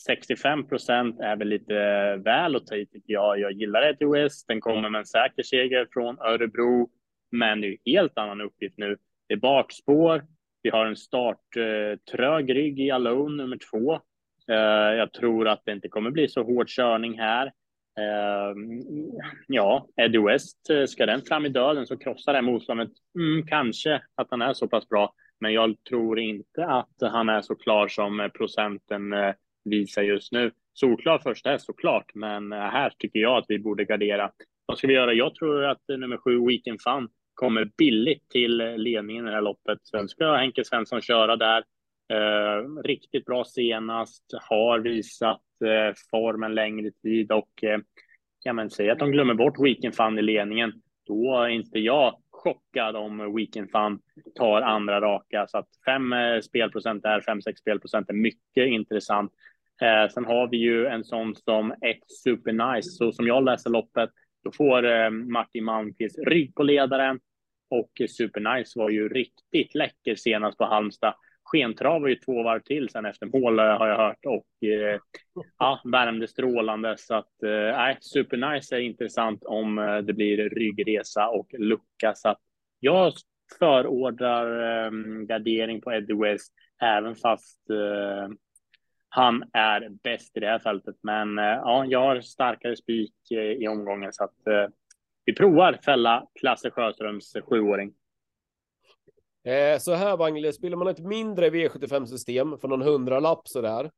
65 0.05 0.67
procent 0.67 1.19
är 1.19 1.35
väl 1.35 1.47
lite 1.47 1.73
väl 2.15 2.55
att 2.55 2.67
ta 2.67 2.75
i 2.75 2.85
tycker 2.85 3.13
jag. 3.13 3.39
Jag 3.39 3.51
gillar 3.51 3.89
Eddie 3.89 4.05
West. 4.05 4.47
Den 4.47 4.61
kommer 4.61 4.89
med 4.89 4.99
en 4.99 5.05
säker 5.05 5.43
seger 5.43 5.87
från 5.93 6.19
Örebro, 6.19 6.89
men 7.31 7.61
det 7.61 7.67
är 7.67 7.69
ju 7.69 7.77
helt 7.85 8.17
annan 8.17 8.41
uppgift 8.41 8.77
nu. 8.77 8.97
Det 9.31 9.35
är 9.35 9.39
bakspår. 9.39 10.23
Vi 10.61 10.69
har 10.69 10.85
en 10.85 10.95
starttrög 10.95 12.49
eh, 12.49 12.53
rygg 12.53 12.79
i 12.79 12.91
Alone 12.91 13.43
nummer 13.43 13.57
två. 13.71 13.93
Eh, 14.47 14.95
jag 14.97 15.13
tror 15.13 15.47
att 15.47 15.61
det 15.65 15.71
inte 15.71 15.87
kommer 15.87 16.11
bli 16.11 16.27
så 16.27 16.43
hård 16.43 16.69
körning 16.69 17.19
här. 17.19 17.45
Eh, 17.99 18.55
ja, 19.47 19.87
Eddie 20.01 20.17
West, 20.17 20.69
eh, 20.69 20.85
ska 20.85 21.05
den 21.05 21.21
fram 21.21 21.45
i 21.45 21.49
döden 21.49 21.87
så 21.87 21.97
krossar 21.97 22.33
det 22.33 22.41
motståndet. 22.41 22.89
Mm, 23.19 23.47
kanske 23.47 24.01
att 24.15 24.27
han 24.31 24.41
är 24.41 24.53
så 24.53 24.67
pass 24.67 24.89
bra, 24.89 25.13
men 25.39 25.53
jag 25.53 25.83
tror 25.89 26.19
inte 26.19 26.65
att 26.65 26.95
han 27.01 27.29
är 27.29 27.41
så 27.41 27.55
klar 27.55 27.87
som 27.87 28.19
eh, 28.19 28.27
procenten 28.27 29.13
eh, 29.13 29.33
visar 29.63 30.01
just 30.01 30.31
nu. 30.31 30.51
Solklar 30.73 31.19
första 31.19 31.49
häst 31.49 31.65
såklart, 31.65 32.11
men 32.13 32.51
eh, 32.51 32.59
här 32.59 32.93
tycker 32.97 33.19
jag 33.19 33.37
att 33.37 33.45
vi 33.47 33.59
borde 33.59 33.85
gardera. 33.85 34.31
Vad 34.65 34.77
ska 34.77 34.87
vi 34.87 34.93
göra? 34.93 35.13
Jag 35.13 35.35
tror 35.35 35.65
att 35.65 35.81
nummer 35.87 36.17
sju, 36.17 36.47
Weekend 36.47 36.81
Fun, 36.81 37.09
kommer 37.41 37.69
billigt 37.77 38.29
till 38.29 38.57
ledningen 38.57 39.25
i 39.25 39.29
det 39.29 39.35
här 39.35 39.41
loppet. 39.41 39.79
Sen 39.83 40.07
ska 40.07 40.35
Henke 40.35 40.65
Svensson 40.65 41.01
köra 41.01 41.35
där. 41.35 41.63
Eh, 42.13 42.83
riktigt 42.83 43.25
bra 43.25 43.43
senast, 43.43 44.23
har 44.49 44.79
visat 44.79 45.41
eh, 45.65 45.93
formen 46.11 46.55
längre 46.55 46.91
tid 46.91 47.31
och 47.31 47.63
eh, 47.63 47.79
kan 48.43 48.55
man 48.55 48.69
säga 48.69 48.93
att 48.93 48.99
de 48.99 49.11
glömmer 49.11 49.33
bort 49.33 49.59
Weekend 49.59 49.95
Fun 49.95 50.19
i 50.19 50.21
ledningen, 50.21 50.73
då 51.07 51.37
är 51.37 51.47
inte 51.47 51.79
jag 51.79 52.15
chockad 52.29 52.95
om 52.95 53.35
Weekend 53.35 53.71
Fun 53.71 53.99
tar 54.35 54.61
andra 54.61 55.01
raka. 55.01 55.47
Så 55.47 55.57
att 55.57 55.67
fem 55.85 56.13
eh, 56.13 56.39
spelprocent 56.39 57.03
där, 57.03 57.21
fem, 57.21 57.41
sex 57.41 57.59
spelprocent 57.59 58.09
är 58.09 58.13
mycket 58.13 58.67
intressant. 58.67 59.31
Eh, 59.81 60.11
sen 60.13 60.25
har 60.25 60.47
vi 60.47 60.57
ju 60.57 60.85
en 60.85 61.03
sån 61.03 61.35
som 61.35 61.71
ett 61.71 62.11
supernice. 62.23 62.89
Så 62.89 63.11
som 63.11 63.27
jag 63.27 63.43
läser 63.43 63.69
loppet, 63.69 64.09
då 64.43 64.51
får 64.51 64.85
eh, 64.85 65.09
Martin 65.09 65.63
Malmqvist 65.63 66.19
rygg 66.27 66.55
på 66.55 66.63
ledaren. 66.63 67.19
Och 67.71 67.91
supernice 68.09 68.79
var 68.79 68.89
ju 68.89 69.09
riktigt 69.09 69.75
läcker 69.75 70.15
senast 70.15 70.57
på 70.57 70.65
Halmstad. 70.65 71.13
Skentrav 71.43 72.01
var 72.01 72.07
ju 72.07 72.15
två 72.15 72.43
varv 72.43 72.59
till 72.59 72.89
sen 72.89 73.05
efter 73.05 73.25
mål 73.25 73.59
eh, 73.59 73.65
har 73.65 73.87
jag 73.87 73.97
hört 73.97 74.25
och 74.25 74.67
eh, 74.67 74.99
ja, 75.59 75.81
värmde 75.83 76.27
strålande. 76.27 76.95
Så 76.97 77.15
att 77.15 77.43
eh, 77.43 77.97
supernice 77.99 78.75
är 78.75 78.79
intressant 78.79 79.43
om 79.43 79.79
eh, 79.79 79.97
det 79.97 80.13
blir 80.13 80.49
ryggresa 80.49 81.27
och 81.27 81.47
lucka. 81.57 82.13
Så 82.15 82.29
att 82.29 82.39
jag 82.79 83.13
förordrar 83.59 84.85
eh, 84.85 84.91
gardering 85.25 85.81
på 85.81 85.91
Eddie 85.91 86.13
West, 86.13 86.53
även 86.81 87.15
fast 87.15 87.69
eh, 87.69 88.29
han 89.09 89.43
är 89.53 89.89
bäst 90.03 90.37
i 90.37 90.39
det 90.39 90.47
här 90.47 90.59
fältet. 90.59 90.95
Men 91.03 91.39
eh, 91.39 91.45
ja, 91.45 91.85
jag 91.85 92.01
har 92.01 92.21
starkare 92.21 92.75
spik 92.75 93.15
eh, 93.31 93.39
i 93.39 93.67
omgången 93.67 94.13
så 94.13 94.23
att 94.23 94.47
eh, 94.47 94.67
vi 95.25 95.35
provar 95.35 95.79
fälla 95.85 96.27
Klasse 96.39 96.71
Sjöströms 96.71 97.33
sjuåring. 97.49 97.93
Eh, 99.43 99.79
så 99.79 99.93
här 99.93 100.17
Wangle, 100.17 100.53
spelar 100.53 100.77
man 100.77 100.87
ett 100.87 100.99
mindre 100.99 101.49
V75-system 101.49 102.57
för 102.57 102.67
någon 102.67 102.81
hundralapp 102.81 103.47
sådär, 103.47 103.91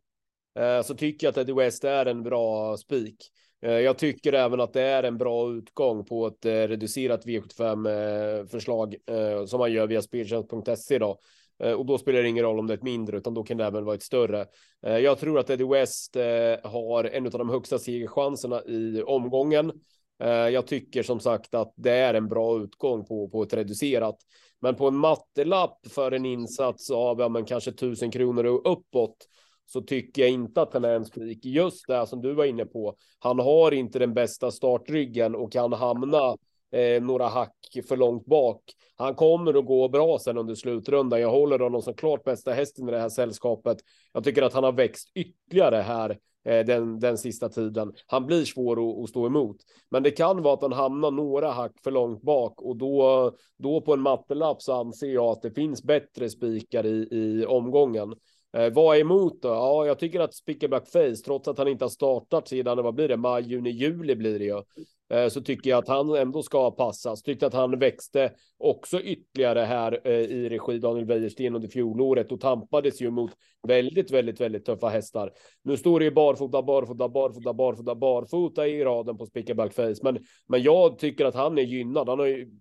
eh, 0.60 0.82
så 0.82 0.96
tycker 0.96 1.28
jag 1.28 1.32
att 1.32 1.38
Eddie 1.38 1.54
West 1.54 1.84
är 1.84 2.06
en 2.06 2.24
bra 2.24 2.78
spik. 2.78 3.18
Eh, 3.62 3.72
jag 3.72 3.98
tycker 3.98 4.34
även 4.34 4.62
att 4.62 4.74
det 4.74 4.82
är 4.82 5.04
en 5.04 5.18
bra 5.18 5.52
utgång 5.52 6.06
på 6.06 6.28
ett 6.28 6.46
eh, 6.46 6.52
reducerat 6.52 7.26
V75-förslag 7.26 8.96
eh, 9.08 9.46
som 9.46 9.60
man 9.60 9.72
gör 9.72 9.88
via 9.88 10.02
speltjänst.se 10.02 10.96
idag. 10.96 11.18
Eh, 11.64 11.72
och 11.72 11.86
då 11.86 11.98
spelar 11.98 12.22
det 12.22 12.30
ingen 12.30 12.44
roll 12.44 12.60
om 12.60 12.68
det 12.68 12.74
är 12.74 12.78
ett 12.78 12.84
mindre, 12.84 13.18
utan 13.18 13.34
då 13.34 13.44
kan 13.44 13.58
det 13.58 13.66
även 13.66 13.86
vara 13.86 13.96
ett 13.96 14.04
större. 14.04 14.46
Jag 14.82 15.20
tror 15.20 15.40
att 15.40 15.50
Eddie 15.50 15.64
West 15.64 16.16
har 16.64 17.04
en 17.04 17.26
av 17.26 17.32
de 17.32 17.50
högsta 17.50 17.80
segerchanserna 17.80 18.62
i 18.64 19.02
omgången. 19.02 19.72
Eh, 20.20 20.30
jag 20.30 20.68
tycker 20.68 21.04
som 21.04 21.20
sagt 21.20 21.56
att 21.56 21.74
det 21.76 21.92
är 21.92 22.14
en 22.14 22.28
bra 22.28 22.60
utgång 22.60 23.06
på, 23.06 23.30
på 23.30 23.44
ett 23.44 23.54
reducerat. 23.54 24.18
Men 24.62 24.76
på 24.76 24.88
en 24.88 24.96
mattelapp 24.96 25.88
för 25.88 26.12
en 26.12 26.26
insats 26.26 26.92
av 26.92 27.20
ja, 27.20 27.30
men 27.30 27.46
kanske 27.46 27.72
tusen 27.72 28.12
kronor 28.12 28.46
och 28.46 28.72
uppåt 28.72 29.18
så 29.66 29.82
tycker 29.82 30.22
jag 30.22 30.32
inte 30.32 30.62
att 30.62 30.74
han 30.74 30.86
är 30.86 30.96
en 30.96 31.06
spik. 31.06 31.46
Just 31.46 31.88
det 31.88 32.08
som 32.08 32.22
du 32.22 32.34
var 32.34 32.46
inne 32.46 32.66
på. 32.66 32.96
Han 33.20 33.40
har 33.40 33.72
inte 33.72 34.00
den 34.00 34.14
bästa 34.14 34.52
startryggen 34.52 35.36
och 35.36 35.52
kan 35.52 35.74
hamna 35.74 36.36
eh, 36.74 37.04
några 37.04 37.28
hack 37.28 37.56
för 37.88 37.98
långt 37.98 38.26
bak. 38.26 38.62
Han 38.96 39.16
kommer 39.16 39.60
att 39.60 39.66
gå 39.66 39.90
bra 39.90 40.20
sen 40.20 40.38
under 40.38 40.56
slutrundan. 40.56 41.22
Jag 41.22 41.32
håller 41.32 41.60
honom 41.60 41.82
som 41.82 41.94
klart 41.94 42.24
bästa 42.24 42.52
hästen 42.52 42.90
i 42.90 42.92
det 42.92 43.00
här 43.00 43.10
sällskapet. 43.10 43.78
Jag 44.14 44.24
tycker 44.24 44.42
att 44.42 44.54
han 44.54 44.64
har 44.64 44.72
växt 44.72 45.12
ytterligare 45.16 45.76
här 45.76 46.10
eh, 46.46 46.66
den, 46.66 47.00
den 47.00 47.18
sista 47.18 47.50
tiden. 47.50 47.94
Han 48.08 48.26
blir 48.26 48.46
svår 48.46 48.90
att, 48.90 49.04
att, 49.04 49.10
stå 49.10 49.26
emot, 49.26 49.58
men 49.92 50.04
det 50.04 50.12
kan 50.12 50.42
vara 50.42 50.54
att 50.54 50.62
han 50.62 50.74
hamnar 50.74 51.12
några 51.12 51.52
hack 51.52 51.74
för 51.84 51.92
långt 51.92 52.22
bak 52.22 52.62
och 52.62 52.78
då, 52.78 53.32
då 53.58 53.82
på 53.82 53.94
en 53.94 54.02
mattelapp 54.02 54.62
så 54.62 54.74
anser 54.74 55.08
jag 55.08 55.26
att 55.26 55.42
det 55.42 55.52
finns 55.52 55.84
bättre 55.84 56.30
spikar 56.30 56.86
i, 56.86 57.08
i 57.12 57.46
omgången. 57.46 58.14
Eh, 58.58 58.74
vad 58.74 58.96
är 58.98 59.02
emot 59.02 59.42
då? 59.42 59.48
Ja, 59.48 59.86
jag 59.86 60.00
tycker 60.00 60.20
att 60.20 60.34
Spicker 60.34 60.68
Black 60.68 60.88
Face, 60.88 61.16
trots 61.26 61.48
att 61.48 61.58
han 61.58 61.68
inte 61.68 61.86
har 61.86 61.90
startat 61.90 62.48
sedan, 62.48 62.84
vad 62.84 62.94
blir 62.94 63.08
det, 63.08 63.18
maj, 63.18 63.44
juni, 63.44 63.70
juli 63.70 64.16
blir 64.16 64.40
det 64.40 64.46
ju. 64.46 64.62
Eh, 65.10 65.28
så 65.28 65.42
tycker 65.42 65.70
jag 65.70 65.80
att 65.80 65.88
han 65.88 66.16
ändå 66.16 66.44
ska 66.44 66.72
passas. 66.72 67.24
Tyckte 67.24 67.48
att 67.48 67.54
han 67.54 67.80
växte 67.80 68.32
också 68.58 69.02
ytterligare 69.02 69.60
här 69.60 70.02
eh, 70.04 70.14
i 70.14 70.50
regi 70.50 70.80
Daniel 70.80 71.06
Wäjersten 71.06 71.56
under 71.56 71.68
fjolåret 71.68 72.32
och 72.32 72.42
tampades 72.42 73.02
ju 73.02 73.12
mot 73.12 73.32
väldigt, 73.68 74.12
väldigt, 74.12 74.42
väldigt 74.42 74.66
tuffa 74.66 74.88
hästar. 74.88 75.32
Nu 75.64 75.78
står 75.78 76.00
det 76.00 76.06
ju 76.06 76.12
barfota, 76.12 76.62
barfota, 76.62 77.10
barfota, 77.10 77.54
barfota, 77.54 77.96
barfota 77.96 78.68
i 78.68 78.84
raden 78.84 79.18
på 79.18 79.26
Spickerback 79.26 79.74
Face, 79.74 79.96
men, 80.02 80.20
men 80.48 80.64
jag 80.64 81.00
tycker 81.00 81.26
att 81.26 81.36
han 81.36 81.58
är 81.58 81.62
gynnad. 81.62 82.10
Han 82.10 82.20
har 82.20 82.26
ju 82.26 82.52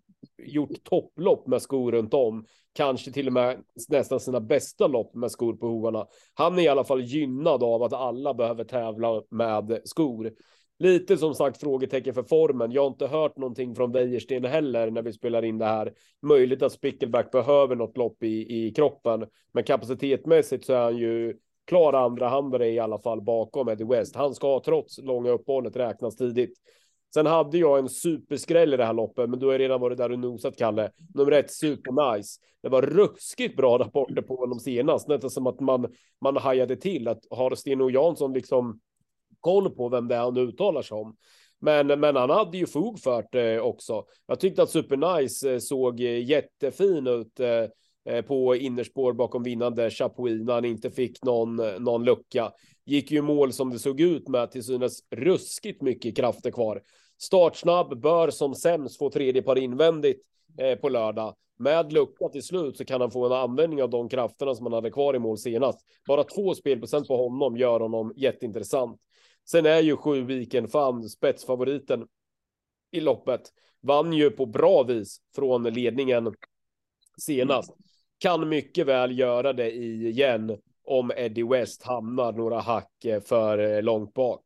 gjort 0.42 0.84
topplopp 0.84 1.46
med 1.46 1.62
skor 1.62 1.92
runt 1.92 2.14
om, 2.14 2.46
kanske 2.72 3.12
till 3.12 3.26
och 3.26 3.32
med 3.32 3.64
nästan 3.88 4.20
sina 4.20 4.40
bästa 4.40 4.86
lopp 4.86 5.14
med 5.14 5.30
skor 5.30 5.54
på 5.54 5.66
hovarna. 5.66 6.06
Han 6.34 6.58
är 6.58 6.62
i 6.62 6.68
alla 6.68 6.84
fall 6.84 7.02
gynnad 7.02 7.62
av 7.62 7.82
att 7.82 7.92
alla 7.92 8.34
behöver 8.34 8.64
tävla 8.64 9.22
med 9.30 9.80
skor. 9.84 10.32
Lite 10.82 11.16
som 11.16 11.34
sagt 11.34 11.60
frågetecken 11.60 12.14
för 12.14 12.22
formen. 12.22 12.72
Jag 12.72 12.82
har 12.82 12.88
inte 12.88 13.06
hört 13.06 13.36
någonting 13.36 13.74
från 13.74 13.92
Wäjersten 13.92 14.44
heller 14.44 14.90
när 14.90 15.02
vi 15.02 15.12
spelar 15.12 15.44
in 15.44 15.58
det 15.58 15.64
här. 15.64 15.92
Möjligt 16.22 16.62
att 16.62 16.72
Spickelback 16.72 17.30
behöver 17.30 17.76
något 17.76 17.96
lopp 17.96 18.22
i, 18.22 18.66
i 18.66 18.70
kroppen, 18.70 19.26
men 19.52 19.64
kapacitetmässigt 19.64 20.64
så 20.64 20.72
är 20.72 20.84
han 20.84 20.96
ju 20.96 21.36
klar 21.66 21.92
andra 21.92 22.28
handare 22.28 22.68
i 22.68 22.78
alla 22.78 22.98
fall 22.98 23.22
bakom 23.22 23.68
Eddie 23.68 23.84
West. 23.84 24.16
Han 24.16 24.34
ska 24.34 24.62
trots 24.64 24.98
långa 24.98 25.30
uppehållet 25.30 25.76
räknas 25.76 26.16
tidigt. 26.16 26.54
Sen 27.14 27.26
hade 27.26 27.58
jag 27.58 27.78
en 27.78 27.88
superskräll 27.88 28.74
i 28.74 28.76
det 28.76 28.84
här 28.84 28.94
loppet, 28.94 29.30
men 29.30 29.38
du 29.38 29.46
har 29.46 29.58
redan 29.58 29.80
varit 29.80 29.98
där 29.98 30.12
och 30.12 30.18
nosat, 30.18 30.56
Kalle. 30.56 30.90
Nummer 31.14 31.32
ett, 31.32 31.50
super 31.50 32.14
nice. 32.14 32.40
Det 32.62 32.68
var 32.68 32.82
ruskigt 32.82 33.56
bra 33.56 33.78
rapporter 33.78 34.22
på 34.22 34.36
honom 34.36 34.60
senast, 34.60 35.08
nästan 35.08 35.30
som 35.30 35.46
att 35.46 35.60
man, 35.60 35.92
man 36.20 36.36
hajade 36.36 36.76
till 36.76 37.08
att 37.08 37.20
har 37.30 37.54
Sten 37.54 37.80
och 37.80 37.90
Jansson 37.90 38.32
liksom 38.32 38.80
koll 39.42 39.70
på 39.70 39.88
vem 39.88 40.08
det 40.08 40.14
är 40.14 40.20
han 40.20 40.36
uttalar 40.36 40.82
sig 40.82 40.94
om. 40.94 41.16
Men, 41.62 41.86
men 41.86 42.16
han 42.16 42.30
hade 42.30 42.58
ju 42.58 42.66
fog 42.66 43.00
för 43.00 43.26
det 43.32 43.54
eh, 43.54 43.62
också. 43.62 44.04
Jag 44.26 44.40
tyckte 44.40 44.62
att 44.62 44.70
Supernice 44.70 45.52
eh, 45.52 45.58
såg 45.58 46.00
eh, 46.00 46.24
jättefin 46.24 47.06
ut 47.06 47.40
på 48.26 48.56
innerspår 48.56 49.12
bakom 49.12 49.42
vinnande 49.42 49.90
Chapuis 49.90 50.42
när 50.42 50.54
han 50.54 50.64
inte 50.64 50.90
fick 50.90 51.24
någon, 51.24 51.56
någon 51.56 52.04
lucka. 52.04 52.52
Gick 52.86 53.10
ju 53.10 53.22
mål 53.22 53.52
som 53.52 53.70
det 53.70 53.78
såg 53.78 54.00
ut 54.00 54.28
med 54.28 54.50
till 54.50 54.64
synes 54.64 54.98
ruskigt 55.10 55.82
mycket 55.82 56.16
krafter 56.16 56.50
kvar. 56.50 56.82
Startsnabb 57.18 58.00
bör 58.00 58.30
som 58.30 58.54
sämst 58.54 58.98
få 58.98 59.10
tredje 59.10 59.42
par 59.42 59.58
invändigt 59.58 60.22
på 60.80 60.88
lördag. 60.88 61.34
Med 61.58 61.92
lucka 61.92 62.28
till 62.28 62.42
slut 62.42 62.76
så 62.76 62.84
kan 62.84 63.00
han 63.00 63.10
få 63.10 63.26
en 63.26 63.32
användning 63.32 63.82
av 63.82 63.90
de 63.90 64.08
krafterna 64.08 64.54
som 64.54 64.66
han 64.66 64.72
hade 64.72 64.90
kvar 64.90 65.16
i 65.16 65.18
mål 65.18 65.38
senast. 65.38 65.78
Bara 66.06 66.24
två 66.24 66.54
spelprocent 66.54 67.08
på 67.08 67.16
honom 67.16 67.56
gör 67.56 67.80
honom 67.80 68.12
jätteintressant. 68.16 69.00
Sen 69.48 69.66
är 69.66 69.80
ju 69.80 69.96
sju 69.96 70.24
Viken 70.24 70.68
fan 70.68 71.08
spetsfavoriten 71.08 72.06
i 72.90 73.00
loppet. 73.00 73.40
Vann 73.80 74.12
ju 74.12 74.30
på 74.30 74.46
bra 74.46 74.82
vis 74.82 75.20
från 75.34 75.62
ledningen 75.62 76.34
senast. 77.18 77.72
Kan 78.18 78.48
mycket 78.48 78.86
väl 78.86 79.18
göra 79.18 79.52
det 79.52 79.72
igen 79.72 80.58
om 80.84 81.12
Eddie 81.16 81.42
West 81.42 81.82
hamnar 81.82 82.32
några 82.32 82.60
hack 82.60 82.92
för 83.24 83.82
långt 83.82 84.14
bak. 84.14 84.44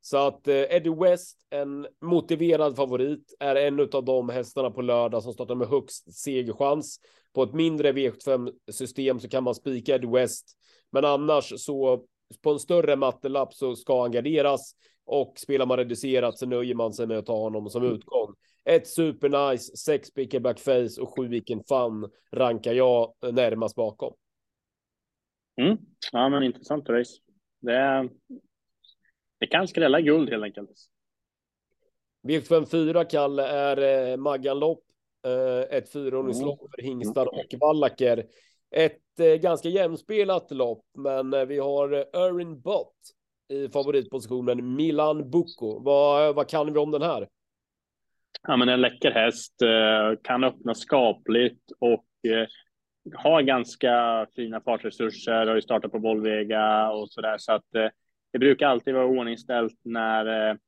Så 0.00 0.16
att 0.16 0.48
eh, 0.48 0.54
Eddie 0.54 0.94
West, 1.00 1.38
en 1.50 1.86
motiverad 2.00 2.76
favorit, 2.76 3.34
är 3.40 3.56
en 3.56 3.80
av 3.80 4.04
de 4.04 4.28
hästarna 4.28 4.70
på 4.70 4.82
lördag 4.82 5.22
som 5.22 5.32
startar 5.32 5.54
med 5.54 5.68
högst 5.68 6.14
segerchans. 6.14 7.00
På 7.34 7.42
ett 7.42 7.54
mindre 7.54 7.92
V75 7.92 8.52
system 8.70 9.20
så 9.20 9.28
kan 9.28 9.44
man 9.44 9.54
spika 9.54 9.94
Eddie 9.94 10.06
West, 10.06 10.56
men 10.90 11.04
annars 11.04 11.60
så 11.60 12.04
på 12.42 12.50
en 12.50 12.58
större 12.58 12.96
mattelapp 12.96 13.54
så 13.54 13.76
ska 13.76 14.02
han 14.02 14.12
garderas 14.12 14.74
och 15.04 15.34
spelar 15.36 15.66
man 15.66 15.76
reducerat 15.76 16.38
så 16.38 16.46
nöjer 16.46 16.74
man 16.74 16.92
sig 16.92 17.06
med 17.06 17.18
att 17.18 17.26
ta 17.26 17.38
honom 17.38 17.70
som 17.70 17.82
mm. 17.82 17.94
utgång. 17.94 18.34
Ett 18.64 18.88
supernice, 18.88 19.76
sex 19.76 20.10
picker 20.14 20.40
backface 20.40 21.00
och 21.00 21.16
sju 21.16 21.28
vilken 21.28 21.64
fun 21.64 22.10
rankar 22.32 22.72
jag 22.72 23.14
närmast 23.32 23.76
bakom. 23.76 24.14
Mm. 25.62 25.76
Ja, 26.12 26.28
men 26.28 26.42
intressant 26.42 26.88
race. 26.88 27.12
Det, 27.60 28.08
det 29.40 29.46
kan 29.46 29.68
skrälla 29.68 30.00
guld 30.00 30.30
helt 30.30 30.44
enkelt. 30.44 30.70
V54 32.28 33.04
Kalle 33.04 33.46
är 33.46 34.10
eh, 34.10 34.16
Magganlopp, 34.16 34.82
eh, 35.26 35.76
ett 35.76 35.92
fyraåringslopp 35.92 36.60
mm. 36.60 36.70
för 36.74 36.82
hingstar 36.82 37.26
och 37.26 37.54
vallacker. 37.60 38.26
Ett 38.76 39.20
eh, 39.20 39.34
ganska 39.34 39.68
jämspelat 39.68 40.50
lopp, 40.50 40.84
men 40.98 41.34
eh, 41.34 41.44
vi 41.44 41.58
har 41.58 41.92
eh, 41.92 42.20
Erin 42.20 42.60
Bott 42.60 42.96
i 43.48 43.68
favoritpositionen 43.68 44.74
Milan 44.74 45.30
Bucco. 45.30 45.82
Vad, 45.82 46.34
vad 46.34 46.48
kan 46.48 46.72
vi 46.72 46.78
om 46.78 46.90
den 46.90 47.02
här? 47.02 47.28
Ja, 48.42 48.56
men 48.56 48.68
en 48.68 48.80
läcker 48.80 49.10
häst, 49.10 49.54
kan 50.22 50.44
öppna 50.44 50.74
skapligt 50.74 51.72
och 51.78 52.04
har 53.14 53.42
ganska 53.42 54.26
fina 54.36 54.60
fartresurser, 54.60 55.46
har 55.46 55.54
ju 55.54 55.62
startat 55.62 55.92
på 55.92 55.98
Volvega 55.98 56.90
och 56.90 57.10
så 57.10 57.20
där, 57.20 57.38
så 57.38 57.52
att 57.52 57.64
det 58.32 58.38
brukar 58.38 58.66
alltid 58.66 58.94
vara 58.94 59.06
ordningställt 59.06 59.80
när 59.84 60.58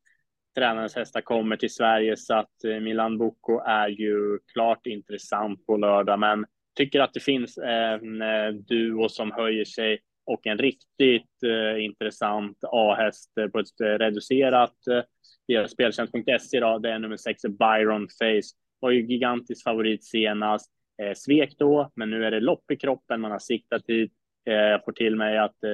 tränarens 0.54 0.96
hästar 0.96 1.20
kommer 1.20 1.56
till 1.56 1.74
Sverige, 1.74 2.16
så 2.16 2.34
att 2.34 2.54
Milan 2.64 3.18
Bucco 3.18 3.60
är 3.66 3.88
ju 3.88 4.38
klart 4.52 4.86
intressant 4.86 5.66
på 5.66 5.76
lördag, 5.76 6.18
men 6.18 6.46
tycker 6.76 7.00
att 7.00 7.14
det 7.14 7.20
finns 7.20 7.58
en 7.58 8.22
eh, 8.22 8.48
duo 8.48 9.08
som 9.08 9.32
höjer 9.32 9.64
sig 9.64 9.98
och 10.26 10.46
en 10.46 10.58
riktigt 10.58 11.42
eh, 11.46 11.84
intressant 11.84 12.58
A-häst 12.62 13.38
eh, 13.40 13.46
på 13.46 13.58
ett 13.58 13.80
eh, 13.80 13.86
reducerat 13.86 14.86
eh, 14.90 15.02
via 15.46 15.68
speltjänst.se. 15.68 16.60
Det 16.60 16.90
är 16.90 16.98
nummer 16.98 17.16
sex 17.16 17.42
Byron 17.42 18.08
Face. 18.18 18.56
var 18.80 18.90
ju 18.90 19.06
gigantisk 19.06 19.64
favorit 19.64 20.04
senast. 20.04 20.72
Eh, 21.02 21.14
svek 21.14 21.54
då, 21.58 21.90
men 21.94 22.10
nu 22.10 22.24
är 22.24 22.30
det 22.30 22.40
lopp 22.40 22.70
i 22.70 22.76
kroppen. 22.76 23.20
Man 23.20 23.30
har 23.30 23.38
siktat 23.38 23.82
hit. 23.86 24.12
Eh, 24.46 24.54
jag 24.54 24.84
får 24.84 24.92
till 24.92 25.16
mig 25.16 25.38
att 25.38 25.64
eh, 25.64 25.70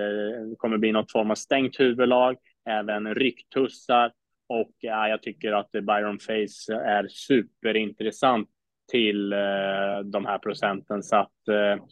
det 0.50 0.56
kommer 0.58 0.78
bli 0.78 0.92
något 0.92 1.12
form 1.12 1.30
av 1.30 1.34
stängt 1.34 1.80
huvudlag, 1.80 2.36
även 2.68 3.14
rycktussar. 3.14 4.12
Och 4.46 4.72
ja, 4.78 5.08
jag 5.08 5.22
tycker 5.22 5.52
att 5.52 5.70
Byron 5.70 6.18
Face 6.18 6.74
är 6.74 7.06
superintressant 7.08 8.48
till 8.92 9.32
eh, 9.32 9.98
de 10.04 10.26
här 10.26 10.38
procenten. 10.38 11.02
Så 11.02 11.16
att 11.16 11.48
eh, 11.48 11.84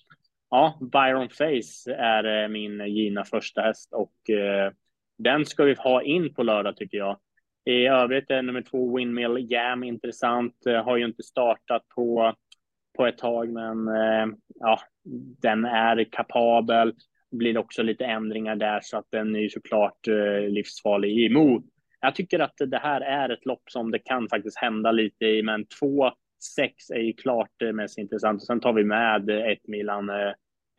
ja, 0.51 0.79
Byron 0.81 1.29
Face 1.29 1.95
är 1.95 2.43
eh, 2.43 2.49
min 2.49 2.87
givna 2.87 3.25
första 3.25 3.61
häst 3.61 3.93
och 3.93 4.13
den 5.19 5.47
ska 5.47 5.65
vi 5.65 5.75
ha 5.75 6.03
in 6.03 6.35
på 6.35 6.43
lördag 6.43 6.77
tycker 6.77 6.99
jag. 6.99 7.19
I 7.65 7.87
övrigt 7.87 8.31
är 8.31 8.43
nummer 8.43 8.63
två 8.63 8.97
Windmill 8.97 9.47
Jam 9.51 9.85
intressant. 9.85 10.55
Har 10.85 10.97
ju 10.97 11.05
inte 11.05 11.23
startat 11.23 11.89
på, 11.89 12.35
på 12.97 13.07
ett 13.07 13.19
tag, 13.19 13.49
men 13.49 13.89
ja, 14.55 14.81
den 15.43 15.65
är 15.65 16.05
kapabel. 16.05 16.95
Blir 17.31 17.59
också 17.59 17.83
lite 17.83 18.05
ändringar 18.05 18.57
där 18.57 18.81
så 18.83 18.99
att 18.99 19.07
den 19.11 19.37
är 19.37 19.41
ju 19.41 19.51
såklart 19.51 20.07
livsfarlig 20.49 21.25
emot. 21.27 21.65
Jag 22.01 22.15
tycker 22.15 22.39
att 22.39 22.55
det 22.67 22.79
här 22.79 23.01
är 23.01 23.29
ett 23.29 23.47
lopp 23.47 23.63
som 23.67 23.91
det 23.91 23.99
kan 23.99 24.29
faktiskt 24.29 24.59
hända 24.59 24.93
lite 24.93 25.25
i, 25.25 25.43
men 25.43 25.67
två 25.67 26.13
sex 26.43 26.91
är 26.91 27.01
ju 27.01 27.13
klart 27.13 27.51
det 27.57 27.73
mest 27.73 27.99
intressant. 27.99 28.47
Sen 28.47 28.61
tar 28.61 28.73
vi 28.73 28.85
med 28.85 29.31
ett 29.31 29.69
Milan 29.69 30.11
eh, 30.11 30.33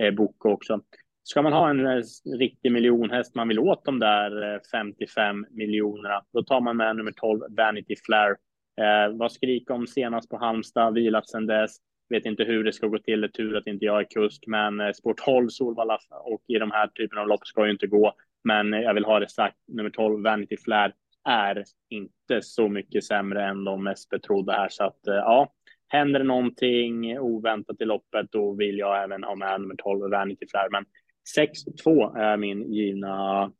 eh, 0.03 0.13
Boko 0.13 0.49
också. 0.49 0.81
Ska 1.23 1.41
man 1.41 1.53
ha 1.53 1.69
en 1.69 1.87
eh, 1.87 2.03
riktig 2.39 2.71
miljonhäst, 2.71 3.35
man 3.35 3.47
vill 3.47 3.59
åt 3.59 3.85
de 3.85 3.99
där 3.99 4.53
eh, 4.53 4.59
55 4.71 5.45
miljonerna, 5.51 6.21
då 6.33 6.43
tar 6.43 6.61
man 6.61 6.77
med 6.77 6.95
nummer 6.95 7.11
12, 7.11 7.41
Vanity 7.57 7.95
Flair. 8.05 8.35
Eh, 8.81 9.17
vad 9.17 9.31
skrik 9.31 9.69
om 9.69 9.87
senast 9.87 10.29
på 10.29 10.37
Halmstad, 10.37 10.93
vilat 10.93 11.29
sedan 11.29 11.47
dess. 11.47 11.77
Vet 12.09 12.25
inte 12.25 12.43
hur 12.43 12.63
det 12.63 12.73
ska 12.73 12.87
gå 12.87 12.97
till, 12.97 13.21
det 13.21 13.27
är 13.27 13.29
tur 13.29 13.57
att 13.57 13.67
inte 13.67 13.85
jag 13.85 13.99
är 13.99 14.07
kusk, 14.09 14.43
men 14.47 14.79
eh, 14.79 14.91
Sport 14.91 15.17
12, 15.25 15.49
Solvalla 15.49 15.99
och 16.09 16.41
i 16.47 16.53
de 16.57 16.71
här 16.71 16.87
typen 16.87 17.17
av 17.17 17.27
lopp 17.27 17.47
ska 17.47 17.65
ju 17.65 17.71
inte 17.71 17.87
gå. 17.87 18.13
Men 18.43 18.73
eh, 18.73 18.79
jag 18.79 18.93
vill 18.93 19.05
ha 19.05 19.19
det 19.19 19.29
sagt, 19.29 19.57
nummer 19.67 19.89
12, 19.89 20.23
Vanity 20.23 20.57
Flair, 20.57 20.93
är 21.29 21.63
inte 21.89 22.41
så 22.41 22.67
mycket 22.67 23.03
sämre 23.03 23.45
än 23.45 23.63
de 23.63 23.83
mest 23.83 24.09
betrodda 24.09 24.53
här. 24.53 24.69
Så 24.69 24.83
att 24.83 25.07
eh, 25.07 25.13
ja, 25.13 25.53
händer 25.87 26.19
det 26.19 26.25
någonting 26.25 27.19
oväntat 27.19 27.81
i 27.81 27.85
loppet, 27.85 28.31
då 28.31 28.53
vill 28.53 28.77
jag 28.77 29.03
även 29.03 29.23
ha 29.23 29.35
med 29.35 29.61
nummer 29.61 29.75
12, 29.77 30.11
Vanity 30.11 30.47
Flair. 30.47 30.69
Men 30.71 30.85
6-2 31.85 32.17
är 32.17 32.37
min 32.37 32.73
givna, 32.73 33.51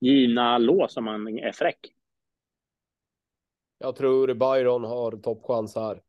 givna 0.00 0.58
lås 0.58 0.96
om 0.96 1.04
man 1.04 1.38
är 1.38 1.52
fräck. 1.52 1.78
Jag 3.78 3.96
tror 3.96 4.34
Byron 4.34 4.84
har 4.84 5.12
toppchans 5.12 5.74
här. 5.74 6.00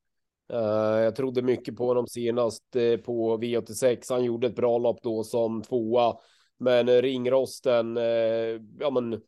Uh, 0.54 1.04
jag 1.04 1.16
trodde 1.16 1.42
mycket 1.42 1.76
på 1.76 1.86
honom 1.86 2.08
senast 2.08 2.76
uh, 2.76 2.98
på 2.98 3.38
V86. 3.38 4.06
Han 4.10 4.24
gjorde 4.24 4.48
ett 4.48 4.56
bra 4.56 4.78
lopp 4.78 5.04
då 5.04 5.24
som 5.24 5.62
tvåa, 5.62 6.18
men 6.58 7.02
ringrosten, 7.02 7.98
uh, 7.98 8.62
ja 8.80 8.90
men 8.90 9.22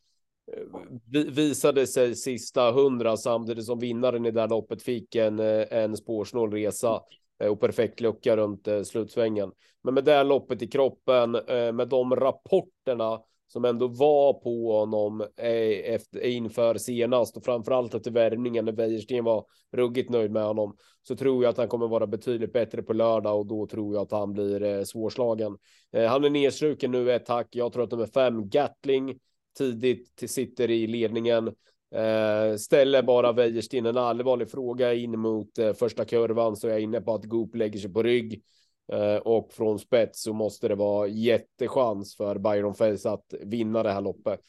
visade 1.32 1.88
sig 1.88 2.16
sista 2.16 2.72
hundra 2.72 3.18
samtidigt 3.18 3.66
som 3.66 3.80
vinnaren 3.80 4.26
i 4.26 4.32
det 4.32 4.42
här 4.42 4.48
loppet 4.48 4.84
fick 4.84 5.16
en, 5.16 5.40
eh, 5.40 5.66
en 5.70 5.98
spårsnål 5.98 6.52
resa. 6.52 7.02
Eh, 7.44 7.48
och 7.48 7.60
perfekt 7.60 8.02
lucka 8.02 8.38
runt 8.38 8.68
eh, 8.68 8.82
slutsvängen. 8.82 9.52
Men 9.84 9.94
med 9.94 10.04
det 10.04 10.12
här 10.12 10.24
loppet 10.24 10.62
i 10.62 10.68
kroppen, 10.68 11.32
med 11.76 11.88
de 11.88 12.16
rapporterna 12.16 13.22
som 13.48 13.66
ändå 13.66 13.88
var 13.88 14.34
på 14.34 14.80
honom 14.80 15.28
efter, 15.38 16.26
inför 16.26 16.78
senast 16.78 17.38
och 17.38 17.44
framförallt 17.44 17.94
efter 17.94 18.12
värmningen 18.12 18.66
när 18.66 18.72
Wäjersten 18.72 19.24
var 19.24 19.46
ruggigt 19.72 20.10
nöjd 20.10 20.32
med 20.32 20.44
honom 20.44 20.76
så 21.08 21.16
tror 21.16 21.44
jag 21.44 21.50
att 21.50 21.58
han 21.58 21.68
kommer 21.68 21.88
vara 21.88 22.08
betydligt 22.08 22.54
bättre 22.54 22.84
på 22.84 22.94
lördag 22.94 23.40
och 23.40 23.46
då 23.46 23.68
tror 23.68 23.94
jag 23.94 24.02
att 24.02 24.12
han 24.12 24.34
blir 24.34 24.84
svårslagen. 24.84 25.58
Han 25.92 26.24
är 26.24 26.30
nedstruken 26.30 26.92
nu 26.92 27.12
ett 27.12 27.26
tack. 27.26 27.48
Jag 27.52 27.74
tror 27.74 27.84
att 27.84 27.92
nummer 27.92 28.08
fem 28.08 28.50
Gatling 28.50 29.20
tidigt 29.58 30.24
sitter 30.30 30.72
i 30.72 30.88
ledningen. 30.88 31.48
Eh, 31.96 32.56
ställer 32.58 33.04
bara 33.04 33.32
Wäjersten 33.32 33.86
en 33.86 33.98
allvarlig 33.98 34.52
fråga 34.52 34.94
in 34.94 35.20
mot 35.20 35.58
eh, 35.58 35.74
första 35.74 36.06
kurvan 36.06 36.56
så 36.56 36.68
är 36.68 36.72
jag 36.72 36.82
inne 36.82 37.02
på 37.02 37.14
att 37.14 37.26
Goop 37.26 37.56
lägger 37.56 37.80
sig 37.80 37.94
på 37.94 38.04
rygg. 38.04 38.44
Eh, 38.92 39.16
och 39.16 39.54
från 39.54 39.80
spets 39.80 40.24
så 40.24 40.34
måste 40.34 40.68
det 40.68 40.76
vara 40.76 41.08
jättechans 41.08 42.16
för 42.16 42.38
Byron 42.38 42.76
Face 42.76 43.10
att 43.10 43.34
vinna 43.42 43.84
det 43.84 43.92
här 43.92 44.02
loppet. 44.02 44.40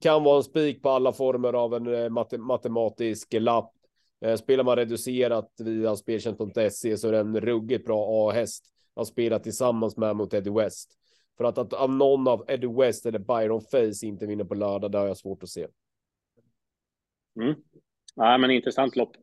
Kan 0.00 0.24
vara 0.24 0.36
en 0.36 0.42
spik 0.42 0.82
på 0.82 0.90
alla 0.90 1.12
former 1.12 1.52
av 1.52 1.74
en 1.74 1.94
eh, 1.94 2.08
mat 2.08 2.32
matematisk 2.40 3.32
lapp. 3.32 3.72
Eh, 4.24 4.36
spelar 4.36 4.64
man 4.64 4.76
reducerat 4.76 5.50
via 5.58 5.96
speltjänst.se 5.96 6.96
så 6.96 7.08
är 7.08 7.12
det 7.12 7.18
en 7.18 7.40
ruggigt 7.40 7.84
bra 7.86 8.28
A-häst 8.28 8.64
att 8.94 9.06
spela 9.06 9.38
tillsammans 9.38 9.96
med 9.96 10.16
mot 10.16 10.34
Eddie 10.34 10.50
West. 10.50 10.98
För 11.36 11.44
att, 11.44 11.58
att, 11.58 11.72
att 11.72 11.90
någon 11.90 12.28
av 12.28 12.44
Eddie 12.48 12.66
West 12.66 13.06
eller 13.06 13.18
Byron 13.18 13.60
Face 13.60 14.06
inte 14.06 14.26
vinner 14.26 14.44
på 14.44 14.54
lördag, 14.54 14.92
det 14.92 14.98
har 14.98 15.06
jag 15.06 15.16
svårt 15.16 15.42
att 15.42 15.48
se. 15.48 15.66
Mm. 17.40 17.54
Ja, 18.14 18.38
men 18.38 18.50
intressant 18.50 18.96
lopp. 18.96 19.16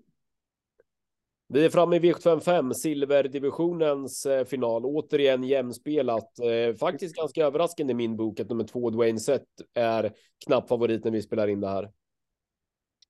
Vi 1.54 1.65
är 1.65 1.69
framme 1.69 1.95
i 1.95 2.00
V755, 2.00 2.74
silverdivisionens 2.74 4.26
eh, 4.26 4.45
final. 4.45 4.86
Återigen 4.86 5.43
jämspelat. 5.43 6.39
Eh, 6.39 6.76
faktiskt 6.76 7.15
ganska 7.15 7.45
överraskande 7.45 7.91
i 7.91 7.95
min 7.95 8.17
bok 8.17 8.39
att 8.39 8.50
nummer 8.50 8.63
två 8.63 8.89
Dwayne 8.89 9.19
Sett 9.19 9.48
är 9.74 10.12
knapp 10.45 10.67
favorit 10.67 11.04
när 11.04 11.12
vi 11.12 11.22
spelar 11.22 11.48
in 11.48 11.62
det 11.62 11.67
här. 11.67 11.91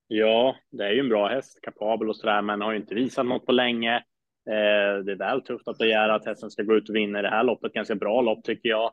Ja, 0.06 0.56
det 0.70 0.84
är 0.84 0.92
ju 0.92 1.00
en 1.00 1.08
bra 1.08 1.28
häst, 1.28 1.58
kapabel 1.62 2.08
och 2.08 2.16
sådär, 2.16 2.42
men 2.42 2.60
har 2.60 2.72
ju 2.72 2.78
inte 2.78 2.94
visat 2.94 3.26
något 3.26 3.46
på 3.46 3.52
länge. 3.52 4.04
Eh, 4.46 5.04
det 5.04 5.12
är 5.12 5.16
väl 5.16 5.42
tufft 5.42 5.68
att 5.68 5.78
begära 5.78 6.14
att 6.14 6.26
hästen 6.26 6.50
ska 6.50 6.62
gå 6.62 6.74
ut 6.74 6.88
och 6.88 6.96
vinna 6.96 7.22
det 7.22 7.30
här 7.30 7.44
loppet. 7.44 7.72
Ganska 7.72 7.94
bra 7.94 8.20
lopp 8.20 8.44
tycker 8.44 8.68
jag. 8.68 8.92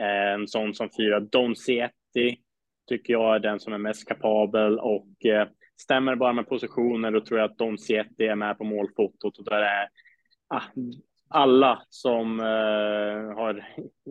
Eh, 0.00 0.32
en 0.32 0.48
sån 0.48 0.74
som 0.74 0.88
fyra 0.98 1.20
Donsietti 1.20 2.38
tycker 2.88 3.12
jag 3.12 3.34
är 3.34 3.38
den 3.38 3.60
som 3.60 3.72
är 3.72 3.78
mest 3.78 4.08
kapabel 4.08 4.78
och 4.78 5.26
eh, 5.26 5.48
stämmer 5.80 6.16
bara 6.16 6.32
med 6.32 6.48
positioner 6.48 7.10
då 7.10 7.20
tror 7.20 7.40
jag 7.40 7.50
att 7.50 7.58
Donsietti 7.58 8.26
är 8.26 8.34
med 8.34 8.58
på 8.58 8.64
målfotot 8.64 9.38
och 9.38 9.44
där 9.44 9.62
är 9.62 9.88
ah, 10.48 10.62
alla 11.28 11.82
som 11.88 12.40
eh, 12.40 13.36
har, 13.36 13.64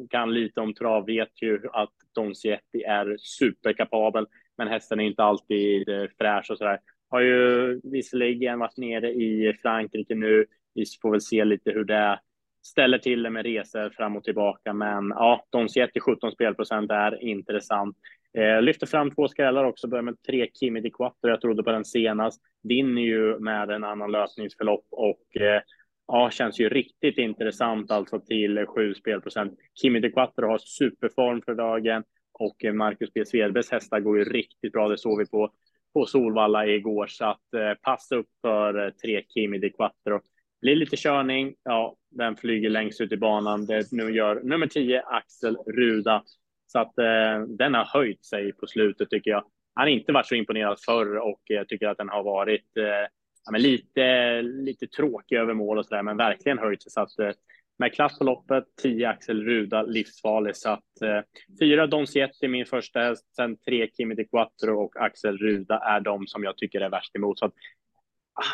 kan 0.10 0.34
lite 0.34 0.62
om 0.62 0.73
trav 0.73 1.06
vet 1.06 1.41
ju 1.41 1.62
att 1.73 1.93
Donsietti 2.15 2.84
är 2.84 3.15
superkapabel, 3.19 4.26
men 4.58 4.67
hästen 4.67 5.00
är 5.00 5.04
inte 5.04 5.23
alltid 5.23 5.89
eh, 5.89 6.06
fräsch 6.17 6.52
och 6.52 6.58
så 6.58 6.63
där. 6.63 6.80
Har 7.10 7.19
ju 7.19 7.82
visserligen 7.84 8.60
varit 8.60 8.78
nere 8.78 9.12
i 9.12 9.58
Frankrike 9.62 10.15
nu. 10.15 10.45
Vi 10.78 10.86
får 11.02 11.12
väl 11.12 11.22
se 11.22 11.46
lite 11.46 11.72
hur 11.72 11.84
det 11.84 12.20
ställer 12.62 12.98
till 12.98 13.24
det 13.24 13.30
med 13.30 13.46
resor 13.46 13.90
fram 13.90 14.16
och 14.16 14.24
tillbaka. 14.24 14.74
Men 14.74 15.10
ja, 15.10 15.46
de 15.50 15.70
ser 15.70 15.88
till 15.88 16.02
17 16.02 16.32
spelprocent 16.32 16.92
är 16.92 17.24
intressant. 17.24 17.98
Eh, 18.38 18.62
lyfter 18.62 18.88
fram 18.88 19.12
två 19.12 19.28
skrällar 19.28 19.63
också, 19.63 19.88
börjar 19.88 20.04
med 20.04 20.22
tre 20.28 20.48
Kimi 20.60 20.82
di 20.82 20.90
Quattro. 20.90 21.30
Jag 21.30 21.42
trodde 21.42 21.63
på 21.63 21.72
den 21.72 21.86
senast. 21.86 22.42
Vinner 22.63 23.02
ju 23.02 23.40
med 23.40 23.72
en 23.72 23.84
annan 23.84 24.12
lösningsförlopp 24.12 24.86
och 24.92 25.42
eh, 25.42 25.62
ja, 26.08 26.30
känns 26.30 26.60
ju 26.60 26.70
riktigt 26.70 27.18
intressant 27.18 27.92
alltså 27.92 28.20
till 28.20 28.66
sju 28.66 28.94
spelprocent. 28.94 29.54
Kimi 29.82 30.00
di 30.00 30.12
Quattro 30.12 30.48
har 30.48 30.58
superform 30.58 31.42
för 31.42 31.56
dagen 31.56 32.04
och 32.40 32.66
eh, 32.66 32.74
Marcus 32.74 33.13
B. 33.13 33.26
Svedbergs 33.26 33.72
hästar 33.72 34.00
går 34.00 34.18
ju 34.18 34.24
riktigt 34.24 34.72
bra. 34.72 34.88
Det 34.88 34.98
såg 34.98 35.20
vi 35.20 35.26
på, 35.26 35.52
på 35.94 36.06
Solvalla 36.06 36.68
igår, 36.68 37.08
så 37.08 37.26
att 37.26 37.54
eh, 37.54 37.74
passa 37.82 38.16
upp 38.16 38.30
för 38.42 38.86
eh, 38.86 38.90
tre 38.90 39.24
Kimi 39.34 39.58
di 39.58 39.70
Quattro. 39.70 40.22
Blir 40.62 40.76
lite 40.76 40.98
körning, 40.98 41.56
ja, 41.63 41.96
den 42.10 42.36
flyger 42.36 42.70
längst 42.70 43.02
ut 43.02 43.12
i 43.12 43.17
banan. 43.17 43.65
Det 43.65 43.91
nu 43.91 44.15
gör 44.15 44.41
nummer 44.43 44.67
10 44.67 45.02
Axel 45.02 45.58
Ruda 45.58 46.24
så 46.67 46.80
att 46.80 46.98
eh, 46.98 47.41
den 47.48 47.74
har 47.74 47.86
höjt 47.86 48.26
sig 48.26 48.54
på 48.54 48.67
slutet 48.67 49.10
tycker 49.10 49.32
jag. 49.32 49.43
Han 49.74 49.84
har 49.84 49.88
inte 49.88 50.12
varit 50.12 50.28
så 50.28 50.36
imponerad 50.36 50.78
förr 50.86 51.17
och 51.17 51.41
jag 51.43 51.67
tycker 51.67 51.88
att 51.88 51.98
den 51.98 52.10
har 52.10 52.24
varit 52.24 52.78
eh, 52.78 53.08
ja, 53.52 53.58
lite, 53.58 54.41
lite 54.41 54.88
tråkig 54.88 55.36
över 55.36 55.54
mål 55.54 55.78
och 55.78 55.86
så 55.86 55.96
där, 55.96 56.04
men 56.04 56.17
verkligen 56.17 56.58
höjt 56.58 56.84
sig. 56.84 56.91
Så 56.91 57.02
att 57.02 57.20
eh, 57.20 57.32
med 57.80 57.93
klass 57.93 58.17
på 58.17 58.24
loppet, 58.24 58.63
10 58.82 59.10
Axel 59.10 59.43
Ruda, 59.43 59.82
livsfarlig. 59.82 60.56
Så 60.56 60.70
att 60.70 61.02
eh, 61.02 61.20
fyra 61.60 61.88
Don 61.88 62.08
Sietti, 62.08 62.48
min 62.48 62.65
första 62.65 63.00
häst, 63.00 63.36
sen 63.36 63.58
tre 63.58 63.89
Kimi 63.98 64.15
de 64.15 64.26
Quattro 64.26 64.84
och 64.84 65.02
Axel 65.02 65.38
Ruda 65.38 65.80
är 65.80 66.00
de 66.00 66.28
som 66.28 66.43
jag 66.43 66.58
tycker 66.58 66.82
är 66.82 66.89
värst 66.89 67.15
emot. 67.15 67.39
Så 67.39 67.46
att, 67.46 67.54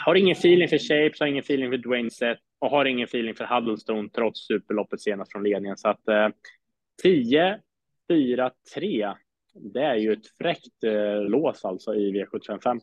har 0.06 0.16
ingen 0.16 0.32
feeling 0.32 0.70
för 0.70 0.78
Shapes, 0.78 1.20
har 1.20 1.28
ingen 1.28 1.44
feeling 1.44 1.72
för 1.72 1.78
Dwayne 1.78 2.12
Set 2.12 2.38
och 2.60 2.70
har 2.70 2.86
ingen 2.86 3.04
feeling 3.04 3.36
för 3.36 3.46
Huddlestone 3.46 4.10
trots 4.10 4.48
superloppet 4.48 5.02
senast 5.02 5.32
från 5.32 5.44
ledningen. 5.44 5.78
Så 5.78 5.88
att 5.88 6.08
eh, 6.08 6.30
10 7.04 7.60
4-3. 8.10 9.16
Det 9.54 9.82
är 9.82 9.96
ju 9.96 10.14
ett 10.14 10.28
fräckt 10.38 10.84
eh, 10.84 11.22
lås 11.22 11.66
alltså 11.66 11.96
i 11.96 12.12
V755. 12.12 12.80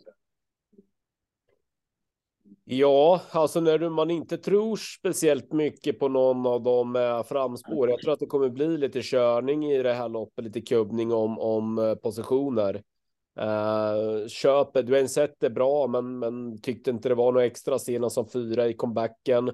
Ja, 2.65 3.23
alltså 3.31 3.61
när 3.61 3.89
man 3.89 4.11
inte 4.11 4.39
tror 4.39 4.77
speciellt 4.77 5.53
mycket 5.53 5.99
på 5.99 6.09
någon 6.09 6.47
av 6.47 6.63
de 6.63 6.97
eh, 6.97 7.23
framspår. 7.23 7.91
Jag 7.91 8.01
tror 8.01 8.13
att 8.13 8.21
det 8.21 8.27
kommer 8.27 8.49
bli 8.49 8.79
lite 8.79 9.03
körning 9.03 9.65
i 9.65 9.83
det 9.83 9.93
här 9.93 10.09
loppet, 10.09 10.45
lite 10.45 10.61
kubbning 10.61 11.13
om, 11.13 11.39
om 11.39 11.79
eh, 11.79 11.95
positioner. 11.95 12.83
Eh, 13.39 13.45
uh, 13.45 14.27
köpet, 14.29 14.87
Dwayne 14.87 15.09
Sett 15.09 15.43
är 15.43 15.51
bra, 15.51 15.87
men, 15.87 16.19
men 16.19 16.61
tyckte 16.61 16.91
inte 16.91 17.09
det 17.09 17.15
var 17.15 17.33
något 17.33 17.43
extra 17.43 17.79
senast 17.79 18.15
som 18.15 18.29
fyra 18.29 18.69
i 18.69 18.75
comebacken. 18.75 19.49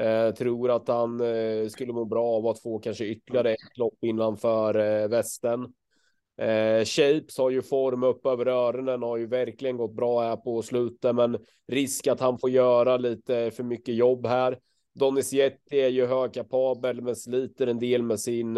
Uh, 0.00 0.34
tror 0.34 0.70
att 0.70 0.88
han 0.88 1.20
uh, 1.20 1.68
skulle 1.68 1.92
må 1.92 2.04
bra 2.04 2.26
av 2.26 2.46
att 2.46 2.62
få 2.62 2.78
kanske 2.78 3.04
ytterligare 3.04 3.52
ett 3.52 3.78
lopp 3.78 3.98
innanför 4.04 4.76
uh, 4.76 5.08
västen. 5.08 5.66
Eh, 6.38 6.84
Shapes 6.84 7.38
har 7.38 7.50
ju 7.50 7.62
form 7.62 8.02
upp 8.02 8.26
över 8.26 8.46
öronen, 8.46 9.02
har 9.02 9.16
ju 9.16 9.26
verkligen 9.26 9.76
gått 9.76 9.94
bra 9.94 10.22
här 10.22 10.36
på 10.36 10.62
slutet, 10.62 11.14
men 11.14 11.38
risk 11.68 12.06
att 12.06 12.20
han 12.20 12.38
får 12.38 12.50
göra 12.50 12.96
lite 12.96 13.50
för 13.50 13.62
mycket 13.62 13.94
jobb 13.94 14.26
här. 14.26 14.58
Donizetti 14.94 15.80
är 15.80 15.88
ju 15.88 16.06
högkapabel, 16.06 17.02
men 17.02 17.16
sliter 17.16 17.66
en 17.66 17.78
del 17.78 18.02
med 18.02 18.20
sin, 18.20 18.52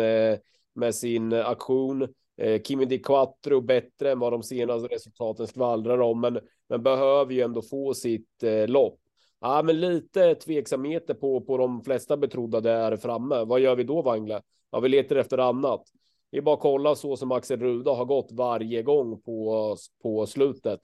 med 0.75 0.95
sin 0.95 1.33
aktion. 1.33 2.09
Eh, 2.38 2.62
Kimi 2.62 2.85
Di 2.85 2.98
Quattro 2.98 3.61
bättre 3.61 4.12
än 4.12 4.18
vad 4.18 4.33
de 4.33 4.42
senaste 4.42 4.94
resultaten 4.94 5.46
skvallrar 5.46 5.98
om, 5.98 6.20
men, 6.20 6.38
men 6.68 6.83
behöver 6.83 7.35
ju 7.35 7.40
ändå 7.40 7.62
få 7.62 7.94
sitt 7.94 8.42
eh, 8.42 8.68
lopp. 8.68 9.01
Ja, 9.40 9.62
men 9.62 9.81
lite 9.81 10.35
tveksamheter 10.35 11.14
på, 11.14 11.40
på 11.40 11.57
de 11.57 11.85
flesta 11.85 12.16
betrodda 12.16 12.61
där 12.61 12.96
framme. 12.96 13.44
Vad 13.44 13.61
gör 13.61 13.77
vi 13.77 13.85
då, 13.85 14.03
Wangle? 14.03 14.42
Ja, 14.70 14.81
vi 14.81 14.88
letar 14.88 15.16
efter 15.16 15.38
annat. 15.38 15.83
Vi 16.31 16.42
bara 16.42 16.57
kolla 16.57 16.94
så 16.94 17.16
som 17.16 17.33
Axel 17.33 17.61
Ruda 17.61 17.90
har 17.90 18.05
gått 18.05 18.33
varje 18.33 18.83
gång 18.83 19.20
på, 19.22 19.77
på 20.03 20.27
slutet 20.27 20.81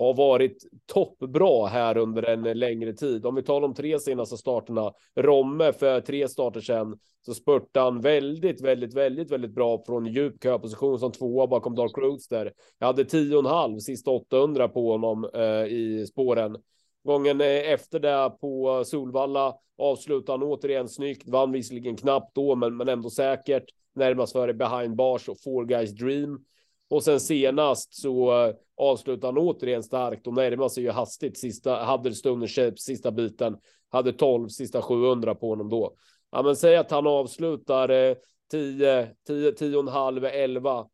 har 0.00 0.14
varit 0.14 0.64
toppbra 0.86 1.66
här 1.66 1.96
under 1.96 2.22
en 2.22 2.42
längre 2.42 2.92
tid. 2.92 3.26
Om 3.26 3.34
vi 3.34 3.42
tar 3.42 3.60
de 3.60 3.74
tre 3.74 3.98
senaste 3.98 4.36
starterna, 4.36 4.92
Romme 5.16 5.72
för 5.72 6.00
tre 6.00 6.28
starter 6.28 6.60
sedan, 6.60 6.98
så 7.26 7.34
spurtade 7.34 7.84
han 7.84 8.00
väldigt, 8.00 8.60
väldigt, 8.60 8.94
väldigt, 8.94 9.30
väldigt 9.30 9.54
bra 9.54 9.82
från 9.86 10.06
djup 10.06 10.42
köposition 10.42 10.98
som 10.98 11.12
tvåa 11.12 11.46
bakom 11.46 11.74
Dark 11.74 11.98
Roadster. 11.98 12.52
Jag 12.78 12.86
hade 12.86 13.04
tio 13.04 13.36
och 13.36 13.44
en 13.44 13.50
halv 13.50 13.78
sista 13.78 14.10
800 14.10 14.68
på 14.68 14.92
honom 14.92 15.30
eh, 15.34 15.72
i 15.72 16.06
spåren. 16.06 16.56
Gången 17.04 17.40
eh, 17.40 17.46
efter 17.46 18.00
det 18.00 18.30
på 18.40 18.84
Solvalla 18.84 19.54
avslutade 19.78 20.38
han 20.38 20.48
återigen 20.48 20.88
snyggt, 20.88 21.28
vann 21.28 21.52
visserligen 21.52 21.96
knappt 21.96 22.34
då, 22.34 22.54
men, 22.54 22.76
men 22.76 22.88
ändå 22.88 23.10
säkert 23.10 23.64
närmast 23.94 24.32
före 24.32 24.54
behind 24.54 24.96
bars 24.96 25.28
och 25.28 25.40
Four 25.44 25.64
Guys 25.64 25.90
Dream. 25.90 26.44
Och 26.90 27.02
sen 27.02 27.20
senast 27.20 27.94
så 27.94 28.44
eh, 28.46 28.54
avslutar 28.76 29.28
han 29.28 29.38
återigen 29.38 29.82
starkt 29.82 30.26
och 30.26 30.34
närmar 30.34 30.68
sig 30.68 30.82
ju 30.82 30.90
hastigt 30.90 31.38
sista, 31.38 31.84
hade 31.84 32.14
stunden 32.14 32.48
Shapes 32.48 32.80
sista 32.82 33.10
biten, 33.10 33.56
hade 33.88 34.12
12 34.12 34.48
sista 34.48 34.82
700 34.82 35.34
på 35.34 35.48
honom 35.48 35.68
då. 35.68 35.94
Ja, 36.30 36.42
men 36.42 36.56
säg 36.56 36.76
att 36.76 36.90
han 36.90 37.06
avslutar 37.06 38.16
10, 38.50 39.08
10, 39.26 39.52
10 39.52 39.76
och 39.76 39.82
en 39.82 39.88
halv, 39.88 40.24
11 40.24 40.86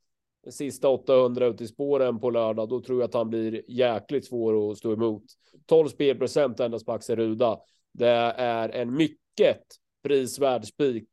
sista 0.51 0.89
800 0.89 1.47
ut 1.47 1.61
i 1.61 1.67
spåren 1.67 2.21
på 2.21 2.31
lördag, 2.31 2.69
då 2.69 2.81
tror 2.81 3.01
jag 3.01 3.09
att 3.09 3.15
han 3.15 3.31
blir 3.31 3.63
jäkligt 3.69 4.27
svår 4.27 4.71
att 4.71 4.79
stå 4.79 4.93
emot. 4.93 5.25
12 5.67 5.89
spelprocent 5.89 6.61
endast 6.61 6.87
på 6.87 6.93
Axel 6.93 7.17
Ruda. 7.17 7.59
Det 7.93 8.09
är 8.37 8.69
en 8.69 8.95
mycket 8.95 9.63
prisvärd 10.03 10.67
spik 10.67 11.09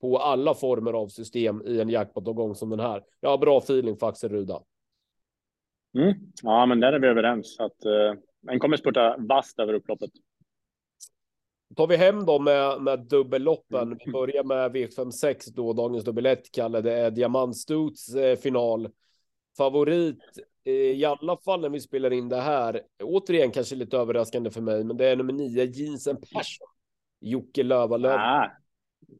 på 0.00 0.18
alla 0.18 0.54
former 0.54 0.92
av 0.92 1.08
system 1.08 1.62
i 1.66 1.80
en 1.80 1.88
jackpot-omgång 1.88 2.54
som 2.54 2.70
den 2.70 2.80
här. 2.80 3.04
Jag 3.20 3.30
har 3.30 3.38
bra 3.38 3.58
feeling 3.58 3.96
för 3.96 4.08
Axel 4.08 4.30
Ruda. 4.30 4.62
Mm. 5.98 6.14
Ja, 6.42 6.66
men 6.66 6.80
där 6.80 6.92
är 6.92 6.98
vi 6.98 7.06
överens. 7.06 7.60
Att, 7.60 7.86
uh, 7.86 8.20
den 8.40 8.58
kommer 8.58 8.76
spurta 8.76 9.16
vasst 9.18 9.58
över 9.58 9.72
upploppet. 9.72 10.10
Tar 11.76 11.86
vi 11.86 11.96
hem 11.96 12.26
då 12.26 12.38
med, 12.38 12.82
med 12.82 12.98
dubbelloppen. 12.98 13.98
Vi 14.04 14.12
börjar 14.12 14.44
med 14.44 14.70
V56 14.70 15.52
då, 15.54 15.72
dagens 15.72 16.04
dubbel 16.04 16.26
1, 16.26 16.52
Kalle. 16.52 16.80
Det 16.80 16.92
är 16.92 17.10
Diamantstots 17.10 18.14
eh, 18.14 18.36
final. 18.36 18.88
Favorit 19.56 20.18
eh, 20.64 20.72
i 20.72 21.04
alla 21.04 21.36
fall 21.36 21.60
när 21.60 21.68
vi 21.68 21.80
spelar 21.80 22.12
in 22.12 22.28
det 22.28 22.40
här. 22.40 22.82
Återigen 23.02 23.50
kanske 23.50 23.76
lite 23.76 23.96
överraskande 23.96 24.50
för 24.50 24.60
mig, 24.60 24.84
men 24.84 24.96
det 24.96 25.06
är 25.06 25.16
nummer 25.16 25.32
nio, 25.32 25.64
Jeansen 25.64 26.16
Passion. 26.16 26.68
Jocke 27.20 27.62
Lövalöv. 27.62 28.18
Ah, 28.18 28.50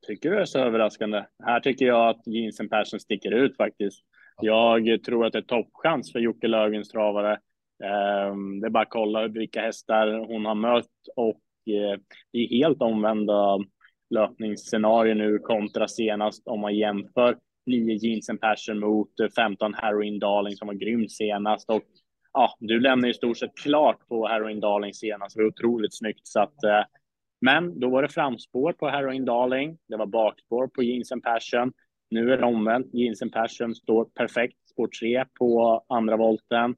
tycker 0.07 0.31
du 0.31 0.37
det 0.37 0.43
är 0.43 0.47
så 0.47 0.59
överraskande? 0.59 1.25
Här 1.45 1.61
tycker 1.61 1.87
jag 1.87 2.09
att 2.09 2.27
Jensen 2.27 2.69
Persson 2.69 3.01
sticker 3.01 3.31
ut 3.31 3.57
faktiskt. 3.57 4.05
Jag 4.41 5.05
tror 5.05 5.27
att 5.27 5.33
det 5.33 5.39
är 5.39 5.43
toppchans 5.43 6.13
för 6.13 6.19
Jocke 6.19 6.49
Lögens 6.49 6.89
travare. 6.89 7.39
Ehm, 7.85 8.61
det 8.61 8.67
är 8.67 8.71
bara 8.71 8.83
att 8.83 8.91
kolla 8.91 9.29
vilka 9.29 9.61
hästar 9.61 10.13
hon 10.13 10.47
har 10.47 10.55
mött 10.55 10.87
och 11.17 11.41
eh, 11.67 12.01
det 12.33 12.39
är 12.39 12.49
helt 12.49 12.83
omvända 12.83 13.59
löpningsscenarier 14.11 15.15
nu 15.15 15.39
kontra 15.39 15.89
senast 15.89 16.43
om 16.47 16.61
man 16.61 16.77
jämför 16.77 17.37
9 17.67 17.95
Jensen 17.97 18.39
Persson 18.39 18.79
mot 18.79 19.11
15 19.37 19.75
Heroin 19.75 20.19
Darling 20.19 20.57
som 20.57 20.69
var 20.69 20.75
grym 20.75 21.09
senast 21.09 21.71
och 21.71 21.83
ja, 22.33 22.57
du 22.61 22.81
lämnar 22.81 23.09
i 23.09 23.15
stort 23.15 23.39
sett 23.39 23.57
klart 23.63 24.09
på 24.09 24.27
Heroin 24.29 24.61
Darling 24.61 24.95
senast. 24.95 25.37
Det 25.37 25.43
var 25.43 25.49
otroligt 25.49 25.97
snyggt 25.97 26.27
så 26.27 26.41
att 26.41 26.65
eh, 26.65 26.85
men 27.41 27.81
då 27.81 27.91
var 27.91 28.03
det 28.03 28.09
framspår 28.09 28.73
på 28.73 28.89
Heroin 28.89 29.25
Darling. 29.25 29.79
Det 29.89 29.97
var 29.97 30.07
bakspår 30.07 30.69
på 30.69 30.83
Jeans 30.83 31.13
and 31.13 31.23
Passion. 31.23 31.73
Nu 32.11 32.33
är 32.33 32.37
det 32.39 32.45
omvänt. 32.45 32.95
Jeans 32.95 33.23
and 33.23 33.33
Passion 33.33 33.75
står 33.75 34.05
perfekt 34.05 34.69
spår 34.69 34.89
3 35.01 35.25
på 35.39 35.85
andra 35.89 36.17
volten. 36.17 36.77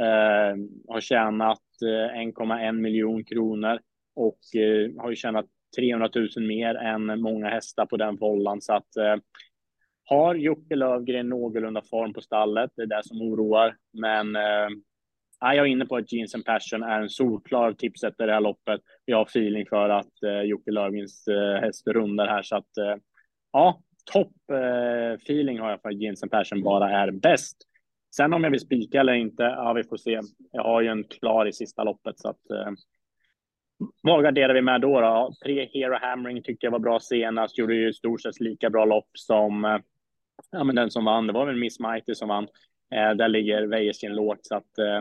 Eh, 0.00 0.56
har 0.88 1.00
tjänat 1.00 1.62
eh, 1.82 2.18
1,1 2.18 2.72
miljon 2.72 3.24
kronor 3.24 3.78
och 4.16 4.60
eh, 4.60 5.02
har 5.02 5.10
ju 5.10 5.16
tjänat 5.16 5.46
300 5.78 6.10
000 6.14 6.28
mer 6.46 6.74
än 6.74 7.20
många 7.20 7.48
hästar 7.48 7.86
på 7.86 7.96
den 7.96 8.16
vollan. 8.16 8.60
Så 8.60 8.72
att 8.72 8.96
eh, 8.96 9.16
har 10.04 10.34
Jocke 10.34 10.76
Lövgren 10.76 11.28
någorlunda 11.28 11.82
form 11.82 12.12
på 12.12 12.20
stallet, 12.20 12.70
det 12.76 12.82
är 12.82 12.86
det 12.86 13.02
som 13.04 13.22
oroar. 13.22 13.76
Men 13.92 14.36
eh, 14.36 14.68
jag 15.40 15.56
är 15.56 15.64
inne 15.64 15.86
på 15.86 15.96
att 15.96 16.12
Jeans 16.12 16.34
and 16.34 16.44
Passion 16.44 16.82
är 16.82 17.00
en 17.00 17.10
solklar 17.10 17.72
tipset 17.72 18.20
i 18.20 18.26
det 18.26 18.32
här 18.32 18.40
loppet. 18.40 18.80
Jag 19.04 19.16
har 19.16 19.24
feeling 19.24 19.66
för 19.66 19.88
att 19.88 20.22
eh, 20.22 20.40
Jocke 20.40 20.70
Löfgrens 20.70 21.28
eh, 21.28 21.60
häst 21.60 21.86
rundar 21.86 22.26
här 22.26 22.42
så 22.42 22.56
att 22.56 22.76
eh, 22.76 22.96
ja, 23.52 23.80
topp 24.12 24.32
eh, 24.52 25.12
feeling 25.12 25.60
har 25.60 25.70
jag 25.70 25.82
för 25.82 25.88
att 25.88 26.00
Jeans 26.00 26.22
and 26.22 26.32
Passion 26.32 26.62
bara 26.62 26.90
är 26.90 27.10
bäst. 27.10 27.56
Sen 28.16 28.32
om 28.32 28.44
jag 28.44 28.50
vill 28.50 28.60
spika 28.60 29.00
eller 29.00 29.12
inte, 29.12 29.42
ja, 29.42 29.72
vi 29.72 29.84
får 29.84 29.96
se. 29.96 30.20
Jag 30.52 30.62
har 30.62 30.80
ju 30.80 30.88
en 30.88 31.04
klar 31.04 31.46
i 31.46 31.52
sista 31.52 31.84
loppet 31.84 32.18
så 32.18 32.28
att 32.28 32.50
eh, 32.50 32.72
vad 34.02 34.24
garderar 34.24 34.54
vi 34.54 34.62
med 34.62 34.80
då? 34.80 35.00
då? 35.00 35.32
Tre 35.44 35.68
Hero 35.72 35.98
Hammering 36.00 36.42
tyckte 36.42 36.66
jag 36.66 36.70
var 36.70 36.78
bra 36.78 37.00
senast, 37.00 37.58
gjorde 37.58 37.74
ju 37.74 37.88
i 37.88 37.92
stort 37.92 38.22
sett 38.22 38.40
lika 38.40 38.70
bra 38.70 38.84
lopp 38.84 39.08
som 39.12 39.64
eh, 39.64 39.78
ja, 40.50 40.64
men 40.64 40.76
den 40.76 40.90
som 40.90 41.04
vann. 41.04 41.26
Det 41.26 41.32
var 41.32 41.46
väl 41.46 41.56
Miss 41.56 41.80
Mighty 41.80 42.14
som 42.14 42.28
vann. 42.28 42.48
Eh, 42.94 43.10
där 43.10 43.28
ligger 43.28 43.66
Wäjersten 43.66 44.14
lågt 44.14 44.46
så 44.46 44.56
att 44.56 44.78
eh, 44.78 45.00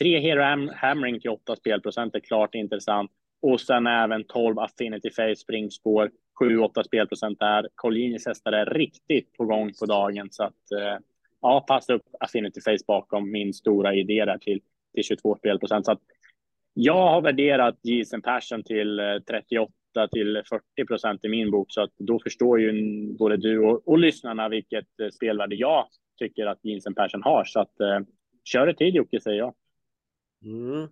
Tre 0.00 0.20
Hero 0.20 0.70
Hammering 0.74 1.20
till 1.20 1.30
8 1.30 1.56
spelprocent 1.56 2.14
är 2.14 2.20
klart 2.20 2.54
intressant. 2.54 3.10
Och 3.42 3.60
sen 3.60 3.86
även 3.86 4.24
12 4.24 4.58
Affinity 4.58 5.10
Face 5.10 5.36
springspår, 5.36 6.10
7-8 6.40 6.82
spelprocent 6.82 7.38
där. 7.38 7.68
Collinis 7.74 8.26
hästar 8.26 8.52
är 8.52 8.66
riktigt 8.66 9.32
på 9.32 9.44
gång 9.44 9.72
på 9.80 9.86
dagen 9.86 10.28
så 10.30 10.44
att 10.44 10.72
eh, 10.72 10.98
ja, 11.42 11.64
passa 11.68 11.94
upp 11.94 12.02
Affinity 12.20 12.60
Face 12.60 12.84
bakom 12.86 13.30
min 13.30 13.54
stora 13.54 13.94
idé 13.94 14.24
där 14.24 14.38
till, 14.38 14.60
till 14.94 15.04
22 15.04 15.36
spelprocent. 15.36 15.86
Så 15.86 15.92
att 15.92 16.00
jag 16.74 17.08
har 17.08 17.20
värderat 17.20 17.78
Jason 17.82 18.22
Passion 18.22 18.62
till 18.62 18.98
eh, 18.98 19.18
38 19.28 19.72
till 20.12 20.42
40 20.48 20.86
procent 20.86 21.24
i 21.24 21.28
min 21.28 21.50
bok 21.50 21.66
så 21.70 21.82
att 21.82 21.92
då 21.98 22.20
förstår 22.20 22.60
ju 22.60 22.72
både 23.18 23.36
du 23.36 23.58
och, 23.58 23.88
och 23.88 23.98
lyssnarna 23.98 24.48
vilket 24.48 25.00
eh, 25.00 25.08
spelvärde 25.08 25.56
jag 25.56 25.86
tycker 26.18 26.46
att 26.46 26.64
Jensen 26.64 26.94
Persson 26.94 27.22
har. 27.22 27.44
Så 27.44 27.60
att 27.60 27.80
eh, 27.80 28.00
kör 28.44 28.66
det 28.66 28.74
tid 28.74 28.94
Jocke 28.94 29.20
säger 29.20 29.38
jag. 29.38 29.54
Mm. 30.46 30.88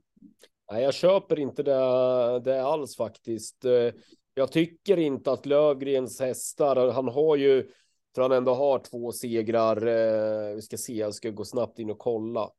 Nej, 0.73 0.83
jag 0.83 0.95
köper 0.95 1.39
inte 1.39 1.63
det, 1.63 2.41
det 2.41 2.63
alls 2.63 2.97
faktiskt. 2.97 3.65
Eh, 3.65 3.91
jag 4.35 4.53
tycker 4.53 4.97
inte 4.97 5.33
att 5.33 5.47
Lövgrens 5.47 6.21
hästar, 6.21 6.93
han 6.93 7.09
har 7.09 7.37
ju, 7.37 7.69
för 8.15 8.23
han 8.23 8.33
ändå 8.33 8.55
har 8.55 8.79
två 8.79 9.13
segrar. 9.13 9.87
Eh, 9.87 10.55
vi 10.55 10.63
ska 10.63 10.77
se, 10.77 10.93
jag 10.93 11.15
ska 11.15 11.31
gå 11.31 11.45
snabbt 11.45 11.79
in 11.79 11.91
och 11.91 11.99
kolla. 11.99 12.51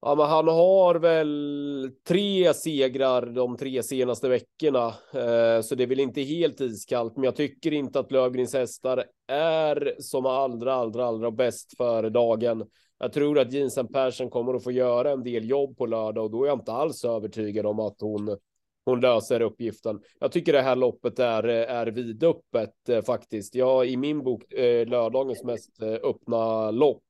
Ja, 0.00 0.14
men 0.14 0.26
han 0.26 0.48
har 0.48 0.94
väl 0.94 1.92
tre 2.08 2.54
segrar 2.54 3.26
de 3.26 3.56
tre 3.56 3.82
senaste 3.82 4.28
veckorna, 4.28 4.86
eh, 5.14 5.62
så 5.62 5.74
det 5.74 5.82
är 5.82 5.86
väl 5.86 6.00
inte 6.00 6.22
helt 6.22 6.60
iskallt. 6.60 7.16
Men 7.16 7.24
jag 7.24 7.36
tycker 7.36 7.72
inte 7.72 8.00
att 8.00 8.12
Lövgrens 8.12 8.54
hästar 8.54 9.04
är 9.26 9.94
som 9.98 10.26
allra, 10.26 10.74
allra, 10.74 11.06
allra 11.06 11.30
bäst 11.30 11.76
för 11.76 12.10
dagen. 12.10 12.64
Jag 13.02 13.12
tror 13.12 13.38
att 13.38 13.52
Jensen 13.52 13.88
Persson 13.88 14.30
kommer 14.30 14.54
att 14.54 14.64
få 14.64 14.72
göra 14.72 15.10
en 15.10 15.22
del 15.22 15.48
jobb 15.48 15.76
på 15.76 15.86
lördag 15.86 16.24
och 16.24 16.30
då 16.30 16.44
är 16.44 16.48
jag 16.48 16.58
inte 16.58 16.72
alls 16.72 17.04
övertygad 17.04 17.66
om 17.66 17.80
att 17.80 18.00
hon 18.00 18.36
hon 18.84 19.00
löser 19.00 19.40
uppgiften. 19.40 20.00
Jag 20.20 20.32
tycker 20.32 20.52
det 20.52 20.62
här 20.62 20.76
loppet 20.76 21.18
är, 21.18 21.44
är 21.48 21.86
vidöppet 21.86 22.88
eh, 22.88 23.02
faktiskt. 23.02 23.54
Jag 23.54 23.86
i 23.86 23.96
min 23.96 24.22
bok 24.22 24.52
eh, 24.52 24.86
lördagens 24.86 25.44
mest 25.44 25.82
eh, 25.82 25.88
öppna 25.88 26.70
lopp. 26.70 27.02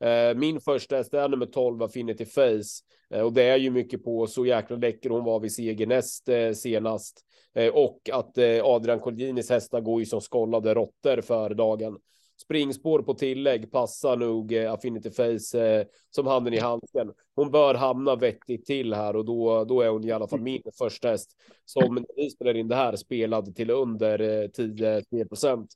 Eh, 0.00 0.34
min 0.36 0.60
första 0.60 0.96
häst 0.96 1.14
är 1.14 1.28
nummer 1.28 1.46
12 1.46 1.82
Affinity 1.82 2.24
Face 2.24 2.82
eh, 3.10 3.20
och 3.20 3.32
det 3.32 3.42
är 3.42 3.56
ju 3.56 3.70
mycket 3.70 4.04
på 4.04 4.26
så 4.26 4.46
jäkla 4.46 4.76
läcker 4.76 5.10
hon 5.10 5.24
var 5.24 5.40
vid 5.40 5.54
seger 5.54 5.86
näst 5.86 6.28
eh, 6.28 6.52
senast 6.52 7.20
eh, 7.54 7.74
och 7.74 8.10
att 8.12 8.38
eh, 8.38 8.64
Adrian 8.64 9.00
Kolginis 9.00 9.50
hästar 9.50 9.80
går 9.80 10.00
ju 10.00 10.06
som 10.06 10.20
skollade 10.20 10.74
råttor 10.74 11.20
för 11.20 11.54
dagen 11.54 11.98
springspår 12.36 13.02
på 13.02 13.14
tillägg 13.14 13.70
passar 13.70 14.16
nog 14.16 14.54
Affinity 14.54 15.10
Face 15.10 15.66
eh, 15.66 15.86
som 16.10 16.26
handen 16.26 16.54
i 16.54 16.58
handsken. 16.58 17.12
Hon 17.34 17.50
bör 17.50 17.74
hamna 17.74 18.16
vettigt 18.16 18.66
till 18.66 18.94
här 18.94 19.16
och 19.16 19.24
då, 19.24 19.64
då 19.64 19.80
är 19.80 19.88
hon 19.88 20.04
i 20.04 20.12
alla 20.12 20.28
fall 20.28 20.40
min 20.40 20.62
första 20.78 21.08
häst 21.08 21.30
som 21.64 21.94
när 21.94 22.16
vi 22.16 22.30
spelar 22.30 22.56
in 22.56 22.68
det 22.68 22.76
här 22.76 22.96
spelade 22.96 23.52
till 23.52 23.70
under 23.70 24.42
eh, 24.42 25.00
10 25.10 25.24
procent. 25.24 25.70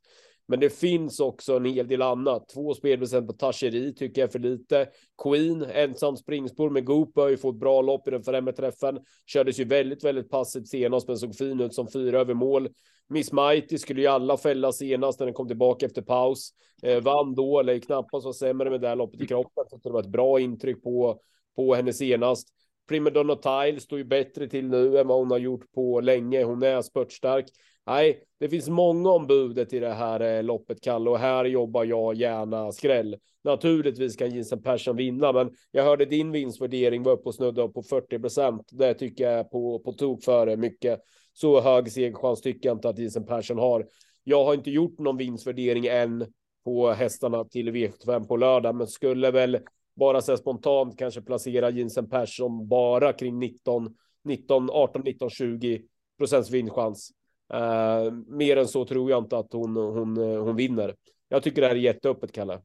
Men 0.51 0.61
det 0.61 0.71
finns 0.71 1.21
också 1.21 1.57
en 1.57 1.65
hel 1.65 1.89
del 1.89 2.03
annat. 2.03 2.49
Två 2.49 2.75
spelprocent 2.75 3.27
på 3.27 3.33
Tasheri 3.33 3.95
tycker 3.95 4.21
jag 4.21 4.29
är 4.29 4.33
för 4.33 4.39
lite. 4.39 4.89
Queen, 5.23 5.67
ensam 5.73 6.17
springspår 6.17 6.71
med 6.71 6.85
Goop 6.85 7.17
har 7.17 7.29
ju 7.29 7.37
fått 7.37 7.59
bra 7.59 7.83
lopp 7.83 8.09
i 8.09 8.11
den 8.11 8.23
främre 8.23 8.53
träffen. 8.53 8.99
Kördes 9.27 9.61
ju 9.61 9.65
väldigt, 9.65 10.05
väldigt 10.05 10.31
passivt 10.31 10.69
senast, 10.69 11.09
men 11.09 11.17
såg 11.17 11.37
fin 11.37 11.61
ut 11.61 11.75
som 11.75 11.89
fyra 11.89 12.21
över 12.21 12.35
mål. 12.35 12.69
Miss 13.09 13.33
Mighty 13.33 13.79
skulle 13.79 14.01
ju 14.01 14.07
alla 14.07 14.37
fälla 14.37 14.73
senast 14.73 15.19
när 15.19 15.27
den 15.27 15.35
kom 15.35 15.49
tillbaka 15.49 15.87
efter 15.87 16.03
paus. 16.03 16.51
Eh, 16.83 17.03
vann 17.03 17.35
då, 17.35 17.61
eller 17.61 17.79
knappast 17.79 18.25
var 18.25 18.33
sämre 18.33 18.71
med 18.71 18.81
det 18.81 18.89
här 18.89 18.97
loppet 18.97 19.21
i 19.21 19.27
kroppen. 19.27 19.65
Så 19.71 19.79
det 19.89 19.91
var 19.91 20.01
ett 20.01 20.07
bra 20.07 20.41
intryck 20.41 20.83
på, 20.83 21.21
på 21.57 21.75
henne 21.75 21.93
senast. 21.93 22.49
Primadonna 22.89 23.37
Tile 23.37 23.81
står 23.81 23.99
ju 23.99 24.05
bättre 24.05 24.49
till 24.49 24.69
nu 24.69 24.99
än 24.99 25.07
vad 25.07 25.19
hon 25.19 25.31
har 25.31 25.39
gjort 25.39 25.73
på 25.73 26.01
länge. 26.01 26.45
Hon 26.45 26.63
är 26.63 26.83
spurtstark. 26.83 27.47
Nej, 27.90 28.22
det 28.38 28.48
finns 28.48 28.68
många 28.68 29.11
ombudet 29.11 29.72
i 29.72 29.79
det 29.79 29.92
här 29.92 30.20
eh, 30.20 30.42
loppet, 30.42 30.81
Kalle, 30.81 31.11
och 31.11 31.18
här 31.18 31.44
jobbar 31.44 31.85
jag 31.85 32.14
gärna 32.14 32.72
skräll. 32.72 33.16
Naturligtvis 33.44 34.16
kan 34.16 34.31
Jensen 34.31 34.62
Persson 34.62 34.96
vinna, 34.96 35.33
men 35.33 35.50
jag 35.70 35.85
hörde 35.85 36.05
din 36.05 36.33
vinstvärdering 36.33 37.03
var 37.03 37.12
uppe 37.12 37.29
och 37.29 37.35
snudda 37.35 37.62
upp 37.62 37.74
på 37.74 37.83
40 37.83 38.18
procent. 38.18 38.68
Det 38.72 38.94
tycker 38.94 39.24
jag 39.24 39.33
är 39.33 39.44
på, 39.44 39.79
på 39.79 39.92
tok 39.92 40.24
för 40.24 40.57
mycket. 40.57 41.00
Så 41.33 41.61
hög 41.61 41.92
segerchans 41.92 42.40
tycker 42.40 42.68
jag 42.68 42.76
inte 42.76 42.88
att 42.88 42.98
Jensen 42.98 43.26
Persson 43.26 43.59
har. 43.59 43.87
Jag 44.24 44.44
har 44.44 44.55
inte 44.55 44.70
gjort 44.70 44.98
någon 44.98 45.16
vinstvärdering 45.16 45.87
än 45.87 46.26
på 46.64 46.90
hästarna 46.90 47.44
till 47.44 47.70
V75 47.70 48.26
på 48.26 48.37
lördag, 48.37 48.74
men 48.74 48.87
skulle 48.87 49.31
väl 49.31 49.59
bara 49.96 50.20
så 50.20 50.37
spontant 50.37 50.98
kanske 50.98 51.22
placera 51.22 51.70
Jensen 51.70 52.09
Persson 52.09 52.68
bara 52.68 53.12
kring 53.12 53.38
19, 53.38 53.94
19, 54.24 54.70
18, 54.70 55.03
19, 55.05 55.31
20 55.31 55.83
procents 56.18 56.50
vinstchans. 56.50 57.12
Uh, 57.55 58.13
mer 58.27 58.57
än 58.57 58.67
så 58.67 58.85
tror 58.85 59.11
jag 59.11 59.19
inte 59.25 59.39
att 59.39 59.53
hon, 59.53 59.77
hon, 59.77 60.17
eh, 60.17 60.43
hon 60.45 60.57
vinner. 60.57 60.95
Jag 61.29 61.43
tycker 61.43 61.61
det 61.61 61.69
här 61.69 61.75
är 61.75 61.79
jätteöppet, 61.79 62.33
Kalle. 62.33 62.61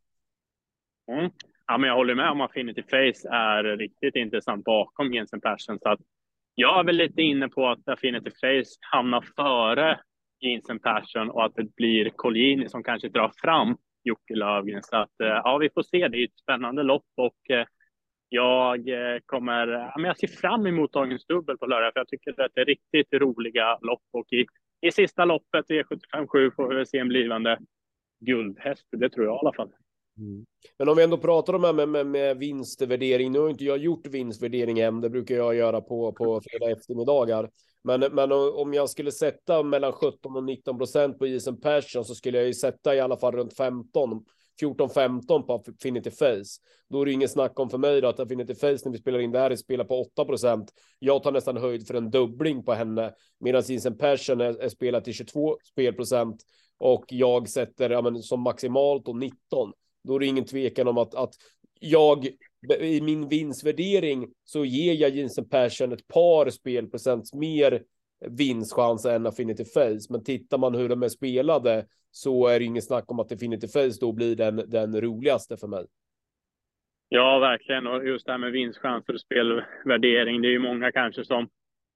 Mm. 1.12 1.32
Ja, 1.68 1.78
men 1.78 1.88
jag 1.88 1.96
håller 1.96 2.16
med 2.16 2.30
om 2.30 2.42
att 2.42 2.50
Affinity 2.50 2.84
Face 2.84 3.30
är 3.30 3.64
riktigt 3.78 4.16
intressant 4.16 4.66
bakom 4.66 5.14
Jensen 5.14 5.42
Persson. 5.42 5.80
Så 5.80 5.90
att 5.90 6.00
jag 6.56 6.80
är 6.80 6.84
väl 6.84 6.96
lite 6.96 7.22
inne 7.22 7.50
på 7.50 7.68
att 7.68 7.88
Affinity 7.88 8.32
Face 8.32 8.78
hamnar 8.92 9.26
före 9.36 10.00
Jensen 10.40 10.80
Persson 10.80 11.30
och 11.30 11.46
att 11.46 11.56
det 11.56 11.76
blir 11.76 12.10
Collini 12.10 12.70
som 12.70 12.84
kanske 12.84 13.10
drar 13.10 13.32
fram 13.42 13.78
Jocke 14.04 14.36
Löfgren. 14.36 14.84
Så 14.84 14.96
att 14.96 15.20
eh, 15.22 15.28
ja, 15.28 15.58
vi 15.58 15.70
får 15.70 15.84
se. 15.84 16.08
Det 16.08 16.18
är 16.18 16.26
ett 16.26 16.40
spännande 16.42 16.84
lopp 16.84 17.08
och 17.18 17.38
jag 18.30 18.90
kommer. 19.26 19.68
Ja, 19.68 19.94
men 19.98 20.06
jag 20.06 20.18
ser 20.18 20.28
fram 20.28 20.68
emot 20.68 20.94
dagens 20.94 21.26
dubbel 21.26 21.58
på 21.58 21.66
lördag, 21.66 21.94
för 21.94 22.00
jag 22.00 22.08
tycker 22.08 22.42
att 22.42 22.52
det 22.56 22.62
är 22.62 22.66
riktigt 22.66 23.14
roliga 23.14 23.78
lopp 23.82 24.04
och 24.14 24.34
i 24.34 24.46
i 24.82 24.92
sista 24.92 25.26
loppet 25.26 25.66
E75 25.70 26.52
får 26.56 26.76
vi 26.76 26.86
se 26.86 26.98
en 26.98 27.08
blivande 27.08 27.60
guldhäst. 28.20 28.88
Det 28.92 29.10
tror 29.10 29.26
jag 29.26 29.36
i 29.36 29.40
alla 29.40 29.54
fall. 29.54 29.72
Mm. 30.18 30.46
Men 30.80 30.90
om 30.90 30.98
vi 30.98 31.04
ändå 31.04 31.18
pratar 31.18 31.54
om 31.54 31.62
det 31.62 31.68
här 31.68 31.74
med, 31.74 31.90
med, 31.90 32.08
med 32.08 32.38
vinstvärdering. 32.38 33.32
Nu 33.32 33.40
har 33.40 33.50
inte 33.50 33.66
jag 33.66 33.78
gjort 33.78 34.08
vinstvärdering 34.08 34.80
än. 34.80 35.02
Det 35.02 35.10
brukar 35.10 35.36
jag 35.36 35.56
göra 35.56 35.82
på, 35.82 36.14
på 36.14 36.42
fredag 36.42 36.72
eftermiddagar. 36.72 37.50
Men, 37.84 38.00
men 38.00 38.32
om 38.32 38.74
jag 38.74 38.90
skulle 38.90 39.12
sätta 39.12 39.64
mellan 39.64 39.92
17 39.92 40.36
och 40.36 40.44
19 40.44 40.78
procent 40.78 41.20
på 41.20 41.28
isen 41.28 41.60
Persson 41.62 42.06
så 42.06 42.16
skulle 42.16 42.38
jag 42.38 42.48
ju 42.48 42.54
sätta 42.54 42.96
i 42.96 43.00
alla 43.00 43.18
fall 43.18 43.34
runt 43.36 43.58
15 43.58 44.26
14-15 44.62 45.42
på 45.42 45.54
Affinity 45.54 46.12
Face. 46.12 46.62
Då 46.90 47.02
är 47.02 47.06
det 47.06 47.12
ingen 47.12 47.30
snack 47.30 47.60
om 47.60 47.70
för 47.70 47.78
mig 47.78 48.02
då 48.02 48.08
att 48.08 48.20
Affinity 48.20 48.56
Face 48.56 48.78
när 48.86 48.92
vi 48.92 48.98
spelar 48.98 49.20
in 49.20 49.32
det 49.32 49.40
här 49.40 49.56
spelar 49.56 49.86
på 49.86 50.02
8 50.02 50.26
procent. 50.26 50.74
Jag 51.00 51.24
tar 51.24 51.32
nästan 51.32 51.58
höjd 51.58 51.88
för 51.88 51.94
en 51.94 52.12
dubbling 52.12 52.64
på 52.64 52.74
henne 52.74 53.14
medan 53.40 53.64
Insen 53.70 53.98
Passion 53.98 54.42
är, 54.42 54.62
är 54.62 54.70
spelat 54.70 55.04
till 55.04 55.14
22 55.14 55.58
spelprocent 55.64 56.42
och 56.78 57.06
jag 57.08 57.50
sätter 57.50 57.90
ja, 57.90 58.02
men, 58.02 58.24
som 58.24 58.42
maximalt 58.42 59.08
och 59.08 59.16
19. 59.16 59.72
Då 60.04 60.16
är 60.16 60.20
det 60.20 60.26
ingen 60.26 60.46
tvekan 60.46 60.88
om 60.88 60.98
att, 60.98 61.16
att 61.16 61.34
jag 61.80 62.28
i 62.80 63.02
min 63.02 63.28
vinstvärdering 63.28 64.28
så 64.46 64.66
ger 64.66 64.94
jag 64.94 65.16
Jensen 65.16 65.50
Persson 65.50 65.92
ett 65.92 66.08
par 66.08 66.50
spelprocent 66.50 67.34
mer 67.34 67.84
vinstchans 68.28 69.06
än 69.06 69.28
Affinity 69.28 69.66
Face. 69.66 70.08
Men 70.10 70.24
tittar 70.24 70.58
man 70.58 70.76
hur 70.76 70.90
de 70.90 71.04
är 71.04 71.10
spelade 71.10 71.86
så 72.12 72.48
är 72.48 72.60
det 72.60 72.66
ingen 72.66 72.82
snack 72.82 73.12
om 73.12 73.20
att 73.20 73.32
Affinity 73.32 73.68
Face 73.68 74.00
då 74.00 74.12
blir 74.12 74.36
den, 74.36 74.56
den 74.56 75.02
roligaste 75.02 75.58
för 75.58 75.68
mig. 75.68 75.86
Ja, 77.10 77.40
verkligen. 77.40 77.88
Och 77.88 78.08
just 78.08 78.26
det 78.26 78.32
här 78.32 78.40
med 78.40 78.52
vinstchanser 78.52 79.14
och 79.14 79.22
spelvärdering. 79.22 80.42
Det 80.42 80.48
är 80.48 80.52
ju 80.52 80.60
många 80.60 80.92
kanske 80.92 81.26
som, 81.26 81.50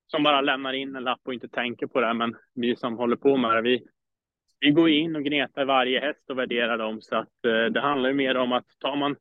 som 0.08 0.23
bara 0.23 0.41
lämnar 0.41 0.73
in 0.73 0.95
en 0.95 1.03
lapp 1.03 1.21
och 1.23 1.34
inte 1.34 1.49
tänker 1.49 1.88
på 1.88 2.01
det. 2.01 2.13
Men 2.13 2.36
vi 2.55 2.75
som 2.75 2.97
håller 2.97 3.15
på 3.15 3.38
med 3.38 3.55
det, 3.55 3.62
vi, 3.62 3.84
vi 4.60 4.71
går 4.71 4.89
in 4.89 5.15
och 5.15 5.23
gnetar 5.23 5.65
varje 5.65 5.99
häst 5.99 6.29
och 6.29 6.38
värderar 6.38 6.77
dem. 6.77 7.01
Så 7.01 7.15
att 7.15 7.45
eh, 7.45 7.65
det 7.73 7.82
handlar 7.82 8.10
ju 8.10 8.15
mer 8.15 8.38
om 8.38 8.51
att 8.51 8.65
tar 8.79 8.95
man 8.95 9.15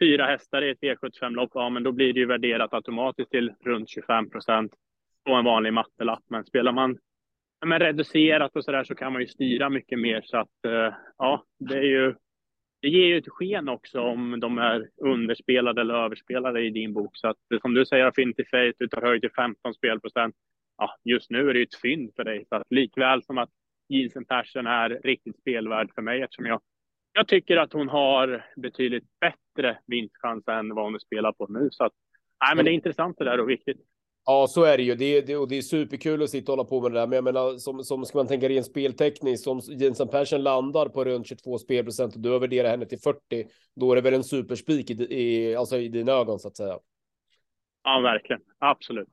fyra 0.00 0.26
hästar 0.26 0.62
i 0.62 0.70
ett 0.70 0.80
V75-lopp, 0.80 1.50
ja, 1.54 1.70
men 1.70 1.82
då 1.82 1.92
blir 1.92 2.12
det 2.12 2.20
ju 2.20 2.26
värderat 2.26 2.74
automatiskt 2.74 3.30
till 3.30 3.52
runt 3.64 3.88
25 3.88 4.30
procent 4.30 4.72
på 5.26 5.32
en 5.32 5.44
vanlig 5.44 5.72
mattelapp. 5.72 6.22
Men 6.28 6.44
spelar 6.44 6.72
man 6.72 6.98
men 7.66 7.78
reducerat 7.78 8.56
och 8.56 8.64
så 8.64 8.72
där 8.72 8.84
så 8.84 8.94
kan 8.94 9.12
man 9.12 9.22
ju 9.22 9.28
styra 9.28 9.68
mycket 9.70 9.98
mer. 9.98 10.22
Så 10.24 10.36
att 10.36 10.64
eh, 10.66 10.94
ja, 11.18 11.44
det 11.58 11.78
är 11.78 11.82
ju. 11.82 12.14
Det 12.82 12.88
ger 12.88 13.06
ju 13.06 13.18
ett 13.18 13.28
sken 13.28 13.68
också 13.68 14.00
om 14.00 14.40
de 14.40 14.58
är 14.58 14.88
underspelade 14.96 15.80
eller 15.80 15.94
överspelade 15.94 16.60
i 16.60 16.70
din 16.70 16.92
bok. 16.92 17.16
Så 17.16 17.28
att 17.28 17.36
som 17.60 17.74
du 17.74 17.86
säger, 17.86 18.04
Affinity 18.04 18.44
Fate, 18.44 18.72
du 18.78 18.88
tar 18.88 19.02
höjd 19.02 19.20
till 19.20 19.30
15 19.30 19.74
spelprocent. 19.74 20.34
Ja, 20.78 20.96
just 21.04 21.30
nu 21.30 21.50
är 21.50 21.52
det 21.52 21.58
ju 21.58 21.64
ett 21.64 21.80
fynd 21.80 22.12
för 22.16 22.24
dig. 22.24 22.44
Så 22.48 22.56
att 22.56 22.62
likväl 22.70 23.22
som 23.22 23.38
att 23.38 23.50
Jensen 23.88 24.24
Persson 24.24 24.66
är 24.66 24.88
riktigt 24.88 25.40
spelvärd 25.40 25.90
för 25.94 26.02
mig 26.02 26.22
eftersom 26.22 26.46
jag 26.46 26.60
jag 27.12 27.28
tycker 27.28 27.56
att 27.56 27.72
hon 27.72 27.88
har 27.88 28.44
betydligt 28.56 29.20
bättre 29.20 29.78
vinstchans 29.86 30.48
än 30.48 30.74
vad 30.74 30.84
hon 30.84 31.00
spelar 31.00 31.32
på 31.32 31.46
nu. 31.46 31.68
Så 31.72 31.84
att, 31.84 31.92
nej, 32.44 32.56
men 32.56 32.64
det 32.64 32.70
är 32.70 32.72
intressant 32.72 33.18
det 33.18 33.24
där 33.24 33.40
och 33.40 33.50
viktigt. 33.50 33.80
Ja, 34.28 34.46
så 34.48 34.64
är 34.64 34.76
det 34.76 34.82
ju. 34.82 34.94
Det, 34.94 35.20
det, 35.20 35.36
och 35.36 35.48
det 35.48 35.58
är 35.58 35.62
superkul 35.62 36.22
att 36.22 36.30
sitta 36.30 36.52
och 36.52 36.58
hålla 36.58 36.68
på 36.68 36.80
med 36.80 36.92
det 36.92 37.00
där. 37.00 37.06
Men 37.06 37.16
jag 37.16 37.24
menar, 37.24 37.58
som, 37.58 37.84
som 37.84 38.04
ska 38.04 38.18
man 38.18 38.26
tänka 38.26 38.48
rent 38.48 38.66
speltekniskt, 38.66 39.44
som 39.44 39.58
Jensen 39.58 40.08
Persson 40.08 40.42
landar 40.42 40.88
på 40.88 41.04
runt 41.04 41.26
22 41.26 41.58
spelprocent 41.58 42.14
och 42.14 42.20
du 42.20 42.38
värderar 42.38 42.68
henne 42.68 42.86
till 42.86 42.98
40, 42.98 43.20
då 43.76 43.92
är 43.92 43.96
det 43.96 44.02
väl 44.02 44.14
en 44.14 44.24
superspik 44.24 44.90
i, 44.90 44.94
i, 44.94 45.56
alltså 45.56 45.78
i 45.78 45.88
dina 45.88 46.12
ögon 46.12 46.38
så 46.38 46.48
att 46.48 46.56
säga. 46.56 46.78
Ja, 47.84 48.00
verkligen. 48.00 48.42
Absolut. 48.58 49.08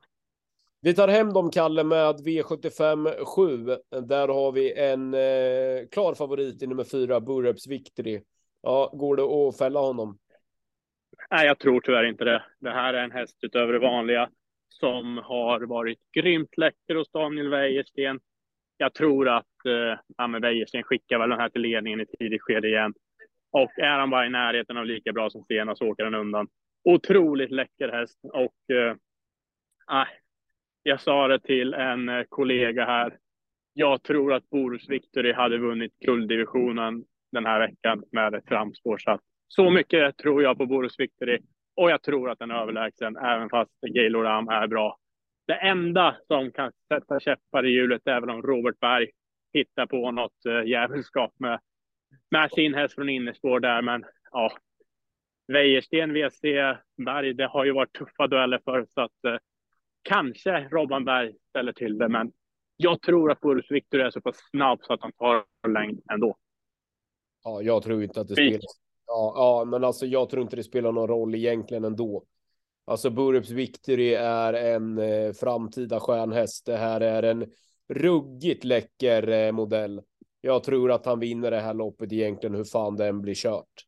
Vi 0.80 0.94
tar 0.94 1.08
hem 1.08 1.32
dem, 1.32 1.50
Kalle, 1.50 1.84
med 1.84 2.14
V75 2.14 3.24
7. 3.24 3.76
Där 4.00 4.28
har 4.28 4.52
vi 4.52 4.78
en 4.78 5.14
eh, 5.14 5.88
klar 5.90 6.14
favorit 6.14 6.62
i 6.62 6.66
nummer 6.66 6.84
fyra, 6.84 7.20
Burrups 7.20 7.66
Victory. 7.66 8.22
Ja, 8.62 8.90
går 8.94 9.16
det 9.16 9.22
att 9.22 9.58
fälla 9.58 9.80
honom? 9.80 10.18
Nej, 11.30 11.46
jag 11.46 11.58
tror 11.58 11.80
tyvärr 11.80 12.04
inte 12.04 12.24
det. 12.24 12.42
Det 12.60 12.70
här 12.70 12.94
är 12.94 13.04
en 13.04 13.10
häst 13.10 13.38
utöver 13.42 13.72
det 13.72 13.78
vanliga 13.78 14.30
som 14.74 15.18
har 15.18 15.60
varit 15.60 15.98
grymt 16.12 16.56
läcker 16.56 16.94
hos 16.94 17.10
Daniel 17.10 17.48
Wäjersten. 17.48 18.20
Jag 18.76 18.94
tror 18.94 19.28
att 19.28 19.66
eh, 19.66 19.98
ja, 20.16 20.38
Wäjersten 20.42 20.82
skickar 20.82 21.18
väl 21.18 21.30
den 21.30 21.40
här 21.40 21.48
till 21.48 21.60
ledningen 21.60 22.00
i 22.00 22.06
tidigt 22.06 22.42
skede 22.42 22.68
igen. 22.68 22.94
Och 23.50 23.78
är 23.78 23.98
han 23.98 24.10
bara 24.10 24.26
i 24.26 24.30
närheten 24.30 24.76
av 24.76 24.86
lika 24.86 25.12
bra 25.12 25.30
som 25.30 25.42
Stena 25.42 25.76
så 25.76 25.86
åker 25.86 26.04
han 26.04 26.14
undan. 26.14 26.48
Otroligt 26.84 27.50
läcker 27.50 27.88
häst 27.88 28.18
och 28.22 28.74
eh, 28.76 28.96
ah, 29.86 30.06
jag 30.82 31.00
sa 31.00 31.28
det 31.28 31.40
till 31.40 31.74
en 31.74 32.08
eh, 32.08 32.24
kollega 32.28 32.84
här. 32.84 33.18
Jag 33.72 34.02
tror 34.02 34.32
att 34.32 34.50
Borus 34.50 34.88
Victory 34.88 35.32
hade 35.32 35.58
vunnit 35.58 35.98
gulddivisionen 35.98 37.04
den 37.32 37.46
här 37.46 37.60
veckan 37.60 38.04
med 38.12 38.34
ett 38.34 38.48
framspår. 38.48 38.98
Så, 38.98 39.18
så 39.48 39.70
mycket 39.70 40.16
tror 40.16 40.42
jag 40.42 40.58
på 40.58 40.66
Borus 40.66 40.98
Victory. 40.98 41.38
Och 41.76 41.90
jag 41.90 42.02
tror 42.02 42.30
att 42.30 42.38
den 42.38 42.50
är 42.50 42.54
överlägsen, 42.54 43.16
även 43.16 43.48
fast 43.48 43.80
Gaylor 43.80 44.26
Am 44.26 44.48
är 44.48 44.66
bra. 44.66 44.98
Det 45.46 45.54
enda 45.54 46.16
som 46.26 46.52
kan 46.52 46.72
sätta 46.88 47.20
käppar 47.20 47.66
i 47.66 47.70
hjulet 47.70 48.06
är 48.06 48.20
väl 48.20 48.30
om 48.30 48.42
Robert 48.42 48.78
Berg 48.80 49.10
hittar 49.52 49.86
på 49.86 50.10
något 50.10 50.46
äh, 50.46 50.68
jävelskap 50.70 51.34
med, 51.38 51.60
med 52.30 52.50
sin 52.52 52.74
häst 52.74 52.94
från 52.94 53.08
innerspår 53.08 53.60
där. 53.60 53.82
Men 53.82 54.04
ja, 54.30 54.52
Wäjersten, 55.46 56.12
WC, 56.12 56.42
Berg, 56.96 57.34
det 57.34 57.46
har 57.46 57.64
ju 57.64 57.72
varit 57.72 57.92
tuffa 57.92 58.26
dueller 58.26 58.60
för 58.64 58.86
så 58.94 59.00
att 59.00 59.24
äh, 59.24 59.36
kanske 60.02 60.68
Robban 60.68 61.04
Berg 61.04 61.34
ställer 61.48 61.72
till 61.72 61.98
det. 61.98 62.08
Men 62.08 62.32
jag 62.76 63.02
tror 63.02 63.30
att 63.30 63.40
Boris 63.40 63.70
Victor 63.70 64.00
är 64.00 64.10
så 64.10 64.20
pass 64.20 64.36
snabb 64.50 64.78
så 64.82 64.92
att 64.92 65.02
han 65.02 65.12
tar 65.12 65.44
längd 65.68 66.00
ändå. 66.12 66.36
Ja, 67.44 67.62
jag 67.62 67.82
tror 67.82 68.02
inte 68.02 68.20
att 68.20 68.28
det 68.28 68.34
spelar 68.34 68.60
Ja, 69.06 69.32
ja, 69.36 69.64
men 69.64 69.84
alltså 69.84 70.06
jag 70.06 70.30
tror 70.30 70.42
inte 70.42 70.56
det 70.56 70.64
spelar 70.64 70.92
någon 70.92 71.08
roll 71.08 71.34
egentligen 71.34 71.84
ändå. 71.84 72.24
Alltså 72.84 73.10
Burups 73.10 73.50
Victory 73.50 74.14
är 74.14 74.52
en 74.52 74.98
eh, 74.98 75.32
framtida 75.32 76.00
stjärnhäst. 76.00 76.66
Det 76.66 76.76
här 76.76 77.00
är 77.00 77.22
en 77.22 77.46
ruggigt 77.88 78.64
läcker 78.64 79.28
eh, 79.28 79.52
modell. 79.52 80.02
Jag 80.40 80.64
tror 80.64 80.92
att 80.92 81.06
han 81.06 81.20
vinner 81.20 81.50
det 81.50 81.60
här 81.60 81.74
loppet 81.74 82.12
egentligen 82.12 82.54
hur 82.56 82.64
fan 82.64 82.96
den 82.96 83.20
blir 83.22 83.34
kört. 83.34 83.86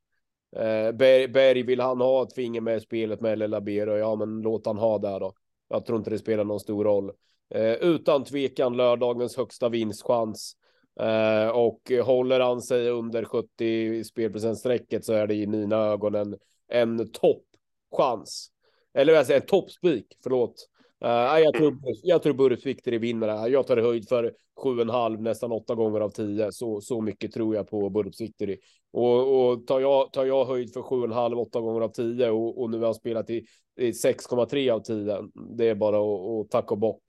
Eh, 0.57 0.93
Berg, 0.93 1.29
Berg, 1.29 1.63
vill 1.63 1.81
han 1.81 2.01
ha 2.01 2.23
ett 2.23 2.35
finger 2.35 2.61
med 2.61 2.77
i 2.77 2.81
spelet 2.81 3.21
med 3.21 3.33
eller 3.33 3.49
Labero, 3.49 3.97
ja 3.97 4.17
men 4.17 4.43
låt 4.43 4.67
han 4.67 4.79
ha 4.79 4.99
det 4.99 5.19
då. 5.19 5.33
Jag 5.69 5.87
tror 5.87 5.99
inte 5.99 6.11
det 6.11 6.19
spelar 6.19 6.45
någon 6.45 6.61
stor 6.61 6.85
roll. 6.85 7.13
Eh, 7.55 7.73
utan 7.73 8.25
tvekan 8.25 8.77
lördagens 8.77 9.37
högsta 9.37 9.69
vinstchans. 9.69 10.57
Eh, 11.01 11.49
och 11.49 11.93
håller 12.05 12.41
han 12.41 12.63
sig 12.63 12.89
under 12.89 13.25
70 13.25 14.05
spelprocentstrecket 14.05 15.05
så 15.05 15.13
är 15.13 15.27
det 15.27 15.35
i 15.35 15.47
mina 15.47 15.77
ögon 15.77 16.15
en, 16.15 16.37
en 16.69 17.13
toppchans. 17.13 18.51
Eller 18.95 19.13
jag 19.13 19.27
säger 19.27 19.41
en 19.41 19.47
toppspik, 19.47 20.07
förlåt. 20.23 20.69
Uh, 21.05 21.41
jag 21.41 21.55
tror, 21.55 21.79
jag 22.03 22.23
tror 22.23 22.35
Burps 22.35 22.67
Victory 22.67 22.99
vinner 22.99 23.27
det 23.27 23.39
här. 23.39 23.49
Jag 23.49 23.67
tar 23.67 23.77
höjd 23.77 24.09
för 24.09 24.35
7,5 24.63 25.21
nästan 25.21 25.53
8 25.53 25.75
gånger 25.75 26.01
av 26.01 26.11
10. 26.11 26.53
Så, 26.53 26.81
så 26.81 27.01
mycket 27.01 27.33
tror 27.33 27.55
jag 27.55 27.69
på 27.69 27.91
Burps 27.91 28.21
Victory. 28.21 28.59
Och, 28.93 29.51
och 29.51 29.67
tar, 29.67 29.81
jag, 29.81 30.13
tar 30.13 30.25
jag 30.25 30.45
höjd 30.45 30.73
för 30.73 30.81
7,5 30.81 31.35
8 31.35 31.61
gånger 31.61 31.81
av 31.81 31.89
10 31.89 32.31
och, 32.31 32.63
och 32.63 32.71
nu 32.71 32.79
har 32.79 32.85
han 32.85 32.95
spelat 32.95 33.31
i, 33.31 33.47
i 33.77 33.91
6,3 33.91 34.73
av 34.73 34.81
10. 34.81 35.19
Det 35.57 35.69
är 35.69 35.75
bara 35.75 35.99
att 35.99 36.51
tacka 36.51 36.75
och 36.75 36.81
bock. 36.81 37.03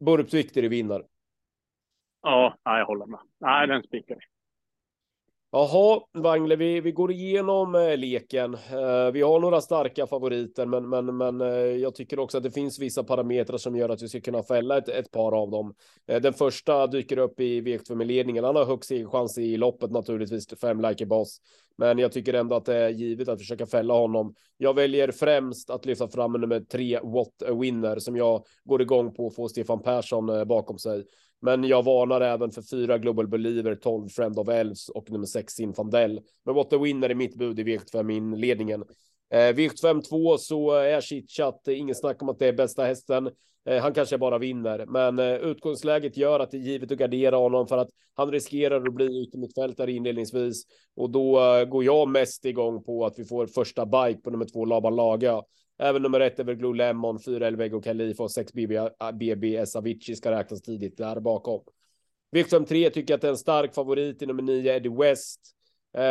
Burps 0.00 0.34
Victory 0.34 0.68
vinner. 0.68 1.04
Ja, 2.22 2.58
jag 2.64 2.86
håller 2.86 3.06
med. 3.06 3.20
Nej, 3.40 3.66
den 3.66 3.82
spikar 3.82 4.14
vi. 4.14 4.20
Jaha, 5.52 6.00
Wangle, 6.12 6.56
vi, 6.56 6.80
vi 6.80 6.92
går 6.92 7.12
igenom 7.12 7.74
eh, 7.74 7.96
leken. 7.96 8.54
Eh, 8.54 9.10
vi 9.12 9.22
har 9.22 9.40
några 9.40 9.60
starka 9.60 10.06
favoriter, 10.06 10.66
men, 10.66 10.88
men, 10.88 11.16
men 11.16 11.40
eh, 11.40 11.48
jag 11.56 11.94
tycker 11.94 12.18
också 12.18 12.36
att 12.36 12.42
det 12.42 12.50
finns 12.50 12.78
vissa 12.78 13.04
parametrar 13.04 13.58
som 13.58 13.76
gör 13.76 13.88
att 13.88 14.02
vi 14.02 14.08
ska 14.08 14.20
kunna 14.20 14.42
fälla 14.42 14.78
ett, 14.78 14.88
ett 14.88 15.10
par 15.10 15.42
av 15.42 15.50
dem. 15.50 15.74
Den 16.06 16.32
första 16.32 16.86
dyker 16.86 17.18
upp 17.18 17.40
i 17.40 17.60
V75 17.60 17.94
med 17.94 18.06
ledningen. 18.06 18.44
Han 18.44 18.56
har 18.56 18.64
högst 18.64 18.92
chans 19.12 19.38
i 19.38 19.56
loppet 19.56 19.90
naturligtvis, 19.90 20.60
fem 20.60 20.80
like 20.80 21.06
boss. 21.06 21.40
Men 21.76 21.98
jag 21.98 22.12
tycker 22.12 22.34
ändå 22.34 22.56
att 22.56 22.64
det 22.64 22.76
är 22.76 22.88
givet 22.88 23.28
att 23.28 23.38
försöka 23.38 23.66
fälla 23.66 23.94
honom. 23.94 24.34
Jag 24.56 24.74
väljer 24.74 25.10
främst 25.10 25.70
att 25.70 25.86
lyfta 25.86 26.08
fram 26.08 26.32
nummer 26.32 26.60
tre, 26.60 27.00
What 27.02 27.42
a 27.42 27.54
Winner, 27.60 27.98
som 27.98 28.16
jag 28.16 28.44
går 28.64 28.82
igång 28.82 29.14
på 29.14 29.26
att 29.26 29.34
få 29.34 29.48
Stefan 29.48 29.82
Persson 29.82 30.48
bakom 30.48 30.78
sig. 30.78 31.04
Men 31.42 31.64
jag 31.64 31.82
varnar 31.82 32.20
även 32.20 32.50
för 32.50 32.62
fyra 32.62 32.98
Global 32.98 33.28
Believer, 33.28 33.74
12 33.74 34.08
Friend 34.08 34.38
of 34.38 34.48
Elves 34.48 34.88
och 34.88 35.10
nummer 35.10 35.26
sex 35.26 35.60
Infandel. 35.60 36.20
Men 36.44 36.54
What 36.54 36.70
the 36.70 36.78
Winner 36.78 37.10
är 37.10 37.14
mitt 37.14 37.34
bud 37.34 37.58
i 37.60 37.64
V75 37.64 38.12
inledningen. 38.12 38.84
Eh, 39.32 39.36
V75 39.36 40.02
2 40.02 40.38
så 40.38 40.70
är 40.70 41.00
chitchat, 41.00 41.68
eh, 41.68 41.78
ingen 41.78 41.94
snack 41.94 42.22
om 42.22 42.28
att 42.28 42.38
det 42.38 42.46
är 42.46 42.52
bästa 42.52 42.84
hästen. 42.84 43.30
Eh, 43.68 43.82
han 43.82 43.94
kanske 43.94 44.18
bara 44.18 44.38
vinner, 44.38 44.86
men 44.86 45.18
eh, 45.18 45.34
utgångsläget 45.34 46.16
gör 46.16 46.40
att 46.40 46.50
det 46.50 46.56
är 46.56 46.60
givet 46.60 46.92
att 46.92 46.98
gardera 46.98 47.36
honom 47.36 47.66
för 47.66 47.78
att 47.78 47.88
han 48.14 48.32
riskerar 48.32 48.76
att 48.86 48.94
bli 48.94 49.22
yttermittfältare 49.22 49.92
inledningsvis 49.92 50.64
och 50.96 51.10
då 51.10 51.40
eh, 51.40 51.64
går 51.64 51.84
jag 51.84 52.08
mest 52.08 52.44
igång 52.44 52.84
på 52.84 53.06
att 53.06 53.18
vi 53.18 53.24
får 53.24 53.46
första 53.46 53.86
bike 53.86 54.20
på 54.20 54.30
nummer 54.30 54.44
två 54.44 54.64
Laban 54.64 54.96
Laga. 54.96 55.42
Även 55.82 56.02
nummer 56.02 56.20
ett 56.20 56.38
Everglue 56.40 56.76
Lemon, 56.76 57.18
fyra 57.20 57.46
Elvego 57.46 57.80
Khalifa 57.80 58.22
och 58.22 58.30
sex 58.30 58.52
BB, 58.52 58.80
BBS 59.12 59.76
ah, 59.76 59.78
Avicii 59.78 60.16
ska 60.16 60.30
räknas 60.30 60.62
tidigt 60.62 60.96
där 60.96 61.20
bakom. 61.20 61.60
Viktum 62.30 62.64
3 62.64 62.90
tycker 62.90 63.12
jag 63.12 63.16
att 63.18 63.20
det 63.20 63.28
är 63.28 63.32
en 63.32 63.36
stark 63.36 63.74
favorit 63.74 64.22
i 64.22 64.26
nummer 64.26 64.42
9 64.42 64.74
Eddie 64.76 64.88
West. 64.88 65.40
Eh, 65.96 66.02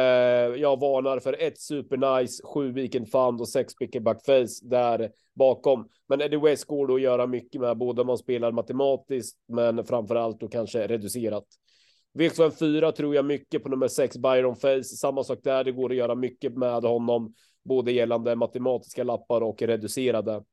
jag 0.61 0.79
varnar 0.79 1.19
för 1.19 1.41
ett 1.41 1.59
supernice, 1.59 2.43
sju 2.43 2.71
Weekend 2.71 3.11
Fund 3.11 3.41
och 3.41 3.49
sex 3.49 3.75
Picker 3.75 3.99
Backface 3.99 4.59
där 4.63 5.11
bakom. 5.35 5.87
Men 6.07 6.21
Eddie 6.21 6.37
West 6.37 6.65
går 6.65 6.87
då 6.87 6.95
att 6.95 7.01
göra 7.01 7.27
mycket 7.27 7.61
med, 7.61 7.77
både 7.77 8.01
om 8.01 8.07
man 8.07 8.17
spelar 8.17 8.51
matematiskt, 8.51 9.37
men 9.47 9.85
framför 9.85 10.15
allt 10.15 10.39
då 10.39 10.47
kanske 10.47 10.87
reducerat. 10.87 11.45
V75 12.19 12.51
4 12.51 12.91
tror 12.91 13.15
jag 13.15 13.25
mycket 13.25 13.63
på 13.63 13.69
nummer 13.69 13.87
6 13.87 14.17
Byron 14.17 14.55
Face. 14.55 14.83
Samma 14.83 15.23
sak 15.23 15.39
där, 15.43 15.63
det 15.63 15.71
går 15.71 15.89
att 15.89 15.97
göra 15.97 16.15
mycket 16.15 16.57
med 16.57 16.83
honom 16.83 17.33
både 17.69 17.91
gällande 17.91 18.35
matematiska 18.35 19.03
lappar 19.03 19.41
och 19.41 19.61
reducerade. 19.61 20.43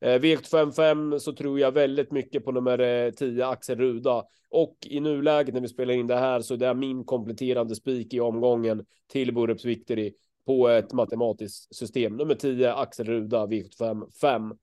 Eh, 0.00 0.20
V755 0.20 1.18
så 1.18 1.32
tror 1.32 1.60
jag 1.60 1.72
väldigt 1.72 2.12
mycket 2.12 2.44
på 2.44 2.52
nummer 2.52 2.78
eh, 2.78 3.10
10 3.10 3.46
Axel 3.46 3.78
Ruda 3.78 4.24
och 4.50 4.76
i 4.86 5.00
nuläget 5.00 5.54
när 5.54 5.60
vi 5.60 5.68
spelar 5.68 5.94
in 5.94 6.06
det 6.06 6.16
här 6.16 6.40
så 6.40 6.56
det 6.56 6.66
är 6.66 6.74
min 6.74 7.04
kompletterande 7.04 7.74
spik 7.76 8.14
i 8.14 8.20
omgången 8.20 8.86
till 9.12 9.34
Borups 9.34 9.64
Victory 9.64 10.14
på 10.46 10.68
ett 10.68 10.92
matematiskt 10.92 11.74
system. 11.74 12.16
Nummer 12.16 12.34
10 12.34 12.74
Axel 12.74 13.06
Ruda 13.06 13.46
V755. 13.46 14.56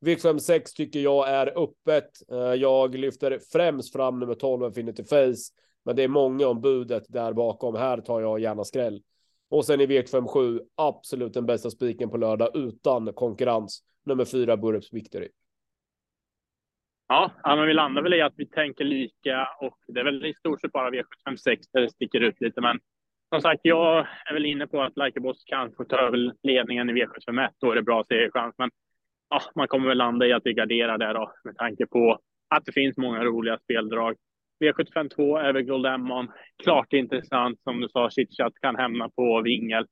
V756 0.00 0.76
tycker 0.76 1.00
jag 1.00 1.28
är 1.28 1.62
öppet. 1.62 2.10
Eh, 2.32 2.38
jag 2.38 2.94
lyfter 2.94 3.38
främst 3.52 3.92
fram 3.92 4.18
nummer 4.18 4.34
12 4.34 4.64
Infinity 4.64 5.04
Face, 5.04 5.52
men 5.84 5.96
det 5.96 6.02
är 6.02 6.08
många 6.08 6.48
om 6.48 6.60
budet 6.60 7.04
där 7.08 7.32
bakom. 7.32 7.74
Här 7.74 8.00
tar 8.00 8.20
jag 8.20 8.40
gärna 8.40 8.64
skräll. 8.64 9.02
Och 9.48 9.64
sen 9.64 9.80
i 9.80 9.86
V757, 9.86 10.60
absolut 10.74 11.34
den 11.34 11.46
bästa 11.46 11.70
spiken 11.70 12.10
på 12.10 12.16
lördag 12.16 12.50
utan 12.54 13.12
konkurrens. 13.12 13.84
Nummer 14.04 14.24
fyra, 14.24 14.56
Burps 14.56 14.92
Victory. 14.92 15.28
Ja, 17.08 17.30
men 17.44 17.66
vi 17.66 17.74
landar 17.74 18.02
väl 18.02 18.14
i 18.14 18.22
att 18.22 18.34
vi 18.36 18.46
tänker 18.46 18.84
lika 18.84 19.48
och 19.60 19.78
det 19.86 20.00
är 20.00 20.04
väl 20.04 20.26
i 20.26 20.34
stort 20.34 20.60
sett 20.60 20.72
bara 20.72 20.90
V756 20.90 21.58
där 21.72 21.80
det 21.80 21.90
sticker 21.90 22.20
ut 22.20 22.40
lite. 22.40 22.60
Men 22.60 22.78
som 23.28 23.40
sagt, 23.40 23.60
jag 23.62 24.06
är 24.28 24.34
väl 24.34 24.46
inne 24.46 24.66
på 24.66 24.82
att 24.82 24.96
Likeaboss 24.96 25.44
kan 25.44 25.72
få 25.72 25.84
ta 25.84 25.96
över 25.96 26.32
ledningen 26.42 26.90
i 26.90 26.92
V751. 26.92 27.48
Då 27.58 27.70
är 27.70 27.74
det 27.74 27.82
bra 27.82 28.04
segerchans. 28.04 28.54
Men 28.58 28.70
ja, 29.30 29.40
man 29.54 29.68
kommer 29.68 29.88
väl 29.88 29.98
landa 29.98 30.26
i 30.26 30.32
att 30.32 30.42
vi 30.46 30.52
garderar 30.52 30.98
där 30.98 31.14
då 31.14 31.32
med 31.44 31.56
tanke 31.56 31.86
på 31.86 32.18
att 32.48 32.64
det 32.64 32.72
finns 32.72 32.96
många 32.96 33.24
roliga 33.24 33.58
speldrag. 33.58 34.16
V75 34.60 35.08
2, 35.08 35.38
Everglow 35.38 35.80
Lemon. 35.80 36.32
Klart 36.62 36.92
intressant. 36.92 37.62
Som 37.62 37.80
du 37.80 37.88
sa, 37.88 38.10
Chitchat 38.10 38.52
kan 38.60 38.76
hämna 38.76 39.08
på 39.08 39.42
Vingel. 39.42 39.86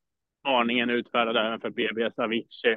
Varningen 0.44 0.90
utfärdad 0.90 1.36
även 1.36 1.60
för 1.60 1.70
BBS 1.70 2.18
Avicii. 2.18 2.76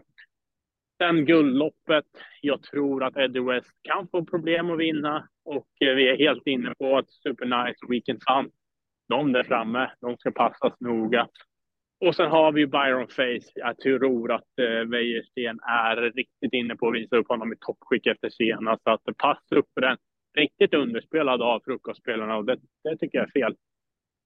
Sen 0.97 1.25
guldloppet. 1.25 2.05
Jag 2.41 2.63
tror 2.63 3.03
att 3.03 3.17
Eddie 3.17 3.39
West 3.39 3.71
kan 3.81 4.07
få 4.07 4.25
problem 4.25 4.71
att 4.71 4.79
vinna 4.79 5.27
och 5.45 5.67
eh, 5.79 5.95
vi 5.95 6.09
är 6.09 6.17
helt 6.17 6.47
inne 6.47 6.73
på 6.79 6.97
att 6.97 7.09
Super 7.09 7.45
Nice 7.45 7.85
och 7.85 7.91
Weekend 7.91 8.19
Fun, 8.27 8.51
de 9.09 9.31
där 9.31 9.43
framme, 9.43 9.91
de 10.01 10.17
ska 10.17 10.31
passas 10.31 10.73
noga. 10.79 11.27
Och 12.05 12.15
sen 12.15 12.31
har 12.31 12.51
vi 12.51 12.67
Byron 12.67 13.07
Face. 13.07 13.51
Jag 13.55 13.77
tror 13.77 14.31
att 14.31 14.59
eh, 14.61 14.89
Wäjersten 14.89 15.59
är 15.61 15.95
riktigt 15.95 16.53
inne 16.53 16.75
på 16.75 16.87
att 16.87 16.95
visa 16.95 17.15
upp 17.15 17.27
honom 17.27 17.53
i 17.53 17.55
toppskick 17.59 18.07
efter 18.07 18.29
senast. 18.29 18.83
Så 18.83 18.89
att 18.89 19.17
pass 19.17 19.51
upp 19.51 19.65
för 19.73 19.81
den 19.81 19.97
riktigt 20.37 20.73
underspelad 20.73 21.41
av 21.41 21.61
frukostspelarna 21.65 22.37
och 22.37 22.45
det, 22.45 22.57
det 22.83 22.97
tycker 22.97 23.17
jag 23.17 23.27
är 23.27 23.41
fel. 23.41 23.55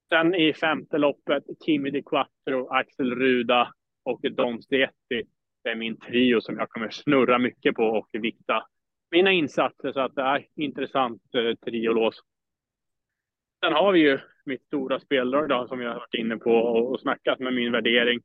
Sen 0.10 0.36
i 0.36 0.54
femte 0.54 0.98
loppet, 0.98 1.44
Kimi 1.66 1.90
Di 1.90 2.04
Quattro, 2.04 2.68
Axel 2.68 3.16
Ruda 3.16 3.74
och 4.06 4.22
Don 4.32 4.62
Stietti. 4.62 5.24
Det 5.64 5.70
är 5.70 5.76
min 5.76 6.00
trio 6.00 6.42
som 6.42 6.58
jag 6.58 6.70
kommer 6.70 6.90
snurra 6.90 7.38
mycket 7.38 7.76
på 7.76 7.84
och 7.84 8.08
vikta 8.12 8.64
mina 9.12 9.32
insatser 9.32 9.92
så 9.92 10.00
att 10.00 10.16
det 10.16 10.22
är 10.22 10.46
intressant 10.56 11.22
eh, 11.36 11.56
triolås. 11.56 12.16
Sen 13.64 13.74
har 13.74 13.92
vi 13.92 14.00
ju 14.00 14.20
mitt 14.46 14.64
stora 14.64 15.00
speldrag 15.00 15.50
då, 15.50 15.68
som 15.68 15.82
jag 15.82 15.90
har 15.90 16.00
varit 16.00 16.14
inne 16.14 16.38
på 16.38 16.52
och, 16.52 16.92
och 16.92 17.00
snackat 17.00 17.40
med 17.40 17.54
min 17.54 17.72
värdering. 17.72 18.22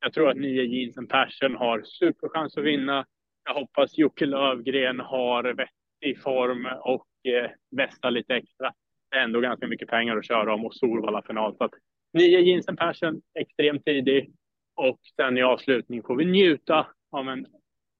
Jag 0.00 0.12
tror 0.12 0.30
att 0.30 0.36
nio 0.36 0.62
Jeans 0.62 0.98
and 0.98 1.08
Passion 1.08 1.56
har 1.56 1.82
superchans 1.82 2.56
att 2.56 2.64
vinna. 2.64 3.06
Jag 3.44 3.54
hoppas 3.54 3.98
Jocke 3.98 4.26
Lövgren 4.26 5.00
har 5.00 5.44
vettig 5.44 6.22
form 6.22 6.68
och 6.80 7.06
eh, 7.24 7.50
vässa 7.70 8.10
lite 8.10 8.34
extra. 8.34 8.72
Det 9.10 9.16
är 9.16 9.24
ändå 9.24 9.40
ganska 9.40 9.66
mycket 9.66 9.88
pengar 9.88 10.16
att 10.16 10.26
köra 10.26 10.54
om 10.54 10.64
och 10.64 10.74
Solvalla 10.74 11.22
final. 11.22 11.56
Så 11.56 11.64
att 11.64 11.72
nio 12.12 12.40
jeansen 12.40 12.76
Passion 12.76 13.22
extremt 13.34 13.84
tidig 13.84 14.32
och 14.74 15.00
sen 15.16 15.38
i 15.38 15.42
avslutning 15.42 16.02
får 16.02 16.16
vi 16.16 16.24
njuta 16.24 16.86
av 17.10 17.28
en, 17.28 17.46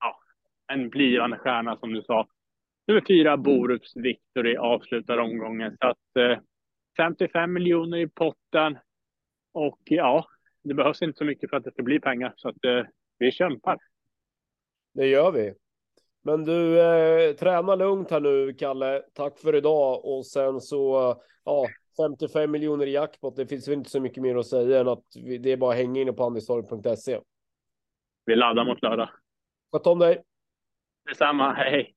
ja, 0.01 0.21
en 0.73 0.89
blivande 0.89 1.39
stjärna 1.39 1.77
som 1.77 1.93
du 1.93 2.03
sa. 2.03 2.29
Nummer 2.87 3.05
fyra, 3.09 3.37
Borups 3.37 3.97
Victory 3.97 4.57
avslutar 4.57 5.19
omgången. 5.19 5.77
Så 5.81 5.87
att 5.87 6.17
eh, 6.19 6.39
55 6.97 7.53
miljoner 7.53 7.99
i 7.99 8.09
potten. 8.09 8.79
Och 9.53 9.81
ja, 9.85 10.27
det 10.63 10.75
behövs 10.75 11.03
inte 11.03 11.19
så 11.19 11.25
mycket 11.25 11.51
för 11.51 11.57
att 11.57 11.65
det 11.65 11.73
ska 11.73 11.83
bli 11.83 12.01
pengar. 12.01 12.33
Så 12.37 12.49
att 12.49 12.65
eh, 12.65 12.83
vi 13.19 13.33
kämpar. 13.33 13.79
Det 14.95 15.07
gör 15.07 15.33
vi. 15.33 15.55
Men 16.23 16.45
du, 16.45 16.81
eh, 16.81 17.33
träna 17.35 17.75
lugnt 17.75 18.11
här 18.11 18.21
nu, 18.21 18.53
Kalle. 18.53 19.03
Tack 19.15 19.39
för 19.39 19.55
idag. 19.55 20.05
Och 20.05 20.27
sen 20.27 20.61
så, 20.61 21.15
ja, 21.45 21.67
55 21.97 22.51
miljoner 22.51 22.87
i 22.87 22.93
jackpot. 22.93 23.37
Det 23.37 23.47
finns 23.47 23.69
väl 23.69 23.75
inte 23.75 23.91
så 23.91 24.01
mycket 24.01 24.23
mer 24.23 24.37
att 24.37 24.47
säga 24.47 24.81
än 24.81 24.89
att 24.89 25.05
vi, 25.15 25.39
det 25.39 25.53
är 25.53 25.57
bara 25.57 25.71
att 25.71 25.77
hänga 25.77 26.01
inne 26.01 26.13
på 26.13 26.25
andelstorg.se. 26.25 27.21
Vi 28.25 28.37
laddar 28.37 28.65
mot 28.65 28.83
lördag. 28.83 29.09
Sköt 29.73 29.87
om 29.87 29.99
dig. 29.99 30.23
Detsamma. 31.09 31.53
Hej. 31.53 31.95